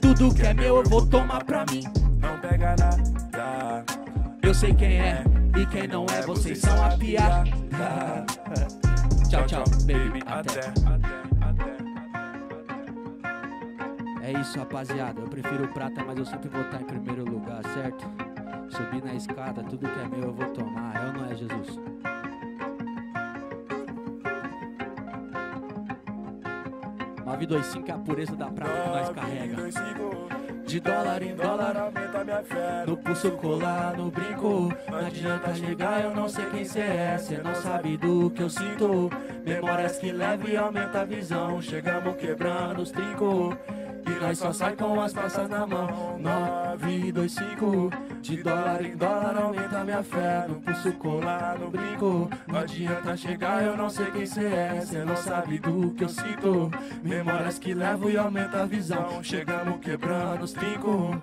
Tudo 0.00 0.34
que 0.34 0.42
é 0.42 0.54
meu 0.54 0.76
eu 0.76 0.84
vou 0.84 1.06
tomar 1.06 1.44
pra 1.44 1.66
mim. 1.70 1.82
Não 2.18 2.38
pega 2.40 2.74
nada. 2.78 3.84
Eu 4.42 4.54
sei 4.54 4.74
quem 4.74 4.98
é 4.98 5.22
e 5.56 5.66
quem 5.66 5.88
não 5.88 6.06
é, 6.06 6.22
vocês 6.22 6.58
são 6.58 6.84
a 6.84 6.90
piada 6.96 7.50
Tchau, 9.28 9.46
tchau, 9.46 9.64
baby, 9.86 10.20
até 10.26 10.72
É 14.22 14.32
isso, 14.40 14.58
rapaziada. 14.58 15.20
Eu 15.20 15.28
prefiro 15.28 15.66
prata, 15.68 16.04
mas 16.04 16.16
eu 16.16 16.24
sempre 16.24 16.48
vou 16.50 16.60
estar 16.62 16.80
em 16.80 16.84
primeiro 16.84 17.24
lugar, 17.24 17.62
certo? 17.74 18.06
Subir 18.68 19.02
na 19.02 19.14
escada, 19.14 19.62
tudo 19.64 19.88
que 19.88 19.98
é 19.98 20.08
meu 20.08 20.28
eu 20.28 20.32
vou 20.32 20.46
tomar. 20.50 20.94
É 20.94 21.06
ou 21.06 21.12
não 21.14 21.24
é, 21.30 21.34
Jesus? 21.34 21.80
Nove 27.24 27.46
dois 27.46 27.66
cinco 27.66 27.90
é 27.90 27.94
a 27.94 27.98
pureza 27.98 28.36
da 28.36 28.50
prata 28.50 28.82
que 28.82 28.88
nós 28.88 29.08
carrega. 29.10 29.56
De 30.70 30.78
dólar 30.78 31.20
em 31.20 31.34
dólar, 31.34 31.76
aumenta 31.76 32.22
minha 32.22 32.44
fé. 32.44 32.84
no 32.86 32.96
pulso 32.96 33.32
colar, 33.32 33.96
no 33.96 34.08
brinco. 34.08 34.72
Não 34.88 34.98
adianta 34.98 35.52
chegar, 35.52 36.04
eu 36.04 36.14
não 36.14 36.28
sei 36.28 36.46
quem 36.46 36.64
cê 36.64 36.78
é. 36.78 37.18
Cê 37.18 37.38
não 37.38 37.56
sabe 37.56 37.96
do 37.96 38.30
que 38.30 38.40
eu 38.40 38.48
sinto. 38.48 39.10
Memórias 39.44 39.98
que 39.98 40.12
leva 40.12 40.48
e 40.48 40.56
aumenta 40.56 41.00
a 41.00 41.04
visão. 41.04 41.60
Chegamos 41.60 42.14
quebrando 42.14 42.82
os 42.82 42.92
trincos. 42.92 43.56
E 44.06 44.20
nós 44.20 44.38
só 44.38 44.52
sai 44.52 44.76
com 44.76 45.00
as 45.00 45.12
taças 45.12 45.48
na 45.48 45.66
mão. 45.66 46.16
9, 46.20 47.10
2, 47.10 47.32
5. 47.32 47.90
De 48.20 48.42
dólar 48.42 48.84
em 48.84 48.96
dólar 48.96 49.36
aumenta 49.36 49.84
minha 49.84 50.02
fé. 50.02 50.46
No 50.48 50.60
pulso 50.60 50.92
colar, 50.94 51.58
no 51.58 51.70
brinco. 51.70 52.28
Não 52.46 52.58
adianta 52.60 53.16
chegar, 53.16 53.64
eu 53.64 53.76
não 53.76 53.88
sei 53.88 54.10
quem 54.10 54.26
cê 54.26 54.46
é. 54.46 54.80
Cê 54.82 55.04
não 55.04 55.16
sabe 55.16 55.58
do 55.58 55.92
que 55.94 56.04
eu 56.04 56.08
sinto. 56.08 56.70
Memórias 57.02 57.58
que 57.58 57.74
levo 57.74 58.10
e 58.10 58.16
aumenta 58.16 58.62
a 58.62 58.66
visão. 58.66 59.22
Chegamos 59.22 59.80
quebrando 59.80 60.42
os 60.42 60.52
trincos. 60.52 61.16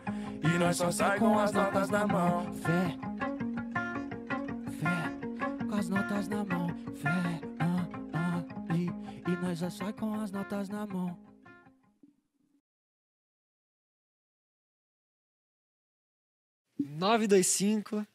E 0.43 0.57
nós 0.57 0.77
só 0.77 0.91
sai 0.91 1.19
com 1.19 1.37
as 1.37 1.51
notas 1.51 1.89
na 1.89 2.07
mão. 2.07 2.53
Fé, 2.53 2.97
as 5.77 5.89
notas 5.89 6.27
na 6.27 6.43
mão. 6.43 6.67
Fé, 6.95 7.39
ah, 7.59 7.85
ah, 8.13 8.73
e, 8.73 8.85
e 9.29 9.35
nós 9.41 9.59
já 9.59 9.69
sai 9.69 9.93
com 9.93 10.13
as 10.15 10.31
notas 10.31 10.69
na 10.69 10.85
mão. 10.87 11.15
Nove 16.97 17.27
dois 17.27 17.47
cinco 17.47 18.05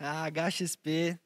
a 0.00 0.28
HXP. 0.30 1.18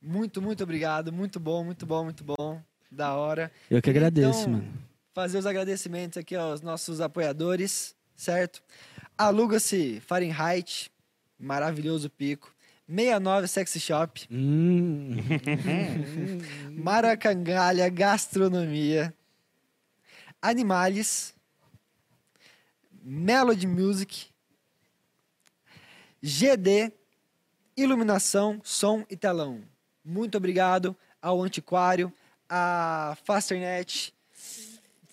Muito, 0.00 0.40
muito 0.40 0.62
obrigado. 0.62 1.12
Muito 1.12 1.40
bom, 1.40 1.64
muito 1.64 1.84
bom, 1.86 2.04
muito 2.04 2.22
bom. 2.24 2.62
Da 2.90 3.14
hora. 3.14 3.50
Eu 3.70 3.82
que 3.82 3.90
agradeço, 3.90 4.40
Então, 4.40 4.52
mano. 4.52 4.72
Fazer 5.12 5.38
os 5.38 5.46
agradecimentos 5.46 6.16
aqui 6.16 6.34
aos 6.36 6.60
nossos 6.62 7.00
apoiadores, 7.00 7.94
certo? 8.16 8.62
Aluga-se 9.16 10.00
Fahrenheit, 10.06 10.90
maravilhoso 11.38 12.08
pico. 12.08 12.54
69 12.88 13.48
Sexy 13.48 13.80
Shop, 13.80 14.26
Hum. 14.30 15.16
Maracangalha 16.72 17.88
Gastronomia, 17.90 19.12
Animales, 20.40 21.34
Melody 23.02 23.66
Music, 23.66 24.27
GD, 26.22 26.92
Iluminação, 27.76 28.60
Som 28.64 29.04
e 29.10 29.16
Telão. 29.16 29.62
Muito 30.04 30.36
obrigado 30.36 30.96
ao 31.20 31.42
Antiquário, 31.42 32.12
a 32.48 33.16
Fasternet, 33.24 34.12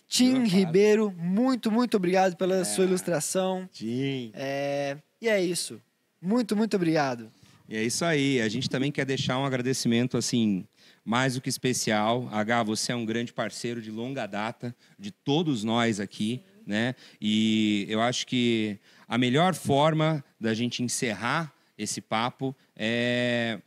Tim 0.07 0.45
Ribeiro, 0.45 1.13
muito, 1.17 1.69
muito 1.69 1.97
obrigado 1.97 2.37
pela 2.37 2.63
sua 2.63 2.85
ilustração. 2.85 3.67
Sim. 3.73 4.31
É, 4.33 4.97
e 5.21 5.27
é 5.27 5.43
isso. 5.43 5.81
Muito, 6.21 6.55
muito 6.55 6.75
obrigado. 6.75 7.29
E 7.67 7.75
é 7.75 7.83
isso 7.83 8.05
aí. 8.05 8.39
A 8.41 8.47
gente 8.47 8.69
também 8.69 8.91
quer 8.91 9.05
deixar 9.05 9.37
um 9.37 9.45
agradecimento, 9.45 10.17
assim, 10.17 10.65
mais 11.03 11.33
do 11.33 11.41
que 11.41 11.49
especial. 11.49 12.29
H, 12.31 12.63
você 12.63 12.91
é 12.91 12.95
um 12.95 13.05
grande 13.05 13.33
parceiro 13.33 13.81
de 13.81 13.91
longa 13.91 14.25
data, 14.25 14.75
de 14.97 15.11
todos 15.11 15.63
nós 15.63 15.99
aqui, 15.99 16.41
né? 16.65 16.95
E 17.19 17.85
eu 17.89 18.01
acho 18.01 18.25
que 18.25 18.79
a 19.07 19.17
melhor 19.17 19.53
forma 19.53 20.23
da 20.39 20.53
gente 20.53 20.83
encerrar 20.83 21.53
esse 21.77 22.01
papo 22.01 22.55
é 22.75 23.59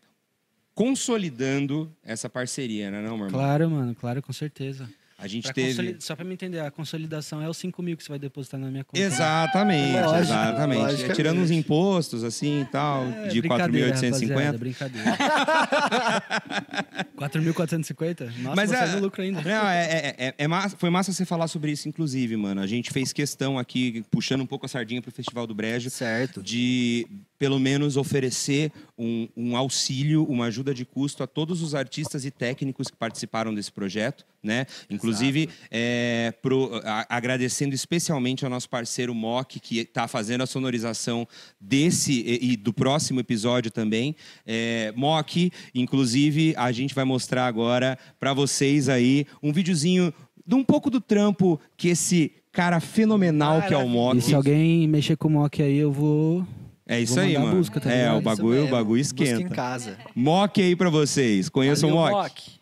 consolidando 0.74 1.92
essa 2.04 2.28
parceria, 2.30 2.88
né, 2.88 3.02
não, 3.02 3.16
meu 3.16 3.26
irmão? 3.26 3.40
Claro, 3.40 3.68
mano, 3.68 3.94
claro, 3.96 4.22
com 4.22 4.32
certeza. 4.32 4.88
A 5.20 5.26
gente 5.26 5.42
Pra 5.44 5.52
teve. 5.52 5.96
Só 5.98 6.14
pra 6.14 6.24
me 6.24 6.32
entender, 6.32 6.60
a 6.60 6.70
consolidação 6.70 7.42
é 7.42 7.48
os 7.48 7.56
5 7.56 7.82
mil 7.82 7.96
que 7.96 8.04
você 8.04 8.08
vai 8.08 8.20
depositar 8.20 8.60
na 8.60 8.70
minha 8.70 8.84
conta. 8.84 9.00
Exatamente, 9.02 9.94
Lógico, 10.00 10.16
exatamente. 10.20 10.78
É, 10.78 10.82
logicamente. 10.84 11.16
tirando 11.16 11.40
uns 11.40 11.50
impostos, 11.50 12.22
assim 12.22 12.60
e 12.60 12.64
tal, 12.66 13.02
É, 13.04 13.26
de 13.26 13.40
brincadeira, 13.40 13.96
4.850. 13.96 14.28
rapaziada, 14.28 14.58
Brincadeira. 14.58 15.18
4.450? 17.18 18.30
Nossa, 18.42 18.56
Mas 18.56 18.70
você 18.70 18.76
é- 18.76 18.84
é 18.84 18.86
no 18.94 19.00
lucro 19.00 19.22
ainda. 19.22 19.42
Não, 19.42 19.68
é, 19.68 19.84
é- 19.84 20.14
é- 20.28 20.34
é 20.38 20.48
massa- 20.48 20.76
foi 20.78 20.90
massa 20.90 21.12
você 21.12 21.24
falar 21.24 21.48
sobre 21.48 21.72
isso, 21.72 21.88
inclusive, 21.88 22.36
mano. 22.36 22.60
A 22.60 22.66
gente 22.66 22.90
fez 22.90 23.12
questão 23.12 23.58
aqui, 23.58 24.04
puxando 24.10 24.42
um 24.42 24.46
pouco 24.46 24.66
a 24.66 24.68
sardinha 24.68 25.02
pro 25.02 25.10
Festival 25.10 25.46
do 25.46 25.54
Brejo, 25.54 25.90
Certo. 25.90 26.42
de 26.42 27.06
pelo 27.38 27.58
menos 27.60 27.96
oferecer 27.96 28.72
um, 28.98 29.28
um 29.36 29.56
auxílio, 29.56 30.24
uma 30.24 30.46
ajuda 30.46 30.74
de 30.74 30.84
custo 30.84 31.22
a 31.22 31.26
todos 31.26 31.62
os 31.62 31.74
artistas 31.74 32.24
e 32.24 32.30
técnicos 32.30 32.88
que 32.88 32.96
participaram 32.96 33.54
desse 33.54 33.70
projeto, 33.70 34.26
né? 34.42 34.66
Inclusive, 34.90 35.48
é, 35.70 36.34
pro- 36.42 36.80
a- 36.84 37.06
agradecendo 37.08 37.74
especialmente 37.74 38.44
ao 38.44 38.50
nosso 38.50 38.68
parceiro 38.68 39.14
Mock, 39.14 39.60
que 39.60 39.78
está 39.78 40.08
fazendo 40.08 40.42
a 40.42 40.46
sonorização 40.46 41.28
desse 41.60 42.12
e, 42.20 42.52
e 42.52 42.56
do 42.56 42.72
próximo 42.72 43.20
episódio 43.20 43.70
também. 43.70 44.16
É, 44.44 44.92
Mock, 44.96 45.50
inclusive, 45.74 46.54
a 46.56 46.72
gente 46.72 46.94
vai 46.94 47.04
mostrar 47.04 47.46
agora 47.46 47.96
para 48.18 48.32
vocês 48.34 48.88
aí 48.88 49.26
um 49.42 49.52
videozinho 49.52 50.12
de 50.44 50.54
um 50.54 50.64
pouco 50.64 50.90
do 50.90 51.00
trampo 51.00 51.60
que 51.76 51.88
esse 51.88 52.32
cara 52.50 52.80
fenomenal 52.80 53.62
que 53.62 53.74
é 53.74 53.76
o 53.76 53.88
Mock. 53.88 54.18
E 54.18 54.22
se 54.22 54.34
alguém 54.34 54.88
mexer 54.88 55.16
com 55.16 55.28
o 55.28 55.30
mock 55.30 55.62
aí, 55.62 55.76
eu 55.76 55.92
vou. 55.92 56.44
É 56.88 56.98
isso 57.00 57.14
Vou 57.16 57.22
aí, 57.22 57.36
mano. 57.38 57.56
busca, 57.56 57.78
tá 57.80 57.92
é, 57.92 58.10
o 58.12 58.20
bagulho, 58.22 58.60
o 58.60 58.62
mesmo. 58.62 58.70
bagulho 58.70 59.02
Busca 59.02 59.22
em 59.22 59.26
esquenta. 59.26 59.54
casa. 59.54 59.98
Mock 60.14 60.60
aí 60.62 60.74
pra 60.74 60.88
vocês. 60.88 61.48
Conheçam 61.50 61.90
o 61.90 61.96
Valeu, 62.00 62.16
Mock? 62.16 62.58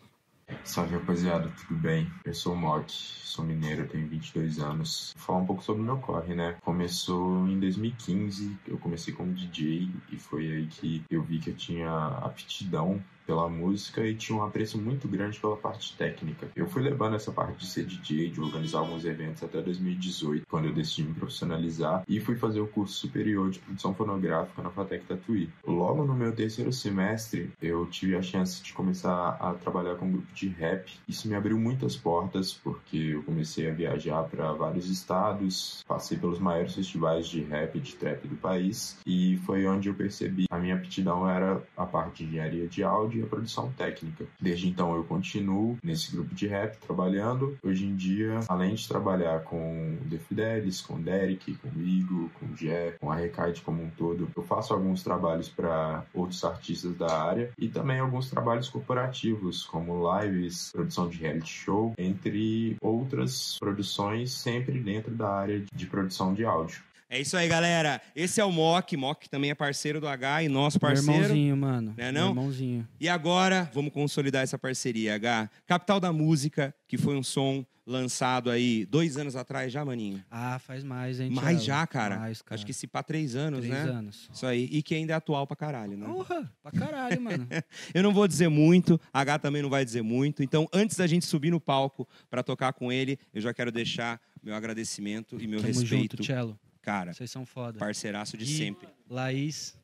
Salve 0.65 0.95
rapaziada, 0.95 1.49
tudo 1.67 1.79
bem? 1.79 2.07
Eu 2.25 2.33
sou 2.33 2.53
o 2.53 2.57
Mock, 2.57 2.91
sou 3.37 3.45
mineiro, 3.45 3.87
tenho 3.87 4.07
22 4.07 4.59
anos. 4.59 5.13
Vou 5.15 5.25
falar 5.25 5.39
um 5.39 5.45
pouco 5.45 5.63
sobre 5.63 5.83
o 5.83 5.85
meu 5.85 5.97
corre, 5.97 6.33
né? 6.33 6.55
Começou 6.61 7.47
em 7.47 7.59
2015, 7.59 8.57
eu 8.67 8.79
comecei 8.79 9.13
como 9.13 9.31
DJ 9.31 9.89
e 10.11 10.17
foi 10.17 10.51
aí 10.51 10.65
que 10.65 11.03
eu 11.09 11.21
vi 11.21 11.37
que 11.37 11.51
eu 11.51 11.55
tinha 11.55 11.89
aptidão 12.23 12.99
pela 13.27 13.49
música 13.49 14.07
e 14.07 14.15
tinha 14.15 14.39
um 14.39 14.43
apreço 14.43 14.79
muito 14.79 15.07
grande 15.07 15.37
pela 15.37 15.57
parte 15.57 15.95
técnica. 15.97 16.47
Eu 16.55 16.67
fui 16.67 16.81
levando 16.81 17.17
essa 17.17 17.31
parte 17.31 17.57
de 17.57 17.67
ser 17.67 17.85
DJ, 17.85 18.29
de 18.29 18.39
organizar 18.39 18.79
alguns 18.79 19.03
eventos 19.03 19.43
até 19.43 19.61
2018, 19.61 20.47
quando 20.49 20.67
eu 20.67 20.73
decidi 20.73 21.03
me 21.03 21.13
profissionalizar 21.13 22.03
e 22.07 22.21
fui 22.21 22.37
fazer 22.37 22.61
o 22.61 22.67
curso 22.67 22.93
superior 22.93 23.51
de 23.51 23.59
produção 23.59 23.93
fonográfica 23.93 24.61
na 24.61 24.69
Fatec 24.69 25.05
Tatuí. 25.05 25.49
Logo 25.67 26.05
no 26.05 26.15
meu 26.15 26.31
terceiro 26.31 26.71
semestre, 26.71 27.51
eu 27.61 27.85
tive 27.87 28.15
a 28.15 28.21
chance 28.21 28.63
de 28.63 28.71
começar 28.71 29.37
a 29.41 29.53
trabalhar 29.53 29.95
com 29.95 30.05
um 30.05 30.11
grupo 30.13 30.33
de 30.33 30.47
rap. 30.47 30.89
Isso 31.05 31.27
me 31.27 31.35
abriu 31.35 31.59
muitas 31.59 31.97
portas, 31.97 32.53
porque 32.53 32.97
eu 32.97 33.23
comecei 33.27 33.69
a 33.69 33.73
viajar 33.73 34.23
para 34.23 34.53
vários 34.53 34.89
estados, 34.89 35.83
passei 35.85 36.17
pelos 36.17 36.39
maiores 36.39 36.73
festivais 36.73 37.27
de 37.27 37.41
rap 37.41 37.75
e 37.75 37.81
de 37.81 37.93
trap 37.95 38.25
do 38.25 38.37
país, 38.37 38.97
e 39.05 39.35
foi 39.45 39.67
onde 39.67 39.89
eu 39.89 39.93
percebi 39.93 40.45
a 40.49 40.57
minha 40.57 40.75
aptidão 40.75 41.29
era 41.29 41.61
a 41.75 41.85
parte 41.85 42.23
de 42.23 42.29
engenharia 42.29 42.67
de 42.67 42.83
áudio 42.83 43.19
e 43.19 43.23
a 43.23 43.27
produção 43.27 43.71
técnica. 43.73 44.25
Desde 44.39 44.69
então 44.69 44.95
eu 44.95 45.03
continuo 45.03 45.77
nesse 45.83 46.11
grupo 46.11 46.33
de 46.33 46.47
rap 46.47 46.77
trabalhando. 46.77 47.57
Hoje 47.61 47.85
em 47.85 47.95
dia, 47.95 48.39
além 48.47 48.73
de 48.73 48.87
trabalhar 48.87 49.41
com 49.43 49.97
o 50.01 50.09
The 50.09 50.17
Fidelis, 50.17 50.81
com 50.81 50.95
o 50.95 50.99
Derek, 50.99 51.53
com 51.55 51.67
o 51.67 51.81
Igor, 51.81 52.29
com 52.39 52.45
o 52.45 52.55
Jé, 52.55 52.95
com 52.99 53.11
a 53.11 53.15
Recade 53.15 53.61
como 53.61 53.83
um 53.83 53.89
todo, 53.89 54.29
eu 54.35 54.43
faço 54.43 54.73
alguns 54.73 55.03
trabalhos 55.03 55.49
para 55.49 56.05
outros 56.13 56.43
artistas 56.43 56.95
da 56.95 57.11
área 57.11 57.51
e 57.57 57.67
também 57.67 57.99
alguns 57.99 58.29
trabalhos 58.29 58.69
corporativos, 58.69 59.65
como 59.65 60.03
lives, 60.21 60.71
produção 60.71 61.09
de 61.09 61.17
reality 61.17 61.49
show, 61.49 61.93
entre 61.97 62.77
outras 62.81 63.16
produções, 63.59 64.31
sempre 64.31 64.79
dentro 64.79 65.11
da 65.11 65.29
área 65.29 65.63
de 65.73 65.85
produção 65.85 66.33
de 66.33 66.45
áudio. 66.45 66.86
É 67.09 67.21
isso 67.21 67.37
aí, 67.37 67.47
galera. 67.47 68.01
Esse 68.15 68.41
é 68.41 68.43
o 68.45 68.51
Mock. 68.51 68.97
Mock 68.97 69.29
também 69.29 69.49
é 69.49 69.55
parceiro 69.55 70.01
do 70.01 70.07
H 70.07 70.43
e 70.43 70.49
nosso 70.49 70.77
Meu 70.81 70.89
parceiro. 70.89 71.13
irmãozinho, 71.13 71.55
mano. 71.57 71.93
Né, 71.97 72.11
Meu 72.11 72.21
não? 72.21 72.29
irmãozinho. 72.29 72.87
E 72.99 73.07
agora, 73.07 73.69
vamos 73.73 73.93
consolidar 73.93 74.43
essa 74.43 74.57
parceria, 74.59 75.15
H. 75.15 75.49
Capital 75.65 75.99
da 76.01 76.11
Música, 76.11 76.75
que 76.87 76.97
foi 76.97 77.15
um 77.15 77.23
som 77.23 77.65
lançado 77.85 78.49
aí 78.51 78.85
dois 78.85 79.15
anos 79.15 79.37
atrás 79.37 79.71
já, 79.71 79.85
maninho. 79.85 80.21
Ah, 80.29 80.59
faz 80.59 80.83
mais, 80.83 81.21
hein? 81.21 81.29
Mais 81.31 81.63
já, 81.63 81.87
cara. 81.87 82.17
Mais, 82.19 82.41
cara. 82.41 82.55
Acho 82.55 82.65
que 82.65 82.73
se 82.73 82.85
pá 82.85 83.01
três 83.01 83.33
anos, 83.37 83.61
Três 83.61 83.73
né? 83.73 83.89
anos. 83.89 84.29
Isso 84.33 84.45
aí. 84.45 84.67
E 84.69 84.83
que 84.83 84.93
ainda 84.93 85.13
é 85.13 85.15
atual 85.15 85.47
pra 85.47 85.55
caralho, 85.55 85.95
né? 85.95 86.05
Porra, 86.05 86.51
pra 86.61 86.71
caralho, 86.73 87.21
mano. 87.21 87.47
Eu 87.95 88.03
não 88.03 88.13
vou 88.13 88.27
dizer 88.27 88.49
muito, 88.49 88.99
a 89.13 89.21
H 89.21 89.39
também 89.39 89.61
não 89.61 89.69
vai 89.69 89.85
dizer 89.85 90.01
muito. 90.01 90.43
Então, 90.43 90.67
antes 90.73 90.97
da 90.97 91.07
gente 91.07 91.25
subir 91.25 91.51
no 91.51 91.61
palco 91.61 92.05
pra 92.29 92.43
tocar 92.43 92.73
com 92.73 92.91
ele, 92.91 93.17
eu 93.33 93.39
já 93.39 93.53
quero 93.53 93.71
deixar 93.71 94.19
meu 94.43 94.53
agradecimento 94.53 95.39
e 95.41 95.47
meu 95.47 95.61
Tamo 95.61 95.69
respeito. 95.73 96.17
junto, 96.17 96.23
Cello. 96.25 96.59
Cara, 96.87 97.13
Vocês 97.13 97.29
são 97.29 97.45
foda. 97.45 97.77
parceiraço 97.77 98.37
de 98.37 98.45
Gui, 98.45 98.57
sempre. 98.57 98.87
Laís. 99.09 99.75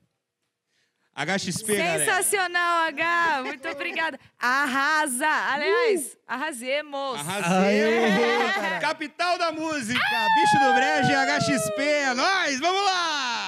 HXP, 1.14 1.76
galera. 1.76 1.99
Sensacional, 1.99 2.88
H. 2.88 3.43
Muito 3.43 3.68
obrigada. 3.68 4.18
Arrasa. 4.39 5.28
Aliás, 5.51 6.18
arrasemos. 6.26 7.20
Arrasei! 7.20 8.80
Capital 8.80 9.38
da 9.38 9.51
música, 9.51 9.99
bicho 9.99 10.60
do 10.64 10.74
brejo 10.76 11.12
e 11.12 11.16
HXP, 11.16 11.82
é 11.82 12.14
nóis, 12.14 12.60
vamos 12.62 12.86
lá! 12.86 13.43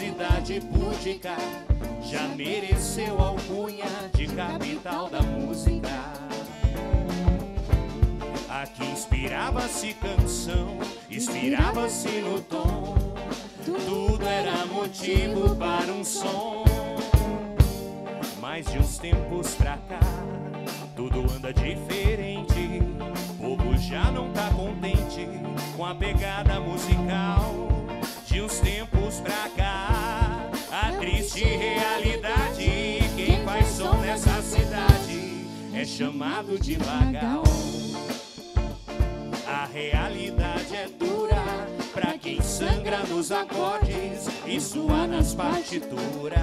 cidade 0.00 0.62
pudica 0.62 1.36
já 2.02 2.26
mereceu 2.28 3.20
alcunha 3.20 3.84
de 4.14 4.26
capital 4.28 5.10
da 5.10 5.20
música. 5.20 5.90
Aqui 8.48 8.82
inspirava-se 8.86 9.92
canção, 9.92 10.78
inspirava-se 11.10 12.08
no 12.22 12.40
tom, 12.40 12.94
tudo 13.84 14.26
era 14.26 14.64
motivo 14.64 15.54
para 15.56 15.92
um 15.92 16.02
som. 16.02 16.64
Mas 18.40 18.64
de 18.72 18.78
uns 18.78 18.96
tempos 18.96 19.54
pra 19.54 19.76
cá, 19.86 20.00
tudo 20.96 21.30
anda 21.30 21.52
diferente. 21.52 22.80
O 23.38 23.54
povo 23.54 23.76
já 23.76 24.10
não 24.10 24.32
tá 24.32 24.48
contente 24.48 25.28
com 25.76 25.84
a 25.84 25.94
pegada 25.94 26.58
musical. 26.58 27.69
Os 28.44 28.58
tempos 28.60 29.20
pra 29.20 29.48
cá. 29.54 30.50
A 30.72 30.92
triste 30.98 31.44
realidade, 31.44 32.64
assim. 32.64 33.14
quem 33.16 33.44
faz 33.44 33.66
som 33.68 33.96
nessa 33.96 34.30
assim. 34.30 34.62
cidade 34.62 35.46
é 35.74 35.84
chamado 35.84 36.58
de 36.58 36.76
vagão. 36.76 37.42
A 39.46 39.66
realidade 39.66 40.74
é 40.74 40.88
dura 40.88 41.44
pra 41.92 42.16
quem 42.18 42.40
sangra 42.40 43.00
nos 43.04 43.30
acordes 43.30 44.26
e 44.46 44.60
sua 44.60 45.06
nas 45.06 45.34
partituras. 45.34 46.40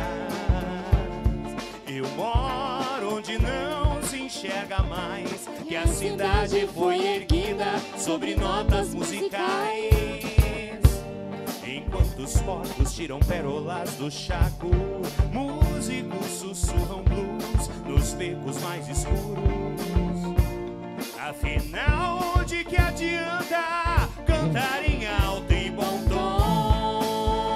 Eu 1.87 2.07
moro 2.09 3.17
onde 3.17 3.37
não 3.39 4.01
se 4.03 4.17
enxerga 4.17 4.83
mais 4.83 5.47
que 5.67 5.75
a 5.75 5.87
cidade 5.87 6.67
foi 6.73 7.05
erguida 7.05 7.79
sobre 7.97 8.35
notas 8.35 8.93
musicais. 8.93 10.06
Enquanto 11.67 12.19
os 12.19 12.41
porcos 12.43 12.93
tiram 12.93 13.19
pérolas 13.19 13.95
do 13.95 14.09
chaco, 14.09 14.71
músicos 15.33 16.25
sussurram 16.27 17.03
blues 17.03 17.69
nos 17.85 18.13
becos 18.13 18.61
mais 18.63 18.87
escuros. 18.87 19.81
Afinal, 21.19 22.45
de 22.45 22.63
que 22.63 22.77
adianta 22.77 24.09
cantar 24.25 24.89
em 24.89 25.05
alto 25.07 25.53
e 25.53 25.69
bom 25.69 26.03
tom? 26.07 27.53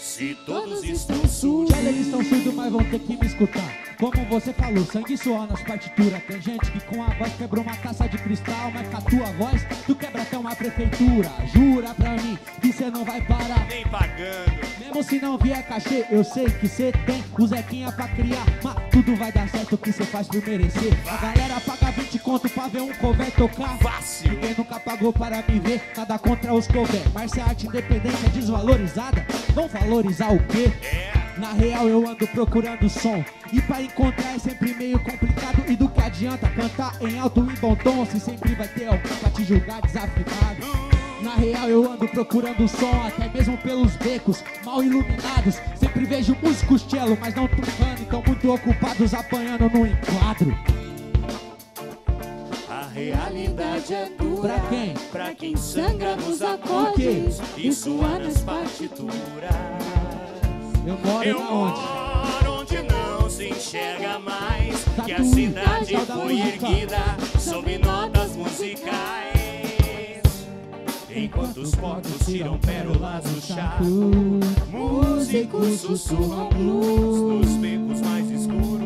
Se 0.00 0.34
todos 0.44 0.82
estão 0.82 1.24
surdos. 1.28 1.78
Eles 1.78 2.06
estão 2.06 2.24
surdos, 2.24 2.52
mas 2.52 2.72
vão 2.72 2.82
ter 2.82 2.98
que 2.98 3.16
me 3.16 3.26
escutar. 3.26 3.79
Como 4.00 4.24
você 4.30 4.50
falou, 4.54 4.82
sangue 4.86 5.14
suor 5.14 5.46
nas 5.46 5.62
partituras. 5.62 6.22
Tem 6.24 6.40
gente 6.40 6.70
que 6.70 6.80
com 6.86 7.02
a 7.02 7.08
voz 7.08 7.34
quebra 7.34 7.60
uma 7.60 7.76
taça 7.76 8.08
de 8.08 8.16
cristal, 8.16 8.70
mas 8.72 8.88
com 8.88 8.96
a 8.96 9.00
tua 9.02 9.32
voz 9.32 9.62
tu 9.86 9.94
quebra 9.94 10.22
até 10.22 10.38
uma 10.38 10.56
prefeitura. 10.56 11.30
Jura 11.52 11.92
pra 11.94 12.12
mim 12.12 12.38
que 12.62 12.72
cê 12.72 12.90
não 12.90 13.04
vai 13.04 13.20
parar. 13.20 13.66
Nem 13.68 13.86
pagando. 13.86 14.69
Mesmo 14.90 15.04
se 15.04 15.20
não 15.20 15.38
vier 15.38 15.64
cachê, 15.68 16.04
eu 16.10 16.24
sei 16.24 16.46
que 16.46 16.66
cê 16.66 16.90
tem 17.06 17.22
o 17.38 17.46
Zequinha 17.46 17.92
pra 17.92 18.08
criar. 18.08 18.44
Mas 18.62 18.74
tudo 18.90 19.14
vai 19.14 19.30
dar 19.30 19.48
certo 19.48 19.74
o 19.74 19.78
que 19.78 19.92
cê 19.92 20.04
faz 20.04 20.26
por 20.26 20.44
merecer. 20.44 20.92
A 21.06 21.16
galera 21.16 21.60
paga 21.60 21.92
20 21.92 22.18
conto 22.18 22.48
pra 22.48 22.66
ver 22.66 22.82
um 22.82 22.92
cover 22.94 23.30
tocar. 23.30 23.78
Fácil. 23.78 24.36
Quem 24.40 24.52
nunca 24.58 24.80
pagou 24.80 25.12
para 25.12 25.44
me 25.48 25.60
ver, 25.60 25.80
nada 25.96 26.18
contra 26.18 26.52
os 26.52 26.66
cover. 26.66 27.02
Mas 27.14 27.30
se 27.30 27.40
a 27.40 27.44
arte 27.44 27.68
independente 27.68 28.26
é 28.26 28.28
desvalorizada, 28.30 29.24
vão 29.54 29.68
valorizar 29.68 30.32
o 30.32 30.44
quê? 30.46 30.72
É. 30.82 31.12
Na 31.38 31.52
real 31.52 31.88
eu 31.88 32.06
ando 32.06 32.26
procurando 32.26 32.88
som 32.90 33.24
E 33.50 33.62
pra 33.62 33.80
encontrar 33.80 34.34
é 34.34 34.38
sempre 34.38 34.74
meio 34.74 34.98
complicado 34.98 35.64
E 35.66 35.76
do 35.76 35.88
que 35.88 36.02
adianta 36.02 36.50
cantar 36.50 37.00
em 37.00 37.18
alto 37.18 37.48
e 37.50 37.56
bom 37.60 37.74
tom 37.76 38.04
Se 38.04 38.20
sempre 38.20 38.54
vai 38.54 38.68
ter 38.68 38.86
alguém 38.86 39.16
pra 39.20 39.30
te 39.30 39.44
julgar 39.44 39.80
desafinado 39.80 40.89
Na 41.22 41.34
real 41.34 41.68
eu 41.68 41.92
ando 41.92 42.08
procurando 42.08 42.66
som 42.66 43.06
Até 43.06 43.28
mesmo 43.28 43.56
pelos 43.58 43.96
becos 43.96 44.42
mal 44.64 44.82
iluminados. 44.82 45.60
Sempre 45.76 46.04
vejo 46.04 46.36
músicos 46.42 46.82
cello, 46.82 47.16
mas 47.20 47.34
não 47.34 47.46
tocando 47.46 48.00
Então 48.00 48.22
muito 48.26 48.52
ocupados 48.52 49.14
apanhando 49.14 49.68
no 49.70 49.86
enquadro. 49.86 50.56
A 52.68 52.86
realidade 52.92 53.94
é 53.94 54.08
dura. 54.18 54.54
Pra 54.54 54.68
quem? 54.68 54.94
Pra 55.12 55.34
quem 55.34 55.56
sangra 55.56 56.16
nos 56.16 56.40
O 56.40 56.46
acordes 56.46 57.40
e 57.56 57.72
sua 57.72 58.18
nas 58.18 58.40
partituras. 58.40 59.50
Eu 60.86 60.98
moro 61.04 61.28
Eu 61.28 61.40
moro 61.40 62.60
onde 62.60 62.82
não 62.82 63.28
se 63.28 63.48
enxerga 63.48 64.18
mais 64.18 64.84
que 65.04 65.12
a 65.12 65.22
cidade 65.22 65.96
foi 65.96 66.40
erguida 66.40 66.98
sob 67.38 67.78
notas 67.78 68.34
musicais. 68.34 69.39
Enquanto 71.14 71.60
os 71.62 71.74
porcos 71.74 72.24
tiram 72.24 72.56
pérolas 72.58 73.24
do 73.24 73.40
chaco, 73.40 73.82
músicos 74.70 75.80
sussurram 75.80 76.48
blues 76.50 77.20
nos 77.20 77.48
becos 77.56 78.00
mais 78.02 78.30
escuros. 78.30 78.80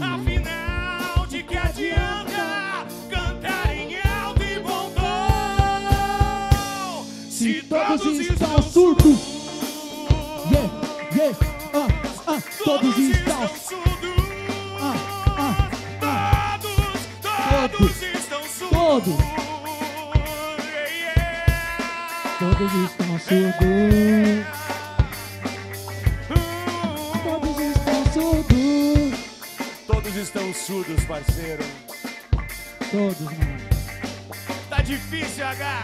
Afinal, 0.00 1.26
de 1.28 1.42
que 1.42 1.54
adianta 1.56 2.86
cantar 3.10 3.74
em 3.76 3.98
alto 4.00 4.42
e 4.42 4.58
bom 4.60 4.90
tom? 4.94 7.04
Se 7.28 7.62
Todos 7.62 8.18
estão 8.18 8.62
surdos 8.62 9.18
Yeah, 10.50 10.70
yeah, 11.14 11.36
ah, 11.74 11.88
ah, 12.26 12.40
todos 12.64 12.96
estão 12.98 13.48
surdos. 13.48 14.24
ah, 14.80 14.94
ah, 15.36 15.68
ah, 16.02 16.58
Todos, 16.62 17.00
Todos. 17.20 17.70
todos 17.78 18.02
estão 18.02 18.42
surdos. 18.44 19.14
Todos. 22.68 22.76
Yeah. 22.76 22.88
Estão 22.98 23.18
surdos. 23.18 24.46
Todos 27.24 27.60
estão 27.60 28.12
surdos. 28.12 29.18
Todos 29.86 30.16
estão 30.16 30.54
surdos, 30.54 31.04
parceiro. 31.04 31.64
Todos, 32.90 33.20
mano. 33.20 33.38
Tá 34.68 34.82
difícil, 34.82 35.46
H. 35.46 35.82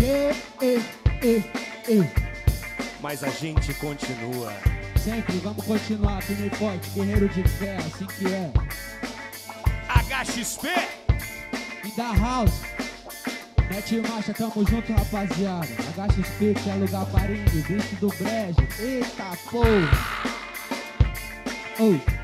Yeah, 0.00 0.36
eh, 0.62 0.80
eh, 1.22 1.42
eh. 1.88 2.10
Mas 3.00 3.22
a 3.22 3.28
gente 3.28 3.72
continua. 3.74 4.52
Sempre 5.04 5.36
vamos 5.38 5.64
continuar, 5.64 6.20
firme 6.22 6.50
forte, 6.50 6.90
guerreiro 6.90 7.28
de 7.28 7.44
fé, 7.44 7.76
assim 7.76 8.06
que 8.06 8.26
é. 8.26 8.52
HXP. 9.88 10.66
E 11.84 11.90
da 11.96 12.12
house. 12.14 12.69
Mete 13.80 14.02
marcha, 14.06 14.34
tamo 14.34 14.62
junto, 14.62 14.92
rapaziada. 14.92 15.66
HXP, 15.96 16.54
que 16.62 16.68
é 16.68 16.74
lugar 16.74 17.06
parinho, 17.06 17.46
bicho 17.66 17.96
do 17.96 18.08
brejo. 18.08 18.68
Eita 18.78 19.34
porra. 19.50 20.30
Oh. 21.78 22.19